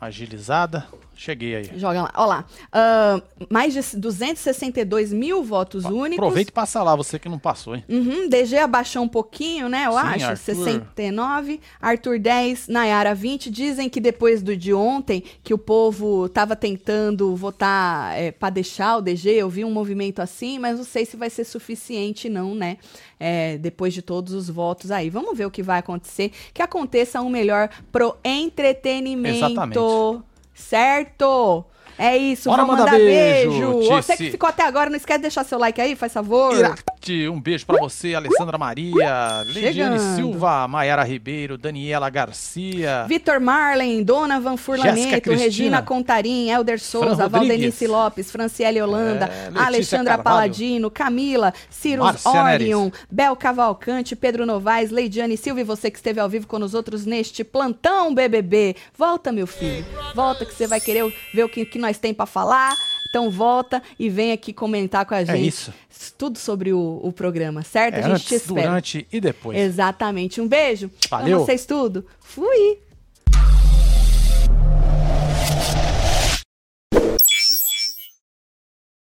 agilizada. 0.00 0.86
Cheguei 1.20 1.54
aí. 1.54 1.70
Joga 1.76 2.04
lá. 2.04 2.12
Ó 2.16 2.24
lá. 2.24 2.46
Ah, 2.72 3.20
mais 3.50 3.74
de 3.74 3.98
262 3.98 5.12
mil 5.12 5.44
votos 5.44 5.84
únicos. 5.84 6.24
Aproveita 6.24 6.50
e 6.50 6.54
passa 6.54 6.82
lá, 6.82 6.96
você 6.96 7.18
que 7.18 7.28
não 7.28 7.38
passou, 7.38 7.76
hein? 7.76 7.84
Uhum, 7.90 8.26
DG 8.26 8.56
abaixou 8.56 9.02
um 9.02 9.08
pouquinho, 9.08 9.68
né? 9.68 9.84
Eu 9.84 9.92
Sim, 9.92 9.98
acho. 9.98 10.24
Arthur. 10.24 10.54
69. 10.54 11.60
Arthur 11.78 12.18
10, 12.18 12.68
Nayara 12.68 13.14
20. 13.14 13.50
Dizem 13.50 13.90
que 13.90 14.00
depois 14.00 14.42
do 14.42 14.56
de 14.56 14.72
ontem, 14.72 15.22
que 15.44 15.52
o 15.52 15.58
povo 15.58 16.26
tava 16.26 16.56
tentando 16.56 17.36
votar 17.36 18.18
é, 18.18 18.32
para 18.32 18.48
deixar 18.48 18.96
o 18.96 19.02
DG. 19.02 19.28
Eu 19.28 19.50
vi 19.50 19.62
um 19.62 19.70
movimento 19.70 20.20
assim, 20.20 20.58
mas 20.58 20.78
não 20.78 20.84
sei 20.84 21.04
se 21.04 21.18
vai 21.18 21.28
ser 21.28 21.44
suficiente, 21.44 22.30
não, 22.30 22.54
né? 22.54 22.78
É, 23.18 23.58
depois 23.58 23.92
de 23.92 24.00
todos 24.00 24.32
os 24.32 24.48
votos 24.48 24.90
aí. 24.90 25.10
Vamos 25.10 25.36
ver 25.36 25.44
o 25.44 25.50
que 25.50 25.62
vai 25.62 25.80
acontecer. 25.80 26.32
Que 26.54 26.62
aconteça 26.62 27.20
um 27.20 27.28
melhor 27.28 27.68
pro 27.92 28.16
entretenimento. 28.24 29.36
Exatamente. 29.36 30.29
Certo! 30.60 31.64
É 31.98 32.16
isso, 32.16 32.48
Bora 32.48 32.62
vamos 32.62 32.78
mandar 32.78 32.92
mandar 32.92 33.04
beijo, 33.04 33.50
beijo. 33.50 33.88
Você 33.90 34.16
que 34.16 34.30
ficou 34.30 34.48
até 34.48 34.62
agora, 34.62 34.88
não 34.88 34.96
esquece 34.96 35.18
de 35.18 35.22
deixar 35.22 35.44
seu 35.44 35.58
like 35.58 35.78
aí, 35.80 35.94
faz 35.94 36.12
favor. 36.14 36.54
Irate, 37.00 37.28
um 37.28 37.40
beijo 37.40 37.64
pra 37.64 37.78
você, 37.80 38.14
Alessandra 38.14 38.58
Maria, 38.58 39.42
Leidiane 39.46 39.98
Chegando. 39.98 40.16
Silva, 40.16 40.68
Maiara 40.68 41.02
Ribeiro, 41.02 41.56
Daniela 41.56 42.10
Garcia. 42.10 43.06
Vitor 43.08 43.40
Marlen, 43.40 44.02
Donovan 44.02 44.56
Furlaneto, 44.56 44.96
Jéssica 44.98 45.20
Cristina. 45.20 45.44
Regina 45.44 45.82
Contarim, 45.82 46.50
Helder 46.50 46.78
Souza. 46.78 47.28
Valdenice 47.28 47.86
Lopes, 47.86 48.30
Franciele 48.30 48.80
Holanda, 48.82 49.26
É, 49.26 49.50
Alexandra 49.54 50.16
Carvalho. 50.16 50.24
Paladino, 50.24 50.90
Camila, 50.90 51.54
Cirus 51.70 52.24
Orion, 52.26 52.90
Bel 53.10 53.34
Cavalcante, 53.34 54.14
Pedro 54.14 54.44
Novaes, 54.44 54.90
Leidiane 54.90 55.36
Silva 55.36 55.60
e 55.60 55.64
você 55.64 55.90
que 55.90 55.96
esteve 55.96 56.20
ao 56.20 56.28
vivo 56.28 56.46
com 56.46 56.58
os 56.58 56.74
outros 56.74 57.06
neste 57.06 57.42
plantão 57.42 58.14
BBB. 58.14 58.76
Volta, 58.96 59.32
meu 59.32 59.46
filho. 59.46 59.86
Volta 60.14 60.44
que 60.44 60.52
você 60.54 60.66
vai 60.66 60.80
querer 60.80 61.10
ver 61.32 61.44
o 61.44 61.48
que, 61.48 61.64
que 61.64 61.78
nós 61.78 61.98
tem 61.98 62.12
pra 62.12 62.26
falar. 62.26 62.74
Então 63.10 63.28
volta 63.28 63.82
e 63.98 64.08
vem 64.08 64.30
aqui 64.32 64.52
comentar 64.52 65.04
com 65.04 65.14
a 65.14 65.24
gente 65.24 65.36
É 65.36 65.40
isso. 65.40 65.74
tudo 66.16 66.38
sobre 66.38 66.72
o, 66.72 67.00
o 67.02 67.12
programa, 67.12 67.62
certo? 67.62 67.96
É 67.96 67.98
a 67.98 68.02
gente 68.02 68.24
te 68.24 68.34
antes, 68.36 68.46
espera. 68.46 68.68
durante 68.68 69.06
e 69.12 69.20
depois. 69.20 69.58
Exatamente. 69.58 70.40
Um 70.40 70.46
beijo. 70.46 70.88
Valeu. 71.10 71.38
Pra 71.38 71.46
vocês 71.46 71.66
tudo. 71.66 72.06
Fui. 72.20 72.78